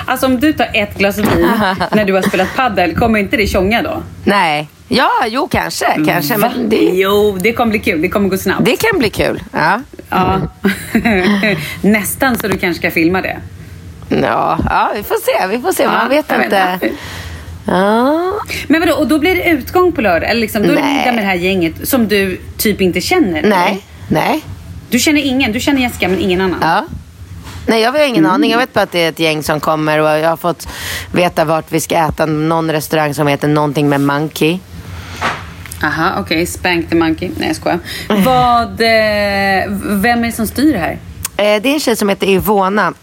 Alltså 0.05 0.25
om 0.25 0.39
du 0.39 0.53
tar 0.53 0.69
ett 0.73 0.97
glas 0.97 1.17
vin 1.17 1.49
när 1.91 2.05
du 2.05 2.13
har 2.13 2.21
spelat 2.21 2.55
paddel, 2.55 2.95
kommer 2.95 3.19
inte 3.19 3.37
det 3.37 3.47
tjonga 3.47 3.81
då? 3.81 4.03
Nej. 4.23 4.69
Ja, 4.87 5.09
jo 5.27 5.47
kanske. 5.47 5.85
kanske 6.07 6.37
Va? 6.37 6.51
men 6.57 6.69
det, 6.69 6.75
Jo, 6.75 7.37
det 7.41 7.53
kommer 7.53 7.69
bli 7.69 7.79
kul. 7.79 8.01
Det 8.01 8.09
kommer 8.09 8.29
gå 8.29 8.37
snabbt. 8.37 8.65
det 8.65 8.75
kan 8.77 8.99
bli 8.99 9.09
kul. 9.09 9.43
Ja. 9.51 9.81
Ja. 10.09 10.41
Nästan 11.81 12.37
så 12.37 12.47
du 12.47 12.57
kanske 12.57 12.79
ska 12.79 12.91
filma 12.91 13.21
det. 13.21 13.37
Ja, 14.09 14.59
ja, 14.69 14.91
vi 14.95 15.03
får 15.03 15.15
se. 15.15 15.47
Vi 15.47 15.61
får 15.61 15.71
se. 15.71 15.87
Man 15.87 15.95
Ja, 16.01 16.07
vet 16.09 16.25
jag 16.29 16.43
inte. 16.43 16.79
Ja. 17.67 18.33
Men 18.67 18.79
vadå, 18.79 18.93
och 18.93 19.07
då 19.07 19.19
blir 19.19 19.35
det 19.35 19.49
utgång 19.49 19.91
på 19.91 20.01
lördag? 20.01 20.29
Eller 20.29 20.41
liksom, 20.41 20.63
då 20.63 20.71
är 20.71 20.75
det 20.75 20.83
middag 20.83 21.11
med 21.11 21.23
det 21.23 21.27
här 21.27 21.35
gänget 21.35 21.87
som 21.87 22.07
du 22.07 22.39
typ 22.57 22.81
inte 22.81 23.01
känner? 23.01 23.39
eller? 23.39 23.49
Nej, 23.49 23.85
nej. 24.07 24.43
Du 24.89 24.99
känner 24.99 25.21
ingen? 25.21 25.51
Du 25.51 25.59
känner 25.59 25.81
Jessica 25.81 26.07
men 26.07 26.19
ingen 26.19 26.41
annan? 26.41 26.59
Ja. 26.61 26.85
Nej, 27.67 27.81
jag 27.81 27.91
har 27.91 27.99
ingen 28.07 28.25
aning. 28.25 28.51
Jag 28.51 28.57
vet 28.57 28.73
bara 28.73 28.81
att 28.81 28.91
det 28.91 29.03
är 29.03 29.09
ett 29.09 29.19
gäng 29.19 29.43
som 29.43 29.59
kommer 29.59 29.99
och 29.99 30.07
jag 30.07 30.29
har 30.29 30.37
fått 30.37 30.67
veta 31.11 31.45
vart 31.45 31.71
vi 31.71 31.79
ska 31.79 31.95
äta. 31.95 32.25
Någon 32.25 32.71
restaurang 32.71 33.13
som 33.13 33.27
heter 33.27 33.47
någonting 33.47 33.89
med 33.89 34.01
Monkey. 34.01 34.59
Aha, 35.83 36.15
okej. 36.19 36.45
Spank 36.45 36.89
the 36.89 36.95
monkey. 36.95 37.29
Nej, 37.37 37.47
jag 37.47 37.55
skojar. 37.55 37.79
Vad, 38.07 38.81
eh, 38.81 39.71
vem 40.01 40.19
är 40.19 40.25
det 40.25 40.31
som 40.31 40.47
styr 40.47 40.73
det 40.73 40.79
här? 40.79 40.97
Eh, 41.37 41.61
det 41.61 41.69
är 41.69 41.73
en 41.73 41.79
tjej 41.79 41.95
som 41.95 42.09
heter 42.09 42.27
Ivona. 42.27 42.93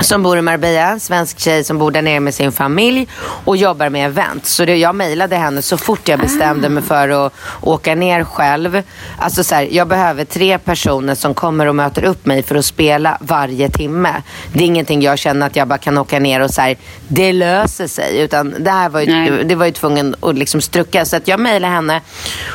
Som 0.00 0.22
bor 0.22 0.38
i 0.38 0.42
Marbella, 0.42 0.90
en 0.90 1.00
svensk 1.00 1.40
tjej 1.40 1.64
som 1.64 1.78
bor 1.78 1.90
där 1.90 2.02
nere 2.02 2.20
med 2.20 2.34
sin 2.34 2.52
familj 2.52 3.08
och 3.44 3.56
jobbar 3.56 3.88
med 3.88 4.06
event. 4.06 4.46
Så 4.46 4.64
det, 4.64 4.76
jag 4.76 4.94
mejlade 4.94 5.36
henne 5.36 5.62
så 5.62 5.76
fort 5.76 6.08
jag 6.08 6.20
bestämde 6.20 6.68
mig 6.68 6.82
för 6.82 7.08
att 7.08 7.32
åka 7.60 7.94
ner 7.94 8.24
själv. 8.24 8.82
Alltså 9.18 9.44
så 9.44 9.54
här, 9.54 9.68
jag 9.70 9.88
behöver 9.88 10.24
tre 10.24 10.58
personer 10.58 11.14
som 11.14 11.34
kommer 11.34 11.66
och 11.66 11.74
möter 11.74 12.04
upp 12.04 12.26
mig 12.26 12.42
för 12.42 12.54
att 12.54 12.64
spela 12.64 13.18
varje 13.20 13.70
timme. 13.70 14.22
Det 14.52 14.58
är 14.64 14.66
ingenting 14.66 15.02
jag 15.02 15.18
känner 15.18 15.46
att 15.46 15.56
jag 15.56 15.68
bara 15.68 15.78
kan 15.78 15.98
åka 15.98 16.18
ner 16.18 16.40
och 16.40 16.50
så 16.50 16.60
här, 16.60 16.76
det 17.08 17.32
löser 17.32 17.86
sig. 17.86 18.20
Utan 18.20 18.54
det 18.58 18.70
här 18.70 18.88
var 18.88 19.00
ju, 19.00 19.06
Nej. 19.06 19.44
det 19.44 19.54
var 19.54 19.66
ju 19.66 19.72
tvungen 19.72 20.16
att 20.20 20.38
liksom 20.38 20.60
strucka. 20.60 21.04
Så 21.04 21.16
att 21.16 21.28
jag 21.28 21.40
mejlade 21.40 21.74
henne. 21.74 22.00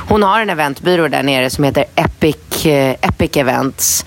Hon 0.08 0.24
har 0.24 0.42
en 0.42 0.50
eventbyrå 0.50 1.08
där 1.08 1.24
nere 1.24 1.50
som 1.50 1.64
heter 1.64 1.86
Epic, 1.96 2.66
eh, 2.66 2.96
Epic 3.02 3.38
Events. 3.38 4.06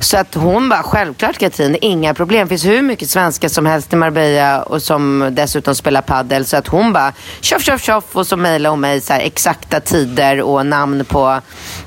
Så 0.00 0.18
att 0.18 0.34
hon 0.34 0.68
bara, 0.68 0.82
självklart 0.82 1.38
Katrin, 1.38 1.76
inga 1.80 2.14
problem. 2.14 2.42
Det 2.42 2.48
finns 2.48 2.64
hur 2.64 2.82
mycket 2.82 3.10
svenskar 3.10 3.48
som 3.48 3.66
helst 3.66 3.92
i 3.92 3.96
Marbella 3.96 4.62
och 4.62 4.82
som 4.82 5.28
dessutom 5.32 5.74
spelar 5.74 6.02
paddel. 6.02 6.44
Så 6.44 6.56
att 6.56 6.66
hon 6.66 6.92
bara, 6.92 7.12
tjoff, 7.40 7.62
tjoff, 7.62 7.82
tjoff. 7.82 8.04
Och 8.16 8.26
så 8.26 8.36
mejlar 8.36 8.70
hon 8.70 8.80
mig 8.80 9.00
så 9.00 9.12
här, 9.12 9.20
exakta 9.20 9.80
tider 9.80 10.40
och 10.40 10.66
namn 10.66 11.04
på 11.04 11.40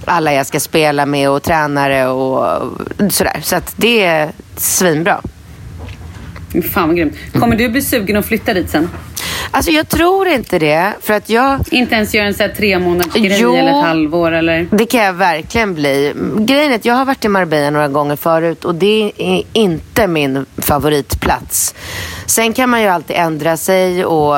alla 0.05 0.34
jag 0.34 0.47
ska 0.47 0.60
spela 0.60 1.05
med 1.05 1.30
och 1.30 1.43
tränare 1.43 2.07
och 2.07 2.62
sådär. 3.10 3.39
Så 3.43 3.55
att 3.55 3.74
det 3.76 4.03
är 4.03 4.32
svinbra. 4.55 5.22
Fan 6.74 6.88
vad 6.88 6.97
grymt. 6.97 7.16
Kommer 7.39 7.55
du 7.55 7.70
bli 7.70 7.82
sugen 7.82 8.18
att 8.18 8.26
flytta 8.26 8.53
dit 8.53 8.70
sen? 8.70 8.89
Alltså 9.51 9.72
jag 9.72 9.89
tror 9.89 10.28
inte 10.28 10.59
det. 10.59 10.93
För 11.01 11.13
att 11.13 11.30
jag... 11.30 11.59
Inte 11.72 11.95
ens 11.95 12.13
göra 12.15 12.28
en 12.28 12.34
sån 12.34 12.45
här 12.47 12.55
tre 12.55 12.80
månaders 12.80 13.13
grej 13.13 13.38
Jo. 13.41 13.55
eller 13.55 13.80
ett 13.80 13.86
halvår 13.86 14.32
eller? 14.32 14.67
Det 14.72 14.86
kan 14.86 15.03
jag 15.03 15.13
verkligen 15.13 15.74
bli. 15.76 16.13
Grejen 16.38 16.72
är 16.72 16.76
att 16.76 16.86
jag 16.86 16.93
har 16.95 17.05
varit 17.05 17.26
i 17.26 17.28
Marbella 17.28 17.70
några 17.70 17.88
gånger 17.88 18.15
förut 18.15 18.65
och 18.65 18.76
det 18.76 19.11
är 19.17 19.43
inte 19.53 20.07
min 20.07 20.45
favoritplats. 20.57 21.76
Sen 22.26 22.53
kan 22.53 22.70
man 22.70 22.82
ju 22.82 22.88
alltid 22.88 23.15
ändra 23.15 23.57
sig 23.57 24.05
och, 24.05 24.36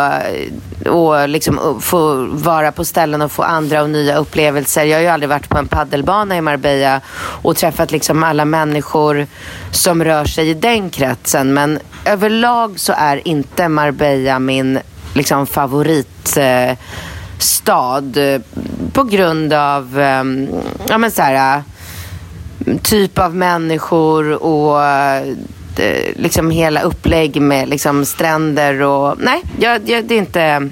och 0.86 1.30
liksom 1.30 1.82
få 1.82 2.26
vara 2.32 2.72
på 2.72 2.86
ställen 2.86 3.22
och 3.22 3.32
få 3.32 3.44
andra 3.44 3.82
och 3.82 3.90
nya 3.90 4.18
upplevelser. 4.18 4.84
Jag 4.84 4.98
har 4.98 5.02
ju 5.02 5.08
aldrig 5.08 5.30
varit 5.30 5.50
på 5.50 5.58
en 5.58 5.68
paddelbana 5.68 6.38
i 6.38 6.42
Marbella 6.42 7.02
och 7.18 7.56
träffat 7.56 7.92
liksom 7.92 8.24
alla 8.24 8.46
människor 8.46 9.28
som 9.72 10.04
rör 10.04 10.26
sig 10.26 10.50
i 10.50 10.54
den 10.54 10.90
kretsen. 10.90 11.54
Men 11.54 11.80
överlag 12.06 12.80
så 12.80 12.94
är 12.98 13.28
inte 13.28 13.68
Marbella 13.68 14.40
min 14.40 14.71
liksom 15.14 15.48
favorit 15.48 16.38
eh, 16.38 16.78
på 18.94 19.04
grund 19.04 19.54
av 19.54 20.00
eh, 20.00 20.24
ja, 20.88 20.98
men 20.98 21.12
så 21.12 21.22
här, 21.22 21.58
eh, 22.66 22.78
typ 22.78 23.20
av 23.20 23.36
människor 23.36 24.44
och 24.44 24.84
eh, 24.84 25.36
liksom 26.16 26.52
hela 26.52 26.82
upplägg 26.82 27.42
med 27.42 27.70
liksom 27.70 28.06
stränder 28.06 28.82
och 28.82 29.16
nej, 29.20 29.42
jag, 29.60 29.90
jag, 29.90 30.06
det 30.06 30.16
är 30.16 30.20
inte 30.20 30.70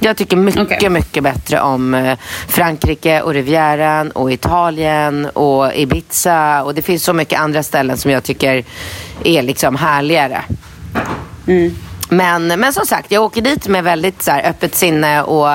jag 0.00 0.16
tycker 0.16 0.36
mycket, 0.36 0.62
Okej. 0.62 0.88
mycket 0.88 1.22
bättre 1.22 1.60
om 1.60 2.16
Frankrike 2.48 3.20
och 3.20 3.34
Rivieran 3.34 4.10
och 4.10 4.32
Italien 4.32 5.26
och 5.26 5.74
Ibiza. 5.74 6.62
Och 6.62 6.74
det 6.74 6.82
finns 6.82 7.04
så 7.04 7.12
mycket 7.12 7.40
andra 7.40 7.62
ställen 7.62 7.96
som 7.96 8.10
jag 8.10 8.22
tycker 8.22 8.64
är 9.24 9.42
liksom 9.42 9.76
härligare. 9.76 10.44
Men, 12.16 12.46
men 12.46 12.72
som 12.72 12.86
sagt, 12.86 13.12
jag 13.12 13.22
åker 13.22 13.42
dit 13.42 13.68
med 13.68 13.84
väldigt 13.84 14.22
så 14.22 14.30
här, 14.30 14.50
öppet 14.50 14.74
sinne 14.74 15.22
och 15.22 15.48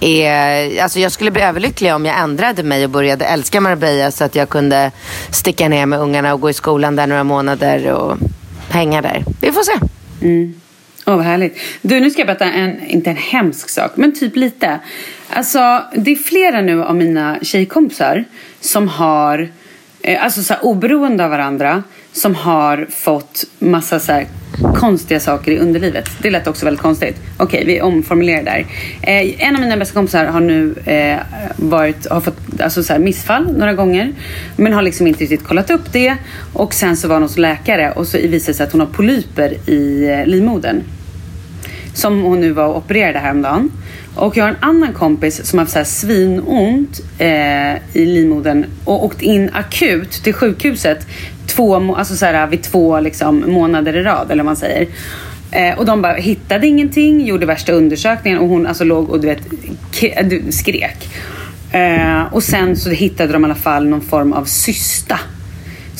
är, 0.00 0.82
alltså 0.82 0.98
jag 0.98 1.12
skulle 1.12 1.30
bli 1.30 1.42
överlycklig 1.42 1.94
om 1.94 2.06
jag 2.06 2.18
ändrade 2.18 2.62
mig 2.62 2.84
och 2.84 2.90
började 2.90 3.24
älska 3.24 3.60
Marbella 3.60 4.10
så 4.10 4.24
att 4.24 4.34
jag 4.34 4.48
kunde 4.48 4.90
sticka 5.30 5.68
ner 5.68 5.86
med 5.86 5.98
ungarna 5.98 6.34
och 6.34 6.40
gå 6.40 6.50
i 6.50 6.52
skolan 6.52 6.96
där 6.96 7.06
några 7.06 7.24
månader 7.24 7.92
och 7.92 8.18
hänga 8.68 9.02
där. 9.02 9.24
Vi 9.40 9.52
får 9.52 9.62
se. 9.62 9.72
Mm. 10.22 10.60
Åh, 11.06 11.16
vad 11.16 11.24
härligt. 11.24 11.58
Du, 11.82 12.00
nu 12.00 12.10
ska 12.10 12.20
jag 12.20 12.26
berätta 12.26 12.44
en, 12.44 12.86
inte 12.86 13.10
en 13.10 13.16
hemsk 13.16 13.68
sak, 13.68 13.92
men 13.94 14.14
typ 14.14 14.36
lite. 14.36 14.80
Alltså, 15.30 15.82
det 15.96 16.10
är 16.10 16.16
flera 16.16 16.60
nu 16.60 16.84
av 16.84 16.96
mina 16.96 17.38
tjejkompisar 17.42 18.24
som 18.60 18.88
har, 18.88 19.48
eh, 20.00 20.24
alltså 20.24 20.42
så 20.42 20.54
här, 20.54 20.64
oberoende 20.64 21.24
av 21.24 21.30
varandra, 21.30 21.82
som 22.12 22.34
har 22.34 22.86
fått 22.90 23.44
massa 23.58 24.00
så 24.00 24.12
här 24.12 24.26
konstiga 24.60 25.20
saker 25.20 25.52
i 25.52 25.58
underlivet. 25.58 26.10
Det 26.22 26.30
lät 26.30 26.46
också 26.46 26.64
väldigt 26.64 26.82
konstigt. 26.82 27.16
Okej, 27.36 27.64
vi 27.66 27.80
omformulerar 27.80 28.42
där. 28.42 28.66
Eh, 29.02 29.46
en 29.46 29.54
av 29.54 29.60
mina 29.60 29.76
bästa 29.76 29.94
kompisar 29.94 30.24
har 30.24 30.40
nu 30.40 30.74
eh, 30.84 31.18
varit, 31.56 32.06
har 32.10 32.20
fått 32.20 32.60
alltså 32.60 32.82
så 32.82 32.92
här, 32.92 33.00
missfall 33.00 33.56
några 33.58 33.74
gånger. 33.74 34.12
Men 34.56 34.72
har 34.72 34.82
liksom 34.82 35.06
inte 35.06 35.20
riktigt 35.20 35.44
kollat 35.44 35.70
upp 35.70 35.92
det. 35.92 36.16
Och 36.52 36.74
sen 36.74 36.96
så 36.96 37.08
var 37.08 37.14
hon 37.14 37.22
hos 37.22 37.38
läkare 37.38 37.92
och 37.92 38.06
så 38.06 38.16
visade 38.16 38.36
det 38.36 38.54
sig 38.54 38.66
att 38.66 38.72
hon 38.72 38.80
har 38.80 38.88
polyper 38.88 39.70
i 39.70 40.08
eh, 40.08 40.26
livmodern. 40.26 40.82
Som 41.94 42.22
hon 42.22 42.40
nu 42.40 42.52
var 42.52 42.66
och 42.66 42.76
opererade 42.76 43.18
häromdagen. 43.18 43.70
Och 44.14 44.36
jag 44.36 44.44
har 44.44 44.50
en 44.50 44.56
annan 44.60 44.92
kompis 44.92 45.46
som 45.46 45.58
har 45.58 45.64
haft 45.64 45.72
så 45.72 45.78
här 45.78 45.84
svinont 45.84 47.00
eh, 47.18 47.74
i 47.92 48.06
livmodern 48.06 48.64
och 48.84 49.04
åkt 49.04 49.22
in 49.22 49.50
akut 49.52 50.10
till 50.10 50.34
sjukhuset 50.34 51.06
två, 51.50 51.94
alltså 51.96 52.16
så 52.16 52.26
här, 52.26 52.46
vid 52.46 52.62
två 52.62 53.00
liksom, 53.00 53.52
månader 53.52 53.96
i 53.96 54.02
rad, 54.02 54.30
eller 54.30 54.42
vad 54.42 54.46
man 54.46 54.56
säger. 54.56 54.86
Eh, 55.50 55.78
och 55.78 55.86
de 55.86 56.02
bara 56.02 56.14
hittade 56.14 56.66
ingenting, 56.66 57.26
gjorde 57.26 57.46
värsta 57.46 57.72
undersökningen 57.72 58.38
och 58.38 58.48
hon 58.48 58.66
alltså 58.66 58.84
låg 58.84 59.10
och 59.10 59.20
du 59.20 59.26
vet, 59.26 59.40
skrek. 60.54 61.08
Eh, 61.72 62.22
och 62.32 62.42
sen 62.42 62.76
så 62.76 62.90
hittade 62.90 63.32
de 63.32 63.42
i 63.42 63.44
alla 63.44 63.54
fall 63.54 63.86
någon 63.86 64.00
form 64.00 64.32
av 64.32 64.44
cysta 64.44 65.20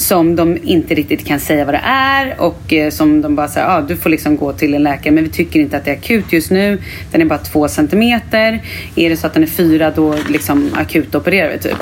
som 0.01 0.37
de 0.37 0.59
inte 0.63 0.95
riktigt 0.95 1.27
kan 1.27 1.41
säga 1.41 1.65
vad 1.65 1.75
det 1.75 1.83
är 1.85 2.41
och 2.41 2.73
eh, 2.73 2.91
som 2.91 3.23
de 3.23 3.37
bara 3.37 3.49
säger, 3.49 3.67
ah, 3.67 3.81
du 3.81 3.97
får 3.97 4.11
liksom 4.11 4.37
gå 4.37 4.53
till 4.53 4.75
en 4.75 4.83
läkare 4.83 5.15
men 5.15 5.25
vi 5.25 5.31
tycker 5.31 5.61
inte 5.61 5.77
att 5.77 5.85
det 5.85 5.91
är 5.91 5.97
akut 5.97 6.33
just 6.33 6.51
nu. 6.51 6.79
Den 7.13 7.21
är 7.21 7.25
bara 7.25 7.39
två 7.39 7.69
centimeter. 7.69 8.63
Är 8.97 9.11
det 9.11 9.17
så 9.17 9.27
att 9.27 9.35
den 9.35 9.43
är 9.43 9.47
fyra 9.47 9.93
då 9.97 10.15
liksom 10.29 10.71
akut 10.75 11.15
opererar 11.15 11.53
vi 11.53 11.59
typ. 11.59 11.79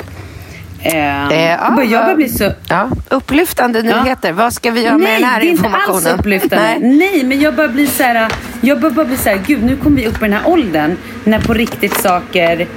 Eh, 0.81 1.27
Eh, 1.27 1.39
ja, 1.41 1.57
jag 1.65 1.75
bara- 1.75 1.85
jag 1.85 2.03
börjar 2.03 2.15
bli 2.15 2.29
så... 2.29 2.51
Ja, 2.69 2.89
upplyftande 3.09 3.81
nyheter. 3.81 4.31
Vad 4.31 4.53
ska 4.53 4.71
vi 4.71 4.81
göra 4.83 4.97
med 4.97 5.13
den 5.21 5.23
här 5.23 5.39
det 5.39 5.45
är 5.45 5.49
inte 5.49 5.65
informationen? 5.65 5.95
alls 6.13 6.19
upplyftande. 6.19 6.77
Nej. 6.81 6.97
Nej. 6.97 7.23
men 7.23 7.39
jag 7.41 7.55
bara 7.55 7.67
blir 7.67 7.87
så 7.87 8.03
här, 8.03 8.27
jag 8.61 8.79
bara 8.81 9.05
blir 9.05 9.17
så 9.17 9.29
här, 9.29 9.41
gud 9.47 9.63
nu 9.63 9.75
kommer 9.77 9.97
vi 9.97 10.07
upp 10.07 10.15
i 10.17 10.19
den 10.19 10.33
här 10.33 10.41
åldern 10.47 10.97
när 11.23 11.39
på 11.39 11.53
riktigt 11.53 12.01
saker 12.01 12.67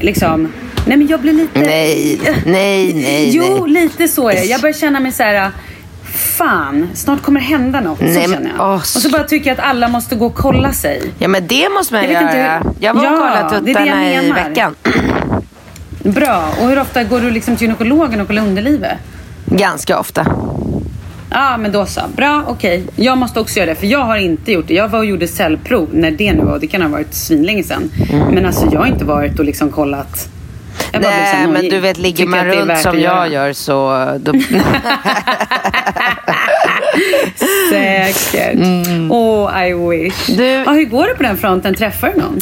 liksom, 0.00 0.52
nej 0.86 0.96
men 0.96 1.06
jag 1.06 1.20
blir 1.20 1.32
lite... 1.32 1.60
Nej, 1.60 2.20
nej, 2.46 2.94
nej, 2.94 3.30
Jo, 3.36 3.66
nej. 3.66 3.82
lite 3.82 4.08
så 4.08 4.28
är 4.28 4.34
det. 4.34 4.44
Jag 4.44 4.60
börjar 4.60 4.74
känna 4.74 5.00
mig 5.00 5.12
så 5.12 5.22
här, 5.22 5.50
fan, 6.38 6.88
snart 6.94 7.22
kommer 7.22 7.40
det 7.40 7.46
hända 7.46 7.80
något. 7.80 8.00
Nej, 8.00 8.14
så 8.14 8.20
känner 8.32 8.52
jag. 8.58 8.68
åh, 8.68 8.74
Och 8.74 8.84
så 8.86 9.10
bara 9.10 9.24
tycker 9.24 9.50
jag 9.50 9.58
att 9.58 9.64
alla 9.70 9.88
måste 9.88 10.14
gå 10.16 10.26
och 10.26 10.34
kolla 10.34 10.72
sig. 10.72 11.02
Ja, 11.18 11.28
men 11.28 11.46
det 11.46 11.68
måste 11.68 11.94
man 11.94 12.02
Jag 12.02 12.08
vet 12.10 12.22
inte 12.22 12.38
göra. 12.38 12.58
hur- 12.58 12.70
Jag 12.80 12.94
var 12.94 13.00
och 13.00 13.06
Ja, 13.06 13.16
kollade 13.18 13.60
det 13.64 13.70
är 13.70 13.74
det 13.74 13.86
jag 13.86 14.24
tuttarna 14.24 14.42
i 14.42 14.48
veckan. 14.48 14.74
Bra. 16.04 16.44
Och 16.60 16.68
hur 16.68 16.78
ofta 16.80 17.04
går 17.04 17.20
du 17.20 17.30
liksom 17.30 17.56
till 17.56 17.66
gynekologen 17.66 18.20
och 18.20 18.26
kollar 18.26 18.42
underlivet? 18.42 18.92
Ganska 19.46 19.98
ofta. 19.98 20.26
Ja, 21.30 21.56
men 21.56 21.72
då 21.72 21.86
så. 21.86 22.00
Bra, 22.16 22.44
okej. 22.48 22.84
Jag 22.96 23.18
måste 23.18 23.40
också 23.40 23.58
göra 23.58 23.70
det, 23.70 23.74
för 23.74 23.86
jag 23.86 23.98
har 24.04 24.16
inte 24.16 24.52
gjort 24.52 24.68
det. 24.68 24.74
Jag 24.74 24.88
var 24.88 24.98
och 24.98 25.04
gjorde 25.06 25.28
cellprov 25.28 25.88
när 25.92 26.10
det 26.10 26.32
nu 26.32 26.44
var. 26.44 26.58
Det 26.58 26.66
kan 26.66 26.82
ha 26.82 26.88
varit 26.88 27.14
svinlänge 27.14 27.62
sedan. 27.62 27.90
Men 28.32 28.46
alltså, 28.46 28.68
jag 28.72 28.80
har 28.80 28.86
inte 28.86 29.04
varit 29.04 29.38
och 29.38 29.44
liksom 29.44 29.70
kollat. 29.70 30.28
Jag 30.92 31.02
bara 31.02 31.10
så 31.12 31.16
här 31.18 31.46
Nej, 31.46 31.52
men 31.62 31.68
du 31.70 31.80
vet, 31.80 31.98
ligger 31.98 32.26
man 32.26 32.44
runt 32.46 32.78
som 32.78 33.00
jag 33.00 33.32
gör 33.32 33.52
så... 33.52 34.06
Då... 34.22 34.32
Säkert. 37.70 38.58
Åh, 39.10 39.66
I 39.66 39.72
wish. 39.72 40.28
Mm. 40.28 40.38
Du- 40.38 40.44
Ja, 40.66 40.72
hur 40.72 40.84
går 40.84 41.06
det 41.08 41.14
på 41.14 41.22
den 41.22 41.36
fronten? 41.36 41.74
Träffar 41.74 42.12
du 42.14 42.20
någon? 42.20 42.38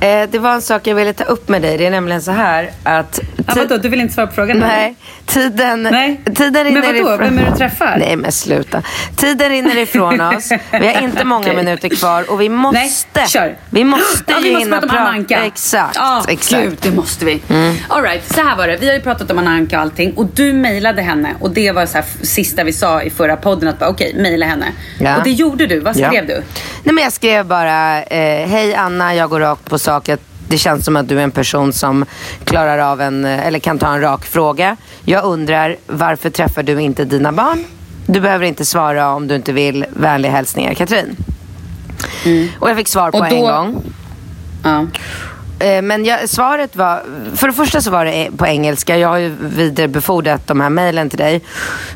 Eh, 0.00 0.28
det 0.30 0.38
var 0.38 0.52
en 0.52 0.62
sak 0.62 0.86
jag 0.86 0.94
ville 0.94 1.12
ta 1.12 1.24
upp 1.24 1.48
med 1.48 1.62
dig. 1.62 1.78
Det 1.78 1.86
är 1.86 1.90
nämligen 1.90 2.22
så 2.22 2.30
här 2.30 2.70
att... 2.82 3.20
Ja, 3.46 3.54
vadå, 3.56 3.76
du 3.76 3.88
vill 3.88 4.00
inte 4.00 4.14
svara 4.14 4.26
på 4.26 4.32
frågan? 4.34 4.58
Nej, 4.58 4.94
tiden, 5.26 5.82
Nej. 5.82 6.20
tiden 6.34 6.52
Men 6.52 6.64
rinner 6.64 6.80
vadå? 6.82 6.98
ifrån... 6.98 7.18
Vem 7.18 7.38
är 7.38 7.50
du 7.50 7.56
träffar? 7.56 7.96
Nej, 7.98 8.16
men 8.16 8.32
sluta. 8.32 8.82
Tiden 9.16 9.48
rinner 9.50 9.76
ifrån 9.78 10.20
oss. 10.36 10.48
Vi 10.72 10.86
har 10.86 11.02
inte 11.02 11.24
många 11.24 11.40
Okej. 11.40 11.56
minuter 11.56 11.88
kvar 11.88 12.30
och 12.30 12.40
vi 12.40 12.48
måste... 12.48 12.78
Nej, 13.14 13.28
kör. 13.28 13.56
Vi 13.70 13.84
måste 13.84 14.32
ja, 14.32 14.36
vi 14.42 14.54
måste 14.54 14.70
prata 14.70 14.86
om 14.86 14.96
Anna 14.96 15.10
Anka. 15.10 15.44
Exakt, 15.44 15.96
Ja, 15.96 16.24
exakt. 16.28 16.52
Mm. 16.52 16.68
gud, 16.70 16.78
det 16.82 16.90
måste 16.90 17.24
vi. 17.24 17.40
All 17.88 18.02
right, 18.02 18.34
så 18.34 18.40
här 18.42 18.56
var 18.56 18.66
det. 18.68 18.76
Vi 18.76 18.86
har 18.86 18.94
ju 18.94 19.00
pratat 19.00 19.30
om 19.30 19.38
Anna 19.38 19.50
Anka 19.50 19.76
och 19.76 19.82
allting. 19.82 20.12
Och 20.16 20.26
du 20.26 20.52
mejlade 20.52 21.02
henne. 21.02 21.34
Och 21.40 21.50
det 21.50 21.72
var 21.72 21.86
så 21.86 21.94
här 21.98 22.04
sista 22.22 22.64
vi 22.64 22.72
sa 22.72 23.02
i 23.02 23.10
förra 23.10 23.36
podden. 23.36 23.68
Att 23.68 23.78
bara, 23.78 23.90
okej, 23.90 24.14
mejla 24.16 24.46
henne. 24.46 24.66
Ja. 24.98 25.16
Och 25.16 25.24
det 25.24 25.30
gjorde 25.30 25.66
du. 25.66 25.80
Vad 25.80 25.94
skrev 25.96 26.14
Ja. 26.14 26.22
du? 26.22 26.42
Nej, 26.84 26.94
men 26.94 27.04
jag 27.04 27.12
skrev 27.12 27.46
bara, 27.46 28.02
eh, 28.02 28.48
hej 28.48 28.74
Anna, 28.74 29.14
jag 29.14 29.30
går 29.30 29.40
rakt 29.40 29.64
på 29.70 29.78
sak. 29.78 29.89
Att 29.96 30.20
Det 30.48 30.58
känns 30.58 30.84
som 30.84 30.96
att 30.96 31.08
du 31.08 31.18
är 31.18 31.24
en 31.24 31.30
person 31.30 31.72
som 31.72 32.04
klarar 32.44 32.78
av 32.78 33.00
en, 33.00 33.24
eh, 33.24 33.46
eller 33.46 33.58
kan 33.58 33.78
ta 33.78 33.94
en 33.94 34.00
rak 34.00 34.24
fråga. 34.26 34.76
Jag 35.04 35.24
undrar, 35.24 35.76
varför 35.86 36.30
träffar 36.30 36.62
du 36.62 36.80
inte 36.80 37.04
dina 37.04 37.32
barn? 37.32 37.64
Du 38.06 38.20
behöver 38.20 38.46
inte 38.46 38.64
svara 38.64 39.14
om 39.14 39.26
du 39.28 39.34
inte 39.36 39.52
vill. 39.52 39.84
Vänliga 39.90 40.32
hälsningar, 40.32 40.74
Katrin. 40.74 41.16
Och 42.58 42.70
jag 42.70 42.76
fick 42.76 42.88
svar 42.88 43.10
på 43.10 43.18
Och 43.18 43.26
en 43.26 43.40
då- 43.40 43.46
gång. 43.46 43.82
Ja. 44.64 44.86
Eh, 45.60 45.82
Men 45.82 46.04
jag, 46.04 46.28
svaret 46.28 46.76
var, 46.76 47.02
för 47.36 47.46
det 47.46 47.52
första 47.52 47.80
så 47.80 47.90
var 47.90 48.04
det 48.04 48.28
på 48.36 48.46
engelska. 48.46 48.98
Jag 48.98 49.08
har 49.08 49.16
ju 49.18 49.36
vidarebefordrat 49.40 50.46
de 50.46 50.60
här 50.60 50.70
mejlen 50.70 51.08
till 51.10 51.18
dig. 51.18 51.40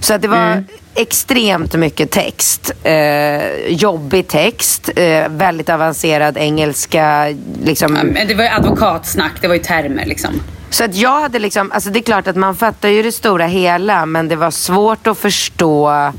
Så 0.01 0.15
att 0.15 0.23
det 0.23 0.29
var 0.29 0.37
Mm. 0.53 0.65
extremt 0.95 1.75
mycket 1.75 2.11
text. 2.11 2.73
Eh, 2.83 3.67
jobbig 3.69 4.29
text. 4.29 4.91
Eh, 4.97 5.29
väldigt 5.29 5.69
avancerad 5.69 6.37
engelska. 6.37 7.35
Liksom. 7.65 7.97
Ja, 7.97 8.05
men 8.05 8.29
det 8.29 8.35
var 8.35 8.45
ju 8.45 8.51
advokatsnack. 8.51 9.33
Det 9.41 9.49
var 9.49 9.55
ju 9.55 9.63
termer 9.63 10.05
liksom. 10.07 10.31
Så 10.71 10.85
att 10.85 10.95
jag 10.95 11.21
hade 11.21 11.39
liksom, 11.39 11.73
alltså 11.73 11.91
det 11.91 11.99
är 11.99 12.03
klart 12.03 12.27
att 12.27 12.37
man 12.37 12.57
fattar 12.57 12.89
ju 12.89 13.03
det 13.03 13.13
stora 13.13 13.47
hela. 13.47 14.07
Men 14.07 14.29
det 14.29 14.37
var 14.37 14.51
svårt 14.51 15.07
att 15.07 15.19
förstå. 15.19 16.13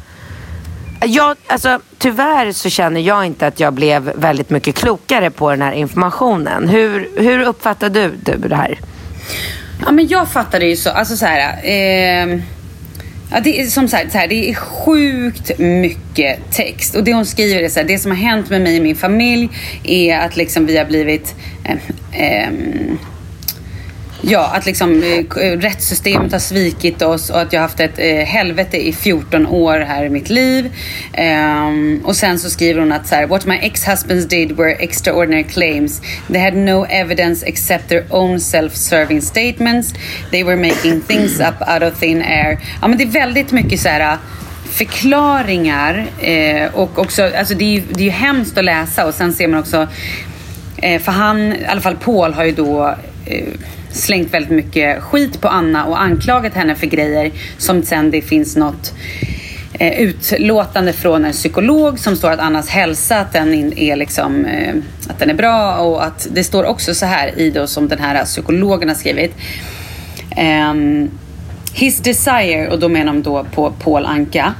Jag, 1.03 1.37
alltså, 1.47 1.79
tyvärr 1.97 2.51
så 2.51 2.69
känner 2.69 3.01
jag 3.01 3.25
inte 3.25 3.47
att 3.47 3.59
jag 3.59 3.73
blev 3.73 4.11
väldigt 4.15 4.49
mycket 4.49 4.75
klokare 4.75 5.31
på 5.31 5.49
den 5.49 5.61
här 5.61 5.71
informationen. 5.71 6.69
Hur, 6.69 7.09
hur 7.17 7.39
uppfattar 7.41 7.89
du, 7.89 8.11
du 8.23 8.37
det 8.37 8.55
här? 8.55 8.79
Ja, 9.85 9.91
men 9.91 10.07
jag 10.07 10.31
fattar 10.31 10.59
det 10.59 10.65
ju 10.65 10.75
så. 10.75 10.89
Alltså 10.89 11.17
så 11.17 11.25
här. 11.25 11.59
Eh, 11.63 12.39
ja, 13.31 13.39
det 13.43 13.61
är 13.61 13.65
som 13.65 13.87
sagt 13.87 14.11
så 14.11 14.17
här, 14.17 14.27
det 14.27 14.49
är 14.49 14.55
sjukt 14.55 15.59
mycket 15.59 16.51
text. 16.51 16.95
Och 16.95 17.03
det 17.03 17.13
hon 17.13 17.25
skriver 17.25 17.63
är 17.63 17.69
så 17.69 17.79
här, 17.79 17.87
det 17.87 17.99
som 17.99 18.11
har 18.11 18.17
hänt 18.17 18.49
med 18.49 18.61
mig 18.61 18.77
och 18.77 18.83
min 18.83 18.95
familj 18.95 19.49
är 19.83 20.19
att 20.19 20.37
liksom 20.37 20.65
vi 20.65 20.77
har 20.77 20.85
blivit 20.85 21.35
eh, 21.63 21.77
eh, 22.21 22.49
Ja, 24.27 24.51
att 24.53 24.65
liksom 24.65 25.03
eh, 25.03 25.43
eh, 25.43 25.57
rättssystemet 25.59 26.31
har 26.31 26.39
svikit 26.39 27.01
oss 27.01 27.29
och 27.29 27.41
att 27.41 27.53
jag 27.53 27.59
har 27.59 27.67
haft 27.67 27.79
ett 27.79 27.99
eh, 27.99 28.25
helvete 28.25 28.87
i 28.87 28.93
14 28.93 29.47
år 29.47 29.79
här 29.79 30.05
i 30.05 30.09
mitt 30.09 30.29
liv. 30.29 30.71
Um, 31.17 32.01
och 32.05 32.15
sen 32.15 32.39
så 32.39 32.49
skriver 32.49 32.79
hon 32.79 32.91
att 32.91 33.07
så 33.07 33.15
här, 33.15 33.27
what 33.27 33.45
my 33.45 33.55
ex-husbands 33.55 34.27
did 34.27 34.51
were 34.51 34.71
extraordinary 34.71 35.43
claims. 35.43 36.01
They 36.27 36.41
had 36.41 36.53
no 36.53 36.85
evidence 36.89 37.45
except 37.45 37.89
their 37.89 38.05
own 38.09 38.39
self-serving 38.39 39.21
statements. 39.21 39.93
They 40.31 40.43
were 40.43 40.55
making 40.55 41.01
things 41.01 41.39
up 41.39 41.69
out 41.73 41.93
of 41.93 41.99
thin 41.99 42.21
air. 42.21 42.59
Ja, 42.81 42.87
men 42.87 42.97
det 42.97 43.03
är 43.03 43.07
väldigt 43.07 43.51
mycket 43.51 43.79
så 43.79 43.89
här 43.89 44.11
eh, 44.11 44.17
förklaringar 44.71 46.05
eh, 46.21 46.73
och 46.73 46.99
också, 46.99 47.31
alltså 47.37 47.53
det 47.53 47.65
är, 47.65 47.71
ju, 47.71 47.83
det 47.89 48.01
är 48.01 48.05
ju 48.05 48.09
hemskt 48.09 48.57
att 48.57 48.65
läsa 48.65 49.05
och 49.05 49.13
sen 49.13 49.33
ser 49.33 49.47
man 49.47 49.59
också 49.59 49.87
Eh, 50.77 51.01
för 51.01 51.11
han, 51.11 51.53
i 51.53 51.65
alla 51.65 51.81
fall 51.81 51.95
Paul, 51.95 52.33
har 52.33 52.43
ju 52.43 52.51
då 52.51 52.95
eh, 53.25 53.47
slängt 53.95 54.33
väldigt 54.33 54.51
mycket 54.51 55.03
skit 55.03 55.41
på 55.41 55.47
Anna 55.47 55.85
och 55.85 56.01
anklagat 56.01 56.53
henne 56.53 56.75
för 56.75 56.87
grejer 56.87 57.31
som 57.57 57.83
sen 57.83 58.11
det 58.11 58.21
finns 58.21 58.55
något 58.55 58.93
eh, 59.73 60.01
utlåtande 60.01 60.93
från 60.93 61.25
en 61.25 61.31
psykolog 61.31 61.99
som 61.99 62.15
står 62.15 62.31
att 62.31 62.39
Annas 62.39 62.69
hälsa 62.69 63.19
att 63.19 63.33
den 63.33 63.77
är 63.77 63.95
liksom 63.95 64.45
eh, 64.45 64.75
att 65.07 65.19
den 65.19 65.29
är 65.29 65.33
bra 65.33 65.77
och 65.77 66.05
att 66.05 66.27
det 66.31 66.43
står 66.43 66.63
också 66.63 66.93
så 66.93 67.05
här 67.05 67.39
i 67.39 67.49
då 67.49 67.67
som 67.67 67.87
den 67.87 67.99
här 67.99 68.25
psykologen 68.25 68.89
har 68.89 68.95
skrivit. 68.95 69.35
Ehm, 70.35 71.09
his 71.73 71.97
desire, 71.99 72.67
och 72.67 72.79
då 72.79 72.89
menar 72.89 73.13
de 73.13 73.23
då 73.23 73.45
på 73.53 73.71
Paul 73.71 74.05
Anka, 74.05 74.53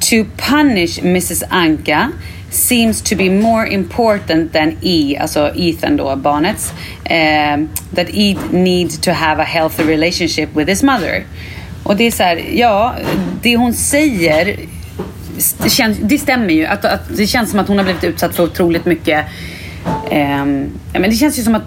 to 0.00 0.24
punish 0.36 0.98
Mrs 0.98 1.42
Anka 1.48 2.10
seems 2.50 3.02
to 3.02 3.16
be 3.16 3.30
more 3.30 3.66
important 3.66 4.52
than 4.52 4.76
E, 4.82 5.16
alltså 5.20 5.52
Ethan 5.54 5.96
då, 5.96 6.16
barnets, 6.16 6.72
um, 7.10 7.68
that 7.94 8.06
E 8.10 8.36
needs 8.50 8.98
to 8.98 9.10
have 9.10 9.42
a 9.42 9.46
healthy 9.46 9.82
relationship 9.82 10.56
with 10.56 10.68
his 10.68 10.82
mother. 10.82 11.24
Och 11.82 11.96
det 11.96 12.06
är 12.06 12.10
så 12.10 12.22
här, 12.22 12.42
ja, 12.52 12.94
det 13.42 13.56
hon 13.56 13.74
säger 13.74 14.56
det, 15.62 15.70
känns, 15.70 15.98
det 15.98 16.18
stämmer 16.18 16.54
ju. 16.54 16.66
Att, 16.66 16.84
att 16.84 17.16
det 17.16 17.26
känns 17.26 17.50
som 17.50 17.60
att 17.60 17.68
hon 17.68 17.78
har 17.78 17.84
blivit 17.84 18.04
utsatt 18.04 18.36
för 18.36 18.42
otroligt 18.42 18.84
mycket 18.84 19.26
Eh, 20.10 20.46
ja, 20.92 21.00
men 21.00 21.10
det 21.10 21.16
känns 21.16 21.38
ju 21.38 21.42
som 21.42 21.54
att 21.54 21.62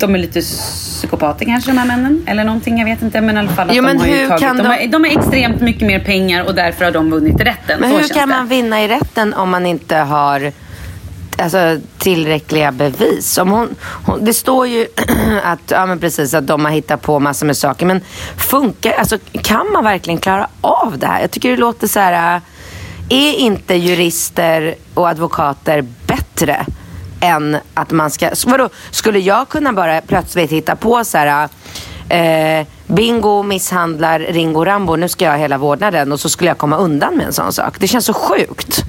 de 0.00 0.14
är 0.14 0.18
lite 0.18 0.40
psykopater 0.40 1.44
kanske 1.44 1.70
de 1.70 1.78
här 1.78 1.86
männen. 1.86 2.24
Eller 2.26 2.44
någonting, 2.44 2.78
jag 2.78 2.84
vet 2.84 3.02
inte. 3.02 3.20
Men 3.20 3.36
i 3.36 3.38
alla 3.38 3.48
fall 3.48 3.70
att 3.70 3.76
Jo, 3.76 3.82
de 3.84 3.98
har 3.98 4.06
hur 4.06 4.28
tagit, 4.28 4.40
de, 4.40 4.56
de- 4.56 4.66
har, 4.66 4.86
de 4.86 5.04
har 5.04 5.10
extremt 5.18 5.60
mycket 5.60 5.86
mer 5.86 5.98
pengar 6.00 6.44
och 6.44 6.54
därför 6.54 6.84
har 6.84 6.92
de 6.92 7.10
vunnit 7.10 7.40
i 7.40 7.44
rätten. 7.44 7.80
Men 7.80 7.90
Så 7.90 7.98
hur 7.98 8.08
kan 8.08 8.28
det. 8.28 8.34
man 8.34 8.48
vinna 8.48 8.82
i 8.84 8.88
rätten 8.88 9.34
om 9.34 9.50
man 9.50 9.66
inte 9.66 9.96
har 9.96 10.52
alltså, 11.38 11.78
tillräckliga 11.98 12.72
bevis? 12.72 13.38
Om 13.38 13.50
hon, 13.50 13.74
hon, 14.06 14.24
det 14.24 14.34
står 14.34 14.66
ju 14.66 14.86
att, 15.44 15.70
ja, 15.70 15.86
men 15.86 15.98
precis, 15.98 16.34
att 16.34 16.46
de 16.46 16.64
har 16.64 16.72
hittat 16.72 17.02
på 17.02 17.18
massor 17.20 17.46
med 17.46 17.56
saker. 17.56 17.86
Men 17.86 18.00
funkar, 18.36 18.92
alltså, 18.92 19.18
kan 19.42 19.72
man 19.72 19.84
verkligen 19.84 20.18
klara 20.20 20.46
av 20.60 20.98
det 20.98 21.06
här? 21.06 21.20
Jag 21.20 21.30
tycker 21.30 21.50
det 21.50 21.56
låter 21.56 21.86
så 21.86 22.00
här... 22.00 22.34
äh, 22.36 22.42
är 23.12 23.34
inte 23.34 23.74
jurister 23.74 24.74
och 24.94 25.08
advokater 25.08 25.84
bättre 26.06 26.66
än 27.20 27.56
att 27.74 27.90
man 27.90 28.10
ska... 28.10 28.30
Vadå, 28.46 28.68
skulle 28.90 29.18
jag 29.18 29.48
kunna 29.48 29.72
bara 29.72 30.00
plötsligt 30.00 30.52
hitta 30.52 30.76
på 30.76 31.04
så 31.04 31.18
här... 31.18 31.48
Eh, 32.08 32.66
Bingo 32.86 33.42
misshandlar 33.42 34.20
Ringo 34.20 34.64
Rambo, 34.64 34.96
nu 34.96 35.08
ska 35.08 35.24
jag 35.24 35.32
ha 35.32 35.38
hela 35.38 35.58
vårdnaden 35.58 36.12
och 36.12 36.20
så 36.20 36.28
skulle 36.28 36.50
jag 36.50 36.58
komma 36.58 36.76
undan 36.76 37.16
med 37.16 37.26
en 37.26 37.32
sån 37.32 37.52
sak. 37.52 37.80
Det 37.80 37.88
känns 37.88 38.04
så 38.04 38.14
sjukt. 38.14 38.84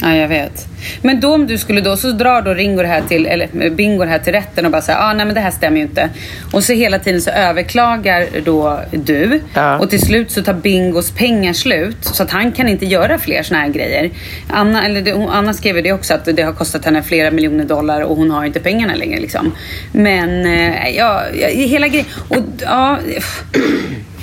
Ja, 0.00 0.14
jag 0.16 0.28
vet. 0.28 0.66
Men 1.02 1.20
då 1.20 1.34
om 1.34 1.46
du 1.46 1.58
skulle 1.58 1.80
då, 1.80 1.96
så 1.96 2.10
drar 2.12 2.42
då 2.42 2.54
Ringo 2.54 2.82
det 2.82 2.88
här 2.88 3.02
till, 3.08 3.26
eller 3.26 3.70
Bingo 3.70 4.04
det 4.04 4.10
här 4.10 4.18
till 4.18 4.32
rätten 4.32 4.64
och 4.64 4.70
bara 4.72 4.82
säger, 4.82 4.98
ah, 4.98 5.12
nej 5.12 5.26
men 5.26 5.34
det 5.34 5.40
här 5.40 5.50
stämmer 5.50 5.76
ju 5.76 5.82
inte. 5.82 6.10
Och 6.52 6.64
så 6.64 6.72
hela 6.72 6.98
tiden 6.98 7.20
så 7.22 7.30
överklagar 7.30 8.26
då 8.44 8.80
du. 8.90 9.40
Ja. 9.54 9.78
Och 9.78 9.90
till 9.90 10.00
slut 10.00 10.30
så 10.30 10.42
tar 10.42 10.54
Bingos 10.54 11.10
pengar 11.10 11.52
slut. 11.52 11.96
Så 12.04 12.22
att 12.22 12.30
han 12.30 12.52
kan 12.52 12.68
inte 12.68 12.86
göra 12.86 13.18
fler 13.18 13.42
såna 13.42 13.60
här 13.60 13.68
grejer. 13.68 14.10
Anna, 14.48 14.86
eller 14.86 15.02
det, 15.02 15.12
hon- 15.12 15.28
Anna 15.30 15.54
skrev 15.54 15.82
det 15.82 15.92
också, 15.92 16.14
att 16.14 16.24
det 16.36 16.42
har 16.42 16.52
kostat 16.52 16.84
henne 16.84 17.02
flera 17.02 17.30
miljoner 17.30 17.64
dollar 17.64 18.00
och 18.00 18.16
hon 18.16 18.30
har 18.30 18.44
inte 18.44 18.60
pengarna 18.60 18.94
längre 18.94 19.20
liksom. 19.20 19.52
Men, 19.92 20.46
eh, 20.46 20.88
ja, 20.96 21.22
ja, 21.40 21.48
hela 21.48 21.88
grejen. 21.88 22.06
Och 22.28 22.38
ja... 22.62 22.98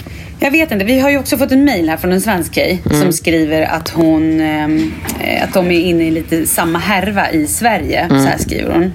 Jag 0.43 0.51
vet 0.51 0.71
inte. 0.71 0.85
Vi 0.85 0.99
har 0.99 1.09
ju 1.09 1.17
också 1.17 1.37
fått 1.37 1.51
en 1.51 1.65
mail 1.65 1.89
här 1.89 1.97
från 1.97 2.11
en 2.11 2.21
svensk 2.21 2.55
tjej 2.55 2.83
som 2.91 3.13
skriver 3.13 3.61
att 3.61 3.89
hon 3.89 4.39
ehm, 4.39 4.93
eh, 5.19 5.43
att 5.43 5.53
de 5.53 5.71
är 5.71 5.79
inne 5.79 6.03
i 6.03 6.11
lite 6.11 6.47
samma 6.47 6.79
härva 6.79 7.31
i 7.31 7.47
Sverige. 7.47 8.07
Så 8.09 8.15
här 8.15 8.37
skriver 8.37 8.73
hon. 8.73 8.91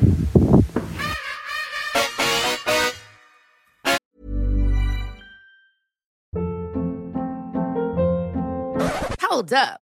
Hold 9.31 9.53
up. 9.53 9.86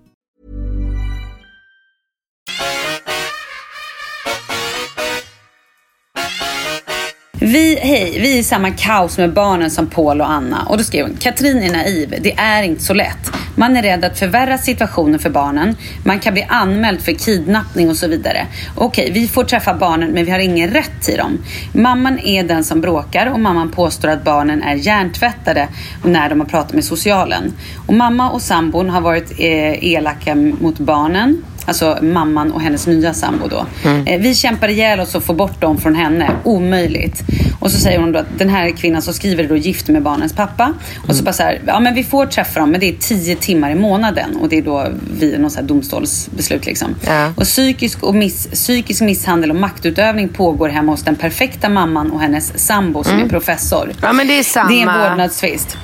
Vi, 7.51 7.79
hej, 7.81 8.19
vi 8.21 8.33
är 8.33 8.39
i 8.39 8.43
samma 8.43 8.71
kaos 8.71 9.17
med 9.17 9.33
barnen 9.33 9.71
som 9.71 9.87
Paul 9.87 10.21
och 10.21 10.31
Anna. 10.31 10.65
Och 10.69 10.77
då 10.77 10.83
skrev 10.83 11.05
hon, 11.07 11.17
Katrin 11.19 11.63
är 11.63 11.71
naiv. 11.71 12.15
Det 12.21 12.33
är 12.37 12.63
inte 12.63 12.83
så 12.83 12.93
lätt. 12.93 13.31
Man 13.55 13.77
är 13.77 13.81
rädd 13.81 14.05
att 14.05 14.19
förvärra 14.19 14.57
situationen 14.57 15.19
för 15.19 15.29
barnen. 15.29 15.75
Man 16.05 16.19
kan 16.19 16.33
bli 16.33 16.45
anmäld 16.49 17.01
för 17.01 17.11
kidnappning 17.11 17.89
och 17.89 17.97
så 17.97 18.07
vidare. 18.07 18.47
Okej, 18.75 19.11
vi 19.11 19.27
får 19.27 19.43
träffa 19.43 19.73
barnen 19.73 20.11
men 20.11 20.25
vi 20.25 20.31
har 20.31 20.39
ingen 20.39 20.69
rätt 20.69 21.01
till 21.01 21.17
dem. 21.17 21.37
Mamman 21.73 22.19
är 22.19 22.43
den 22.43 22.63
som 22.63 22.81
bråkar 22.81 23.31
och 23.33 23.39
mamman 23.39 23.71
påstår 23.71 24.07
att 24.07 24.23
barnen 24.23 24.63
är 24.63 24.75
hjärntvättade 24.75 25.67
när 26.03 26.29
de 26.29 26.39
har 26.39 26.47
pratat 26.47 26.73
med 26.73 26.85
socialen. 26.85 27.53
Och 27.87 27.93
mamma 27.93 28.29
och 28.29 28.41
sambon 28.41 28.89
har 28.89 29.01
varit 29.01 29.31
eh, 29.39 29.83
elaka 29.93 30.35
mot 30.35 30.79
barnen. 30.79 31.43
Alltså 31.65 31.97
mamman 32.01 32.51
och 32.51 32.61
hennes 32.61 32.87
nya 32.87 33.13
sambo 33.13 33.47
då. 33.47 33.65
Eh, 34.05 34.21
vi 34.21 34.35
kämpar 34.35 34.67
ihjäl 34.67 34.99
oss 34.99 35.15
och 35.15 35.23
får 35.23 35.33
bort 35.33 35.61
dem 35.61 35.77
från 35.77 35.95
henne. 35.95 36.31
Omöjligt. 36.43 37.23
Och 37.59 37.71
så 37.71 37.77
säger 37.77 37.99
hon 37.99 38.11
då 38.11 38.19
att 38.19 38.25
den 38.37 38.49
här 38.49 38.71
kvinnan 38.71 39.01
som 39.01 39.13
skriver 39.13 39.43
då 39.43 39.55
gift 39.55 39.87
med 39.87 40.03
barnens 40.03 40.33
pappa. 40.33 40.73
Och 41.07 41.15
så 41.15 41.23
bara 41.23 41.33
så 41.33 41.43
här, 41.43 41.61
ja 41.67 41.79
men 41.79 41.93
vi 41.93 42.03
får 42.03 42.25
träffa 42.25 42.59
dem 42.59 42.71
men 42.71 42.79
det 42.79 42.89
är 42.89 42.93
tio 42.99 43.35
timmar 43.35 43.71
i 43.71 43.75
månaden. 43.75 44.35
Och 44.35 44.49
det 44.49 44.57
är 44.57 44.61
då 44.61 44.87
vid 45.19 45.39
något 45.39 45.51
så 45.51 45.59
här 45.59 45.67
domstolsbeslut 45.67 46.65
liksom. 46.65 46.95
Ja. 47.07 47.33
Och 47.35 47.43
psykisk, 47.43 48.03
och 48.03 48.15
miss, 48.15 48.47
psykisk 48.47 49.01
misshandel 49.01 49.49
och 49.49 49.55
maktutövning 49.55 50.29
pågår 50.29 50.69
hemma 50.69 50.91
hos 50.91 51.03
den 51.03 51.15
perfekta 51.15 51.69
mamman 51.69 52.11
och 52.11 52.21
hennes 52.21 52.65
sambo 52.65 53.03
som 53.03 53.19
är 53.19 53.29
professor. 53.29 53.91
Ja, 54.01 54.13
men 54.13 54.27
det 54.27 54.39
är 54.39 54.43
samma. 54.43 54.69
Det 54.69 54.81
är 54.81 54.87
en 54.87 55.09
vårdnadstvist. 55.09 55.77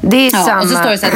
Det 0.00 0.16
är 0.16 0.30
Ja, 0.32 0.38
samma. 0.44 0.62
och 0.62 0.68
så 0.68 0.76
står 0.76 0.90
det 0.90 0.98
så 0.98 1.06
här, 1.06 1.14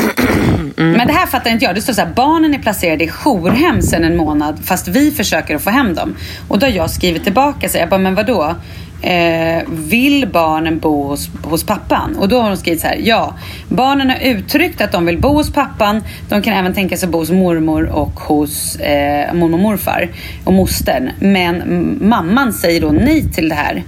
Men 0.96 1.06
det 1.06 1.12
här 1.12 1.26
fattar 1.26 1.50
inte 1.50 1.64
jag. 1.64 1.74
Det 1.74 1.82
står 1.82 1.92
så 1.92 2.00
här, 2.00 2.08
barnen 2.16 2.54
är 2.54 2.58
placerade 2.58 3.04
i 3.04 3.08
jourhem 3.08 3.82
sedan 3.82 4.04
en 4.04 4.16
månad 4.16 4.58
fast 4.64 4.88
vi 4.88 5.10
försöker 5.10 5.56
att 5.56 5.62
få 5.62 5.70
hem 5.70 5.94
dem. 5.94 6.16
Och 6.48 6.58
då 6.58 6.66
har 6.66 6.72
jag 6.72 6.90
skrivit 6.90 7.24
tillbaka 7.24 7.68
så 7.68 7.78
jag 7.78 7.88
bara, 7.88 7.98
men 8.00 8.14
vadå? 8.14 8.54
Eh, 9.02 9.62
vill 9.68 10.28
barnen 10.32 10.78
bo 10.78 11.08
hos, 11.08 11.28
hos 11.42 11.64
pappan? 11.64 12.16
Och 12.16 12.28
då 12.28 12.40
har 12.40 12.48
hon 12.48 12.56
skrivit 12.56 12.80
så 12.80 12.86
här, 12.86 12.96
ja. 13.02 13.34
Barnen 13.68 14.10
har 14.10 14.18
uttryckt 14.18 14.80
att 14.80 14.92
de 14.92 15.06
vill 15.06 15.20
bo 15.20 15.28
hos 15.28 15.52
pappan. 15.52 16.02
De 16.28 16.42
kan 16.42 16.54
även 16.54 16.74
tänka 16.74 16.96
sig 16.96 17.08
bo 17.08 17.18
hos 17.18 17.30
mormor 17.30 17.84
och 17.86 18.20
hos 18.20 18.76
eh, 18.76 19.34
mormor 19.34 19.54
och 19.54 19.60
morfar 19.62 20.08
och 20.44 20.52
mostern. 20.52 21.10
Men 21.20 21.54
mm, 21.62 21.98
mamman 22.08 22.52
säger 22.52 22.80
då 22.80 22.88
nej 22.90 23.32
till 23.32 23.48
det 23.48 23.54
här. 23.54 23.82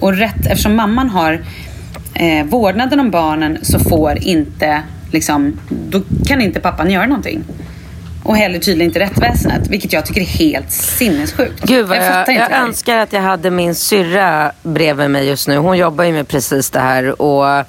Och 0.00 0.12
rätt, 0.16 0.46
eftersom 0.46 0.76
mamman 0.76 1.08
har 1.10 1.40
eh, 2.20 2.46
vårdnaden 2.46 3.00
om 3.00 3.10
barnen 3.10 3.58
så 3.62 3.78
får 3.78 4.18
inte, 4.18 4.82
liksom, 5.12 5.60
då 5.68 6.00
kan 6.26 6.40
inte 6.40 6.60
pappan 6.60 6.90
göra 6.90 7.06
någonting. 7.06 7.44
Och 8.22 8.36
heller 8.36 8.58
tydligen 8.58 8.90
inte 8.90 9.00
rättsväsendet, 9.00 9.68
vilket 9.68 9.92
jag 9.92 10.06
tycker 10.06 10.20
är 10.20 10.24
helt 10.24 10.72
sinnessjukt. 10.72 11.62
Gud 11.62 11.86
vad 11.86 11.96
jag, 11.96 12.28
jag, 12.28 12.34
här. 12.34 12.66
önskar 12.66 12.96
att 12.96 13.12
jag 13.12 13.20
hade 13.20 13.50
min 13.50 13.74
syrra 13.74 14.52
bredvid 14.62 15.10
mig 15.10 15.26
just 15.26 15.48
nu. 15.48 15.56
Hon 15.56 15.78
jobbar 15.78 16.04
ju 16.04 16.12
med 16.12 16.28
precis 16.28 16.70
det 16.70 16.80
här 16.80 17.22
och 17.22 17.64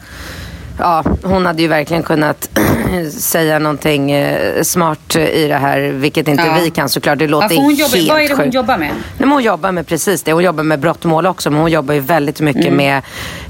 ja, 0.80 1.04
hon 1.24 1.46
hade 1.46 1.62
ju 1.62 1.68
verkligen 1.68 2.04
kunnat 2.04 2.50
säga 3.12 3.60
någonting 3.60 4.12
eh, 4.12 4.62
smart 4.64 5.16
i 5.16 5.48
det 5.48 5.56
här, 5.56 5.80
vilket 5.80 6.28
inte 6.28 6.44
Ja. 6.44 6.58
vi 6.64 6.70
kan 6.70 6.90
såklart. 6.90 7.20
Det 7.20 7.26
Ja, 7.26 7.32
låter 7.32 7.48
för 7.48 7.56
hon 7.56 7.74
jobbar, 7.76 7.98
helt 7.98 8.10
vad 8.10 8.22
är 8.22 8.28
det 8.28 8.36
hon 8.36 8.52
jobbar 8.52 8.78
med? 8.78 8.88
Nej, 8.90 8.98
men 9.18 9.30
hon 9.32 9.44
jobbar 9.44 9.72
med 9.72 9.88
precis 9.88 10.24
det. 10.24 10.34
Hon 10.34 10.44
jobbar 10.44 10.64
med 10.64 10.80
brottmål 10.80 11.26
också. 11.26 11.50
Men 11.52 11.60
hon 11.62 11.72
jobbar 11.72 11.94
ju 11.94 12.00
väldigt 12.00 12.42
mycket 12.42 12.62
Mm. 12.66 12.78
med 12.78 13.02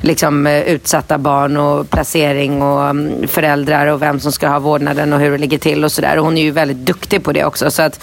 liksom, 0.02 0.48
eh, 0.48 0.62
utsatta 0.62 1.18
barn 1.18 1.58
och 1.58 1.90
placering 1.90 2.62
och 2.62 2.90
mm, 2.90 3.28
föräldrar 3.28 3.88
och 3.88 4.02
vem 4.02 4.20
som 4.20 4.32
ska 4.32 4.48
ha 4.48 4.60
vårdnaden 4.60 5.14
och 5.14 5.20
hur 5.20 5.32
det 5.32 5.38
ligger 5.38 5.58
till 5.58 5.84
och 5.84 5.92
sådär. 5.92 6.18
Hon 6.18 6.38
är 6.38 6.42
ju 6.42 6.52
väldigt 6.52 6.78
duktig 6.78 7.24
på 7.24 7.32
det 7.32 7.46
också. 7.46 7.72
Så 7.72 7.82
att 7.82 8.00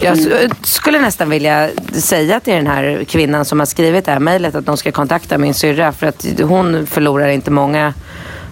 jag 0.00 0.18
Mm. 0.18 0.50
skulle 0.62 0.98
nästan 0.98 1.30
vilja 1.30 1.68
säga 1.92 2.40
till 2.40 2.54
den 2.54 2.66
här 2.66 3.04
kvinnan 3.08 3.44
som 3.44 3.58
har 3.58 3.66
skrivit 3.66 4.04
det 4.04 4.12
här 4.12 4.18
mejlet 4.18 4.54
att 4.54 4.66
de 4.66 4.76
ska 4.76 4.92
kontakta 4.92 5.38
min 5.38 5.54
syrra. 5.54 5.92
För 5.92 6.06
att 6.06 6.26
hon 6.42 6.86
förlorar 6.86 7.28
inte 7.28 7.50
många 7.50 7.94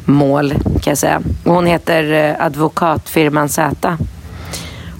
mål 0.04 0.50
kan 0.52 0.90
jag 0.90 0.98
säga. 0.98 1.22
Och 1.44 1.54
Hon 1.54 1.66
heter 1.66 2.12
eh, 2.12 2.44
advokatfirman 2.46 3.48
Z. 3.48 3.96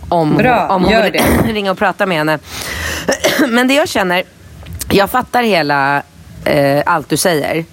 Om, 0.09 0.37
Bra, 0.37 0.69
om 0.69 0.83
hon 0.83 0.93
gör 0.93 1.03
vill 1.03 1.13
det. 1.13 1.53
ringa 1.53 1.71
och 1.71 1.79
prata 1.79 2.07
med 2.07 2.19
henne. 2.19 2.39
Men 3.49 3.69
det 3.69 3.75
jag 3.75 3.89
känner, 3.89 4.23
jag 4.91 5.11
fattar 5.11 5.43
hela 5.43 6.03
eh, 6.45 6.83
allt 6.87 7.09
du 7.09 7.17
säger. 7.17 7.65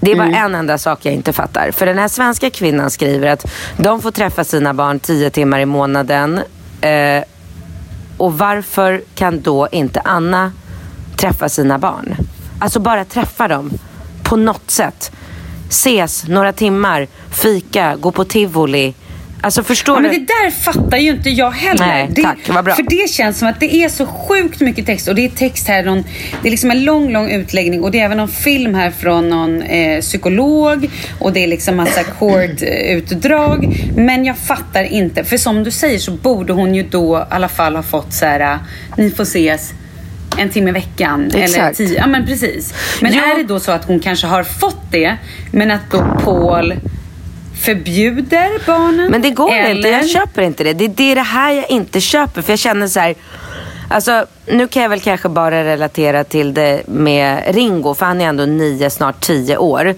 Det 0.00 0.12
är 0.12 0.16
bara 0.16 0.36
en 0.36 0.54
enda 0.54 0.78
sak 0.78 0.98
jag 1.02 1.14
inte 1.14 1.32
fattar. 1.32 1.70
För 1.70 1.86
den 1.86 1.98
här 1.98 2.08
svenska 2.08 2.50
kvinnan 2.50 2.90
skriver 2.90 3.28
att 3.28 3.46
de 3.76 4.02
får 4.02 4.10
träffa 4.10 4.44
sina 4.44 4.74
barn 4.74 5.00
tio 5.00 5.30
timmar 5.30 5.60
i 5.60 5.66
månaden. 5.66 6.40
Eh, 6.80 7.22
och 8.16 8.38
varför 8.38 9.02
kan 9.14 9.40
då 9.40 9.68
inte 9.72 10.00
Anna 10.04 10.52
träffa 11.16 11.48
sina 11.48 11.78
barn? 11.78 12.16
Alltså 12.58 12.80
bara 12.80 13.04
träffa 13.04 13.48
dem 13.48 13.70
på 14.22 14.36
något 14.36 14.70
sätt. 14.70 15.12
Ses 15.68 16.28
några 16.28 16.52
timmar, 16.52 17.06
fika, 17.30 17.96
gå 18.00 18.12
på 18.12 18.24
tivoli. 18.24 18.94
Alltså 19.40 19.62
förstår 19.62 19.96
Ja, 19.96 20.02
du? 20.02 20.08
men 20.08 20.20
det 20.20 20.26
där 20.26 20.50
fattar 20.50 20.96
ju 20.98 21.10
inte 21.10 21.30
jag 21.30 21.50
heller. 21.50 21.86
Nej, 21.86 22.08
det, 22.10 22.22
tack, 22.22 22.38
vad 22.48 22.64
bra. 22.64 22.74
För 22.74 22.82
det 22.82 23.10
känns 23.10 23.38
som 23.38 23.48
att 23.48 23.60
det 23.60 23.74
är 23.74 23.88
så 23.88 24.06
sjukt 24.06 24.60
mycket 24.60 24.86
text 24.86 25.08
och 25.08 25.14
det 25.14 25.24
är 25.24 25.28
text 25.28 25.68
här, 25.68 25.82
någon, 25.82 26.04
det 26.42 26.48
är 26.48 26.50
liksom 26.50 26.70
en 26.70 26.84
lång, 26.84 27.12
lång 27.12 27.30
utläggning 27.30 27.82
och 27.82 27.90
det 27.90 28.00
är 28.00 28.04
även 28.04 28.16
någon 28.16 28.28
film 28.28 28.74
här 28.74 28.90
från 28.90 29.28
någon 29.30 29.62
eh, 29.62 30.00
psykolog 30.00 30.90
och 31.18 31.32
det 31.32 31.44
är 31.44 31.46
liksom 31.46 31.76
massa 31.76 32.02
court-utdrag. 32.18 33.76
Men 33.96 34.24
jag 34.24 34.38
fattar 34.38 34.84
inte, 34.84 35.24
för 35.24 35.36
som 35.36 35.64
du 35.64 35.70
säger 35.70 35.98
så 35.98 36.10
borde 36.10 36.52
hon 36.52 36.74
ju 36.74 36.82
då 36.82 37.18
i 37.18 37.34
alla 37.34 37.48
fall 37.48 37.76
ha 37.76 37.82
fått 37.82 38.12
så 38.12 38.26
här, 38.26 38.58
ni 38.96 39.10
får 39.10 39.22
ses 39.22 39.72
en 40.38 40.50
timme 40.50 40.70
i 40.70 40.72
veckan. 40.72 41.30
Eller 41.34 41.44
Exakt. 41.44 41.76
tio, 41.76 41.94
ja 41.98 42.06
men 42.06 42.26
precis. 42.26 42.74
Men 43.02 43.12
Ja. 43.14 43.22
är 43.32 43.36
det 43.36 43.42
då 43.42 43.60
så 43.60 43.72
att 43.72 43.84
hon 43.84 44.00
kanske 44.00 44.26
har 44.26 44.44
fått 44.44 44.80
det, 44.90 45.16
men 45.52 45.70
att 45.70 45.90
då 45.90 45.98
Paul 46.24 46.74
förbjuder 47.62 48.66
barnen? 48.66 49.10
Men 49.10 49.22
det 49.22 49.30
går 49.30 49.52
eller? 49.54 49.76
inte, 49.76 49.88
jag 49.88 50.08
köper 50.08 50.42
inte. 50.42 50.64
Det, 50.72 50.88
det 50.88 51.10
är 51.12 51.14
det 51.14 51.20
här 51.22 51.52
jag 51.52 51.70
inte 51.70 52.00
köper. 52.00 52.42
För 52.42 52.52
jag 52.52 52.58
känner 52.58 52.88
så 52.88 53.00
här, 53.00 53.14
alltså 53.88 54.26
nu 54.46 54.68
kan 54.68 54.82
jag 54.82 54.90
väl 54.90 55.00
kanske 55.00 55.28
bara 55.28 55.64
relatera 55.64 56.24
till 56.24 56.54
det 56.54 56.82
med 56.86 57.42
Ringo. 57.54 57.94
För 57.94 58.06
han 58.06 58.20
är 58.20 58.26
ändå 58.28 58.44
nio, 58.44 58.90
snart 58.90 59.20
tio 59.20 59.56
år. 59.56 59.94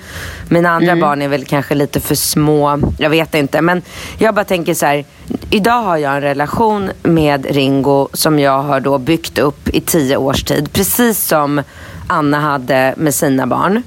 Mina 0.49 0.71
andra 0.71 0.93
Mm. 0.93 1.01
barn 1.01 1.23
är 1.23 1.29
väl 1.29 1.45
kanske 1.45 1.75
lite 1.75 2.01
för 2.01 2.15
små. 2.15 2.79
Jag 2.99 3.11
vet 3.11 3.35
inte. 3.35 3.61
Men 3.61 3.83
jag 4.19 4.35
bara 4.35 4.45
tänker 4.45 4.75
så 4.75 4.87
här, 4.87 5.05
idag 5.51 5.83
har 5.83 5.97
jag 5.97 6.15
en 6.15 6.21
relation 6.21 6.91
med 7.03 7.47
Ringo 7.47 8.09
som 8.13 8.39
jag 8.39 8.63
har 8.63 8.81
då 8.81 8.99
byggt 8.99 9.39
upp 9.39 9.69
i 9.69 9.81
tio 9.81 10.17
års 10.17 10.43
tid. 10.45 10.73
Precis 10.73 11.25
som 11.27 11.63
Anna 12.07 12.41
hade 12.41 12.95
med 12.97 13.15
sina 13.15 13.47
barn. 13.47 13.83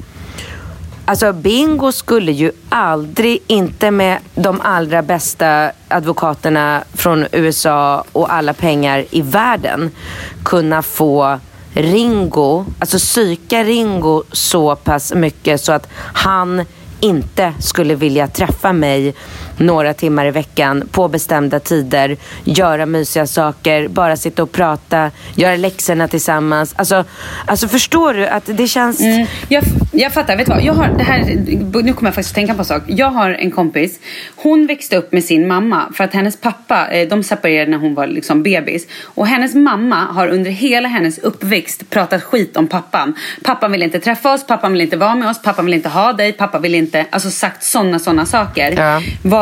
Alltså 1.11 1.33
Bingo 1.33 1.91
skulle 1.91 2.31
ju 2.31 2.51
aldrig, 2.69 3.39
inte 3.47 3.91
med 3.91 4.17
de 4.35 4.61
allra 4.61 5.01
bästa 5.01 5.71
advokaterna 5.87 6.83
från 6.93 7.25
USA 7.31 8.03
och 8.11 8.33
alla 8.33 8.53
pengar 8.53 9.05
i 9.11 9.21
världen, 9.21 9.91
kunna 10.43 10.81
få 10.81 11.39
Ringo, 11.73 12.65
alltså 12.79 12.97
psyka 12.97 13.63
Ringo 13.63 14.23
så 14.31 14.75
pass 14.75 15.13
mycket 15.13 15.61
så 15.61 15.71
att 15.71 15.87
han 16.13 16.65
inte 16.99 17.53
skulle 17.59 17.95
vilja 17.95 18.27
träffa 18.27 18.73
mig 18.73 19.15
några 19.61 19.93
timmar 19.93 20.25
i 20.25 20.31
veckan 20.31 20.89
på 20.91 21.07
bestämda 21.07 21.59
tider, 21.59 22.17
göra 22.43 22.85
mysiga 22.85 23.27
saker, 23.27 23.87
bara 23.87 24.17
sitta 24.17 24.43
och 24.43 24.51
prata, 24.51 25.11
göra 25.35 25.55
läxorna 25.55 26.07
tillsammans. 26.07 26.73
Alltså, 26.77 27.05
alltså 27.45 27.67
förstår 27.67 28.13
du 28.13 28.27
att 28.27 28.43
det 28.45 28.67
känns... 28.67 28.99
Mm, 28.99 29.27
jag, 29.49 29.63
jag 29.91 30.13
fattar. 30.13 30.37
Vet 30.37 30.45
du 30.45 30.51
vad? 30.51 30.63
Jag 30.63 30.73
har, 30.73 30.87
det 30.97 31.03
här, 31.03 31.19
nu 31.83 31.93
kommer 31.93 32.07
jag 32.07 32.15
faktiskt 32.15 32.31
att 32.31 32.35
tänka 32.35 32.53
på 32.53 32.59
en 32.59 32.65
sak. 32.65 32.83
Jag 32.87 33.09
har 33.09 33.29
en 33.29 33.51
kompis. 33.51 33.99
Hon 34.35 34.67
växte 34.67 34.97
upp 34.97 35.11
med 35.11 35.23
sin 35.23 35.47
mamma. 35.47 35.91
För 35.93 36.03
att 36.03 36.13
hennes 36.13 36.41
pappa, 36.41 36.87
eh, 36.87 37.07
de 37.07 37.23
separerade 37.23 37.71
när 37.71 37.77
hon 37.77 37.95
var 37.95 38.07
liksom 38.07 38.43
bebis. 38.43 38.87
Och 39.03 39.27
hennes 39.27 39.55
mamma 39.55 39.95
har 39.95 40.27
under 40.27 40.51
hela 40.51 40.87
hennes 40.87 41.17
uppväxt 41.17 41.89
pratat 41.89 42.23
skit 42.23 42.57
om 42.57 42.67
pappan. 42.67 43.15
Pappan 43.43 43.71
vill 43.71 43.83
inte 43.83 43.99
träffa 43.99 44.33
oss, 44.33 44.47
pappan 44.47 44.71
vill 44.71 44.81
inte 44.81 44.97
vara 44.97 45.15
med 45.15 45.29
oss, 45.29 45.41
pappan 45.41 45.65
vill 45.65 45.73
inte 45.73 45.89
ha 45.89 46.13
dig, 46.13 46.33
pappa 46.33 46.59
vill 46.59 46.75
inte... 46.75 47.05
Alltså 47.09 47.29
sagt 47.29 47.63
sådana, 47.63 47.99
sådana 47.99 48.25
saker. 48.25 48.73
Ja. 48.77 49.01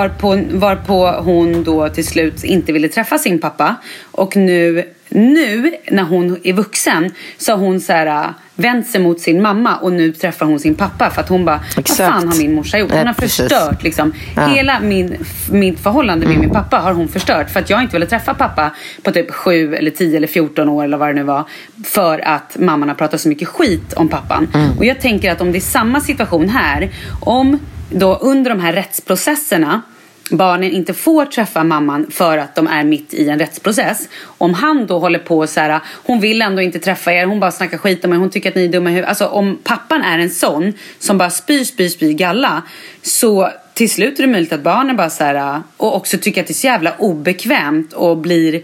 Varpå, 0.09 0.57
varpå 0.57 1.11
hon 1.11 1.63
då 1.63 1.89
till 1.89 2.07
slut 2.07 2.43
inte 2.43 2.71
ville 2.71 2.87
träffa 2.87 3.17
sin 3.17 3.39
pappa. 3.39 3.75
Och 4.11 4.35
nu, 4.35 4.83
nu 5.09 5.73
när 5.91 6.03
hon 6.03 6.37
är 6.43 6.53
vuxen 6.53 7.11
så 7.37 7.51
har 7.51 7.59
hon 7.59 7.81
så 7.81 7.93
här, 7.93 8.05
äh, 8.05 8.29
vänt 8.55 8.87
sig 8.87 9.01
mot 9.01 9.19
sin 9.19 9.41
mamma 9.41 9.75
och 9.75 9.91
nu 9.91 10.11
träffar 10.11 10.45
hon 10.45 10.59
sin 10.59 10.75
pappa. 10.75 11.09
För 11.09 11.21
att 11.21 11.29
hon 11.29 11.45
bara, 11.45 11.57
vad 11.75 11.79
Exakt. 11.79 11.97
fan 11.97 12.27
har 12.27 12.37
min 12.37 12.55
morsa 12.55 12.77
gjort? 12.77 12.91
Hon 12.91 13.07
har 13.07 13.13
förstört 13.13 13.83
liksom. 13.83 14.13
Ja. 14.35 14.47
Hela 14.47 14.79
min, 14.79 15.17
mitt 15.51 15.79
förhållande 15.79 16.27
med 16.27 16.39
min 16.39 16.49
pappa 16.49 16.77
har 16.77 16.93
hon 16.93 17.07
förstört. 17.07 17.49
För 17.49 17.59
att 17.59 17.69
jag 17.69 17.81
inte 17.81 17.93
ville 17.93 18.05
träffa 18.05 18.33
pappa 18.33 18.71
på 19.03 19.11
typ 19.11 19.31
7 19.31 19.75
eller 19.75 19.91
10 19.91 20.17
eller 20.17 20.27
14 20.27 20.69
år 20.69 20.83
eller 20.83 20.97
vad 20.97 21.09
det 21.09 21.13
nu 21.13 21.23
var. 21.23 21.43
För 21.85 22.27
att 22.27 22.57
mamman 22.59 22.89
har 22.89 22.95
pratat 22.95 23.21
så 23.21 23.29
mycket 23.29 23.47
skit 23.47 23.93
om 23.93 24.07
pappan. 24.07 24.47
Och 24.77 24.85
jag 24.85 25.01
tänker 25.01 25.31
att 25.31 25.41
om 25.41 25.51
det 25.51 25.57
är 25.57 25.61
samma 25.61 26.01
situation 26.01 26.49
här. 26.49 26.89
Om 27.19 27.59
då 27.89 28.15
under 28.15 28.49
de 28.49 28.59
här 28.59 28.73
rättsprocesserna 28.73 29.81
barnen 30.29 30.71
inte 30.71 30.93
får 30.93 31.25
träffa 31.25 31.63
mamman 31.63 32.07
för 32.11 32.37
att 32.37 32.55
de 32.55 32.67
är 32.67 32.83
mitt 32.83 33.13
i 33.13 33.29
en 33.29 33.39
rättsprocess. 33.39 34.09
Om 34.23 34.53
han 34.53 34.87
då 34.87 34.99
håller 34.99 35.19
på 35.19 35.47
så 35.47 35.59
här, 35.59 35.79
hon 35.87 36.19
vill 36.19 36.41
ändå 36.41 36.61
inte 36.61 36.79
träffa 36.79 37.13
er, 37.13 37.25
hon 37.25 37.39
bara 37.39 37.51
snackar 37.51 37.77
skit 37.77 38.05
om 38.05 38.13
er, 38.13 38.17
hon 38.17 38.29
tycker 38.29 38.49
att 38.49 38.55
ni 38.55 38.63
är 38.63 38.67
dumma 38.67 38.89
i 38.89 38.93
huvudet. 38.93 39.09
Alltså 39.09 39.27
om 39.27 39.59
pappan 39.63 40.01
är 40.01 40.19
en 40.19 40.29
sån 40.29 40.73
som 40.99 41.17
bara 41.17 41.29
spyr, 41.29 41.63
spyr, 41.63 41.89
spyr 41.89 42.13
galla. 42.13 42.61
Så 43.01 43.49
till 43.73 43.89
slut 43.89 44.19
är 44.19 44.23
det 44.23 44.31
möjligt 44.31 44.53
att 44.53 44.63
barnen 44.63 44.95
bara 44.95 45.09
så 45.09 45.23
här, 45.23 45.61
och 45.77 45.95
också 45.95 46.17
tycker 46.17 46.41
att 46.41 46.47
det 46.47 46.51
är 46.51 46.55
så 46.55 46.67
jävla 46.67 46.95
obekvämt 46.97 47.93
och 47.93 48.17
blir 48.17 48.61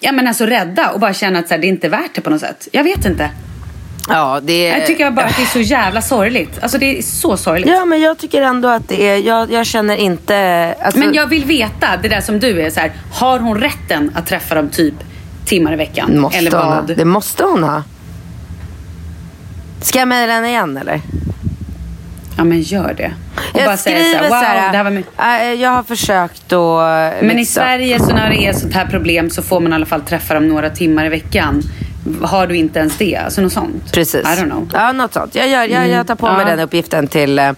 Ja 0.00 0.12
men 0.12 0.28
alltså 0.28 0.46
rädda 0.46 0.90
och 0.90 1.00
bara 1.00 1.14
känner 1.14 1.40
att 1.40 1.48
så 1.48 1.54
här, 1.54 1.60
det 1.60 1.66
är 1.66 1.68
inte 1.68 1.88
värt 1.88 2.14
det 2.14 2.20
på 2.20 2.30
något 2.30 2.40
sätt. 2.40 2.68
Jag 2.72 2.84
vet 2.84 3.04
inte. 3.04 3.30
Ja, 4.08 4.40
det. 4.42 4.68
Jag 4.68 4.86
tycker 4.86 5.10
bara 5.10 5.26
att 5.26 5.36
det 5.36 5.42
är 5.42 5.46
så 5.46 5.60
jävla 5.60 6.02
sorgligt. 6.02 6.58
Alltså 6.62 6.78
det 6.78 6.98
är 6.98 7.02
så 7.02 7.36
sorgligt. 7.36 7.68
Ja, 7.70 7.84
men 7.84 8.00
jag 8.00 8.18
tycker 8.18 8.42
ändå 8.42 8.68
att 8.68 8.88
det 8.88 9.02
är... 9.08 9.16
Jag, 9.16 9.52
jag 9.52 9.66
känner 9.66 9.96
inte... 9.96 10.74
Alltså, 10.82 10.98
Men 10.98 11.14
jag 11.14 11.26
vill 11.26 11.44
veta, 11.44 11.86
det 12.02 12.08
där 12.08 12.20
som 12.20 12.40
du 12.40 12.60
är 12.60 12.70
så 12.70 12.80
här, 12.80 12.92
har 13.12 13.38
hon 13.38 13.60
rätten 13.60 14.12
att 14.14 14.26
träffa 14.26 14.54
dem 14.54 14.68
typ 14.68 14.94
timmar 15.44 15.72
i 15.72 15.76
veckan? 15.76 16.20
måste 16.20 16.38
eller 16.38 16.50
vad? 16.50 16.96
Det 16.96 17.04
måste 17.04 17.44
hon 17.44 17.62
ha. 17.62 17.82
Ska 19.80 19.98
jag 19.98 20.08
mejla 20.08 20.32
henne 20.32 20.48
igen 20.48 20.76
eller? 20.76 21.00
Ja 22.36 22.44
men 22.44 22.60
gör 22.60 22.94
det. 22.96 23.12
Och 23.52 23.60
jag 23.60 23.66
bara 23.66 23.76
säga 23.76 23.98
så 23.98 24.24
här, 24.24 24.62
wow, 24.62 24.72
det 24.72 24.76
här 24.76 24.84
var 24.84 24.90
my- 24.90 25.52
äh, 25.52 25.62
jag 25.62 25.70
har 25.70 25.82
försökt 25.82 26.52
och... 26.52 26.78
Men 26.78 27.30
i 27.30 27.34
liksom- 27.34 27.62
Sverige 27.62 27.98
så 27.98 28.06
när 28.14 28.30
det 28.30 28.36
är 28.46 28.52
sånt 28.52 28.74
här 28.74 28.86
problem 28.86 29.30
så 29.30 29.42
får 29.42 29.60
man 29.60 29.72
i 29.72 29.74
alla 29.74 29.86
fall 29.86 30.00
träffa 30.00 30.34
dem 30.34 30.48
några 30.48 30.70
timmar 30.70 31.06
i 31.06 31.08
veckan. 31.08 31.62
Har 32.22 32.46
du 32.46 32.56
inte 32.56 32.78
ens 32.78 32.96
det? 32.96 33.16
Alltså 33.16 33.40
något 33.40 33.52
sånt? 33.52 33.92
Precis. 33.92 34.20
I 34.20 34.26
don't 34.28 34.44
know. 34.50 34.70
Ja, 34.72 34.92
något 34.92 35.14
sånt. 35.14 35.34
Jag, 35.34 35.48
gör, 35.48 35.64
jag, 35.64 35.88
jag 35.88 36.06
tar 36.06 36.14
på 36.14 36.26
mig 36.26 36.34
Mm. 36.38 36.46
Den 36.56 36.60
uppgiften 36.60 37.08
till, 37.08 37.38
eh, 37.38 37.52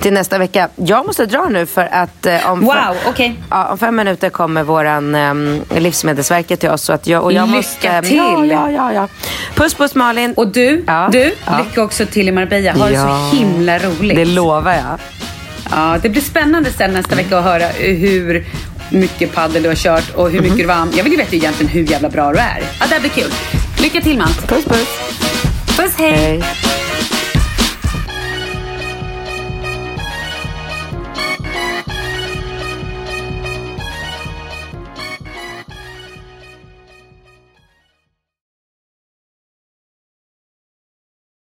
till 0.00 0.12
nästa 0.12 0.38
vecka. 0.38 0.68
Jag 0.76 1.06
måste 1.06 1.26
dra 1.26 1.48
nu 1.48 1.66
för 1.66 1.88
att 1.92 2.26
eh, 2.26 2.50
om, 2.50 2.60
Wow, 2.60 2.72
fem, 2.72 2.94
okej. 3.06 3.34
ja, 3.50 3.66
om 3.72 3.78
fem 3.78 3.96
minuter 3.96 4.30
kommer 4.30 4.62
våran 4.62 5.14
um, 5.14 5.62
Livsmedelsverket 5.76 6.60
till 6.60 6.68
oss. 6.70 6.82
Så 6.82 6.92
att 6.92 7.06
jag, 7.06 7.22
och 7.24 7.32
jag 7.32 7.46
Lycka 7.48 7.56
måste, 7.56 8.02
till. 8.02 8.16
Ja, 8.16 8.46
ja, 8.46 8.70
ja, 8.70 8.92
ja. 8.92 9.08
Puss, 9.54 9.74
puss 9.74 9.94
Malin. 9.94 10.34
Och 10.36 10.48
du, 10.48 10.84
Ja. 10.86 11.08
du, 11.12 11.34
Ja. 11.46 11.58
lycka 11.58 11.82
också 11.82 12.06
till 12.06 12.28
i 12.28 12.32
Marbella. 12.32 12.72
Ha 12.72 12.88
det 12.88 12.96
så 12.96 13.36
himla 13.36 13.78
roligt. 13.78 14.16
Det 14.16 14.24
lovar 14.24 14.72
jag. 14.72 14.98
Ja, 15.70 15.98
det 16.02 16.08
blir 16.08 16.22
spännande 16.22 16.70
sen 16.72 16.92
nästa 16.92 17.14
vecka 17.14 17.38
att 17.38 17.44
höra 17.44 17.66
hur 17.66 18.44
mycket 18.90 19.34
paddel 19.34 19.62
du 19.62 19.68
har 19.68 19.76
kört 19.76 20.10
och 20.14 20.30
hur 20.30 20.40
mycket 20.40 20.58
du 20.58 20.66
vann. 20.66 20.92
Jag 20.96 21.04
vill 21.04 21.12
ju 21.12 21.18
veta 21.18 21.36
egentligen 21.36 21.72
hur 21.72 21.82
jävla 21.90 22.08
bra 22.08 22.32
du 22.32 22.38
är. 22.38 22.62
Ja, 22.80 22.86
det 22.88 22.94
här 22.94 23.00
blir 23.00 23.10
kul. 23.10 23.30
Lycka 23.82 24.00
till 24.00 24.18
Mant. 24.18 24.46
Puss, 24.48 24.64
puss. 24.64 24.88
Puss, 25.76 25.94
hej. 25.98 26.12
Hej. 26.12 26.81